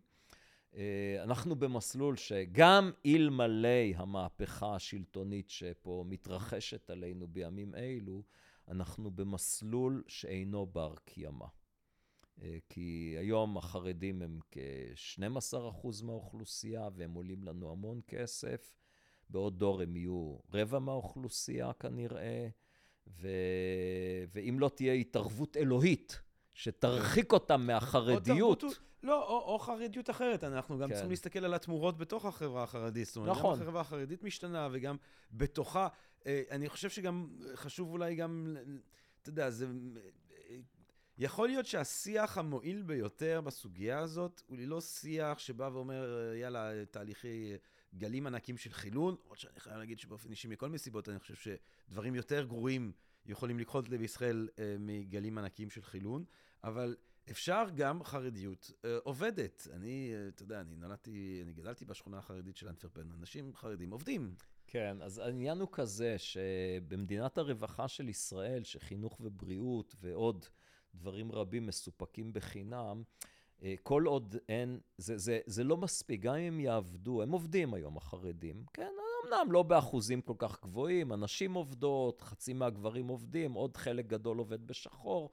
[0.76, 8.22] אה, אנחנו במסלול שגם אלמלא המהפכה השלטונית שפה מתרחשת עלינו בימים אלו,
[8.68, 11.46] אנחנו במסלול שאינו בר קיימא.
[12.42, 18.72] אה, כי היום החרדים הם כ-12% מהאוכלוסייה והם עולים לנו המון כסף.
[19.30, 22.48] בעוד דור הם יהיו רבע מהאוכלוסייה כנראה,
[23.06, 23.28] ו...
[24.32, 26.20] ואם לא תהיה התערבות אלוהית
[26.54, 30.44] שתרחיק אותם או מהחרדיות, תרבות- לא, או, או חרדיות אחרת.
[30.44, 30.94] אנחנו גם כן.
[30.94, 33.06] צריכים להסתכל על התמורות בתוך החברה החרדית.
[33.06, 33.56] זאת אומרת, נכון.
[33.56, 34.96] גם החברה החרדית משתנה, וגם
[35.32, 35.88] בתוכה,
[36.26, 38.56] אה, אני חושב שגם חשוב אולי גם,
[39.22, 39.66] אתה יודע, זה...
[39.66, 40.56] אה,
[41.18, 47.52] יכול להיות שהשיח המועיל ביותר בסוגיה הזאת, הוא לא שיח שבא ואומר, יאללה, תהליכי
[47.96, 51.34] גלים ענקים של חילון, עוד שאני חייב להגיד שבאופן אישי, מכל מיני סיבות, אני חושב
[51.88, 52.92] שדברים יותר גרועים
[53.26, 56.24] יכולים לקרות בישראל אה, מגלים ענקים של חילון,
[56.64, 56.96] אבל
[57.30, 59.68] אפשר גם חרדיות אה, עובדת.
[59.72, 64.34] אני, אה, אתה יודע, אני נולדתי, אני גדלתי בשכונה החרדית של אנטוורפן, אנשים חרדים עובדים.
[64.66, 70.46] כן, אז העניין הוא כזה שבמדינת הרווחה של ישראל, שחינוך ובריאות ועוד
[70.94, 73.02] דברים רבים מסופקים בחינם,
[73.82, 78.64] כל עוד אין, זה, זה, זה לא מספיק, גם אם יעבדו, הם עובדים היום, החרדים,
[78.72, 78.92] כן,
[79.24, 84.66] אמנם לא באחוזים כל כך גבוהים, הנשים עובדות, חצי מהגברים עובדים, עוד חלק גדול עובד
[84.66, 85.30] בשחור.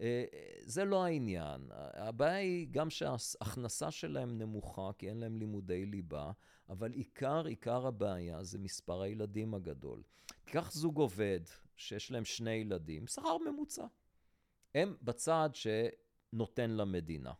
[0.00, 0.24] אה,
[0.60, 1.68] זה לא העניין.
[1.94, 6.32] הבעיה היא גם שההכנסה שלהם נמוכה, כי אין להם לימודי ליבה,
[6.68, 10.02] אבל עיקר, עיקר הבעיה זה מספר הילדים הגדול.
[10.44, 11.40] תיקח זוג עובד
[11.76, 13.86] שיש להם שני ילדים, שכר ממוצע.
[14.74, 17.32] הם בצד שנותן למדינה.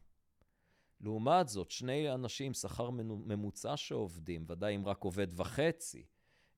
[1.02, 6.04] לעומת זאת, שני אנשים, שכר ממוצע שעובדים, ודאי אם רק עובד וחצי,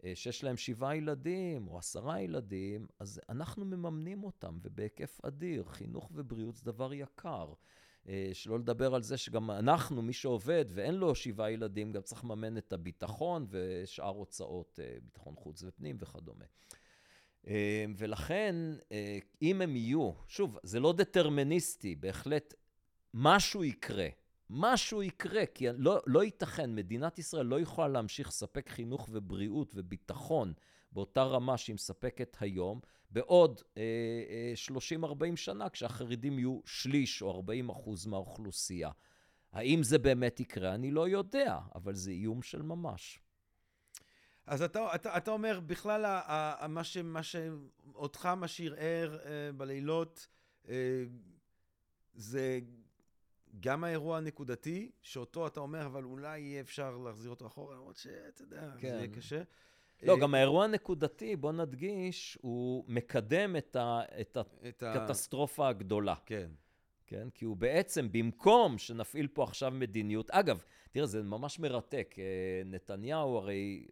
[0.04, 5.64] אה, שיש להם שבעה ילדים או עשרה ילדים, אז אנחנו מממנים אותם, ובהיקף אדיר.
[5.64, 7.52] חינוך ובריאות זה דבר יקר.
[8.08, 12.24] אה, שלא לדבר על זה שגם אנחנו, מי שעובד ואין לו שבעה ילדים, גם צריך
[12.24, 16.44] לממן את הביטחון ושאר הוצאות אה, ביטחון חוץ ופנים וכדומה.
[17.96, 18.56] ולכן,
[19.42, 22.54] אם הם יהיו, שוב, זה לא דטרמיניסטי, בהחלט
[23.14, 24.08] משהו יקרה.
[24.56, 30.52] משהו יקרה, כי לא, לא ייתכן, מדינת ישראל לא יכולה להמשיך לספק חינוך ובריאות וביטחון
[30.92, 33.82] באותה רמה שהיא מספקת היום, בעוד אה,
[34.28, 34.54] אה,
[35.32, 38.90] 30-40 שנה, כשהחרדים יהיו שליש או 40 אחוז מהאוכלוסייה.
[39.52, 40.74] האם זה באמת יקרה?
[40.74, 43.18] אני לא יודע, אבל זה איום של ממש.
[44.46, 46.20] אז אתה, אתה, אתה אומר, בכלל, ה,
[46.64, 50.26] ה, מה, ש, מה שאותך משאיר ער אה, בלילות,
[50.68, 51.04] אה,
[52.14, 52.60] זה
[53.60, 58.42] גם האירוע הנקודתי, שאותו אתה אומר, אבל אולי יהיה אפשר להחזיר אותו אחורה, למרות שאתה
[58.42, 58.90] יודע, כן.
[58.90, 59.42] זה יהיה קשה.
[60.02, 65.68] לא, אה, גם האירוע הנקודתי, בוא נדגיש, הוא מקדם את, ה, את, את הקטסטרופה ה...
[65.68, 66.14] הגדולה.
[66.26, 66.50] כן.
[67.06, 67.28] כן?
[67.34, 72.14] כי הוא בעצם, במקום שנפעיל פה עכשיו מדיניות, אגב, תראה, זה ממש מרתק.
[72.64, 73.86] נתניהו הרי,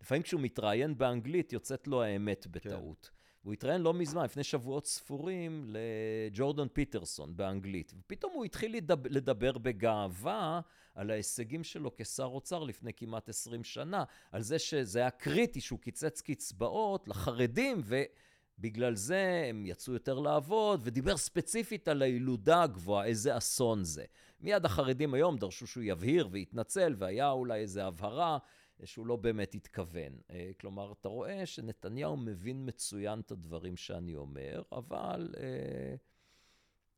[0.00, 3.10] לפעמים כשהוא מתראיין באנגלית, יוצאת לו האמת בטעות.
[3.12, 3.17] כן.
[3.48, 7.92] הוא התראיין לא מזמן, לפני שבועות ספורים, לג'ורדון פיטרסון באנגלית.
[7.98, 10.60] ופתאום הוא התחיל לדבר, לדבר בגאווה
[10.94, 15.78] על ההישגים שלו כשר אוצר לפני כמעט 20 שנה, על זה שזה היה קריטי שהוא
[15.78, 23.36] קיצץ קצבאות לחרדים, ובגלל זה הם יצאו יותר לעבוד, ודיבר ספציפית על הילודה הגבוהה, איזה
[23.36, 24.04] אסון זה.
[24.40, 28.38] מיד החרדים היום דרשו שהוא יבהיר ויתנצל, והיה אולי איזו הבהרה.
[28.84, 30.12] שהוא לא באמת התכוון.
[30.30, 35.94] אה, כלומר, אתה רואה שנתניהו מבין מצוין את הדברים שאני אומר, אבל אה,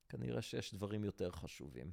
[0.09, 1.91] כנראה שיש דברים יותר חשובים.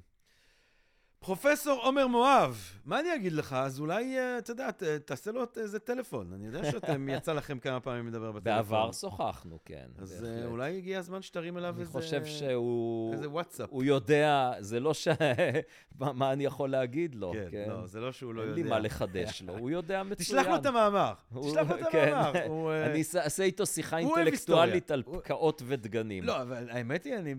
[1.20, 3.52] פרופסור עומר מואב, מה אני אגיד לך?
[3.52, 4.70] אז אולי, אה, אתה יודע,
[5.04, 6.32] תעשה לו איזה טלפון.
[6.32, 8.42] אני יודע שאתם, יצא לכם כמה פעמים לדבר בטלפון.
[8.42, 9.86] בעבר שוחחנו, כן.
[9.98, 10.44] אז בהחלט.
[10.44, 11.98] אולי הגיע הזמן שתרים אליו איזה...
[11.98, 13.12] אני חושב שהוא...
[13.12, 13.68] איזה וואטסאפ.
[13.70, 15.08] הוא יודע, זה לא ש...
[16.00, 17.48] מה, מה אני יכול להגיד לו, כן?
[17.50, 18.54] כן, לא, זה לא שהוא לא יודע.
[18.54, 20.16] אין לי מה לחדש לו, הוא יודע מצוין.
[20.16, 22.12] תשלח לו את המאמר, תשלח לו את כן.
[22.14, 22.86] המאמר.
[22.86, 26.24] אני אעשה איתו שיחה אינטלקטואלית על פקעות ודגנים.
[26.24, 27.34] לא, אבל האמת היא, אני,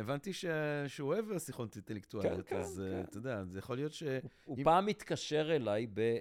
[0.00, 0.32] הבנתי.
[0.88, 2.82] שהוא אוהב שיחות אינטלקטואליות, כן, אז
[3.12, 3.13] כן.
[3.16, 4.02] אתה יודע, זה יכול להיות ש...
[4.44, 4.64] הוא אם...
[4.64, 6.18] פעם התקשר אליי ב...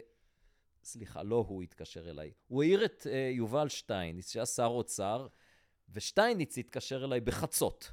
[0.83, 2.31] סליחה, לא הוא התקשר אליי.
[2.47, 5.27] הוא העיר את uh, יובל שטייניץ, שהיה שר אוצר,
[5.89, 7.91] ושטייניץ התקשר אליי בחצות.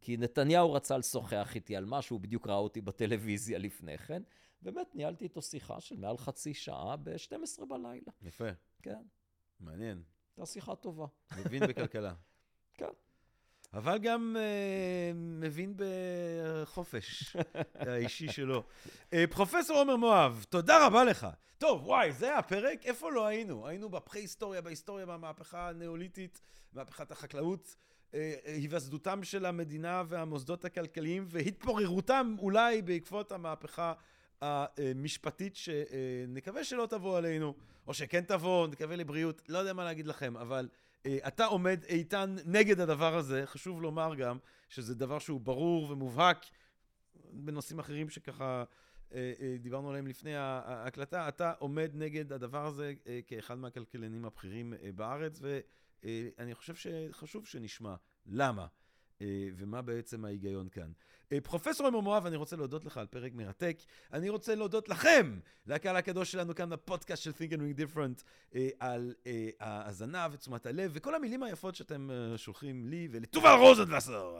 [0.00, 4.22] כי נתניהו רצה לשוחח איתי על משהו, הוא בדיוק ראה אותי בטלוויזיה לפני כן.
[4.62, 8.12] באמת, ניהלתי איתו שיחה של מעל חצי שעה ב-12 בלילה.
[8.22, 8.48] יפה.
[8.82, 9.02] כן.
[9.60, 10.02] מעניין.
[10.36, 11.06] הייתה שיחה טובה.
[11.38, 12.14] מבין בכלכלה.
[12.78, 12.90] כן.
[13.74, 17.36] אבל גם uh, מבין בחופש
[17.74, 18.62] האישי שלו.
[19.10, 21.26] Uh, פרופסור עומר מואב, תודה רבה לך.
[21.58, 23.66] טוב, וואי, זה הפרק, איפה לא היינו?
[23.66, 26.40] היינו בפרה-היסטוריה, בהיסטוריה, במהפכה הנאוליתית,
[26.72, 27.76] מהפכת החקלאות,
[28.12, 28.14] uh,
[28.44, 33.92] היווסדותם של המדינה והמוסדות הכלכליים, והתפוררותם אולי בעקבות המהפכה
[34.42, 37.54] המשפטית, שנקווה שלא תבוא עלינו,
[37.86, 40.68] או שכן תבוא, נקווה לבריאות, לא יודע מה להגיד לכם, אבל...
[41.06, 44.38] אה, אתה עומד איתן נגד הדבר הזה, חשוב לומר גם
[44.68, 46.46] שזה דבר שהוא ברור ומובהק
[47.32, 48.64] בנושאים אחרים שככה
[49.14, 52.94] אה, אה, דיברנו עליהם לפני ההקלטה, אתה עומד נגד הדבר הזה
[53.26, 55.40] כאחד מהכלכלנים הבכירים בארץ,
[56.02, 57.94] ואני חושב שחשוב שנשמע
[58.26, 58.66] למה.
[59.56, 60.92] ומה בעצם ההיגיון כאן.
[61.42, 63.78] פרופסור עמר מואב, אני רוצה להודות לך על פרק מרתק.
[64.12, 68.22] אני רוצה להודות לכם, לקהל הקדוש שלנו כאן בפודקאסט של Think and Ring Different,
[68.80, 69.14] על
[69.60, 74.36] ההאזנה ותשומת הלב, וכל המילים היפות שאתם שולחים לי ולטובל רוזנבסר.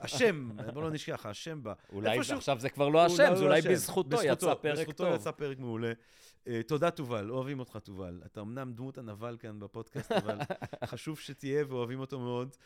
[0.00, 1.72] השם, בוא לא נשכח, השם בה.
[1.92, 4.72] אולי עכשיו זה כבר לא השם, זה אולי בזכותו יצא פרק טוב.
[4.72, 5.92] בזכותו יצא פרק מעולה.
[6.66, 8.20] תודה, תובל, אוהבים אותך, תובל.
[8.26, 10.38] אתה אמנם דמות הנבל כאן בפודקאסט, אבל
[10.84, 12.56] חשוב שתהיה ואוהבים אותו מאוד.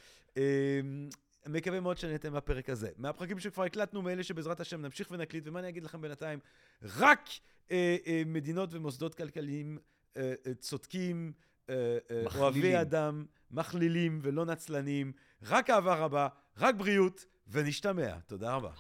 [1.48, 2.88] מקווה מאוד שנהנתם מהפרק הזה.
[2.98, 6.38] מהפרקים שכבר הקלטנו, מאלה שבעזרת השם נמשיך ונקליט, ומה אני אגיד לכם בינתיים?
[6.82, 7.28] רק
[7.70, 9.78] אה, אה, מדינות ומוסדות כלכליים
[10.16, 11.32] אה, אה, צודקים,
[11.70, 11.74] אה,
[12.10, 15.12] אה, אוהבי אדם, מכלילים ולא נצלנים,
[15.42, 16.28] רק אהבה רבה,
[16.58, 18.14] רק בריאות, ונשתמע.
[18.26, 18.70] תודה רבה.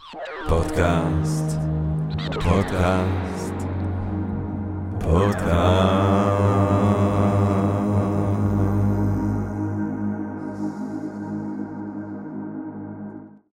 [0.48, 1.56] פודקאסט,
[2.42, 3.54] פודקאסט,
[5.00, 6.85] פודקאסט.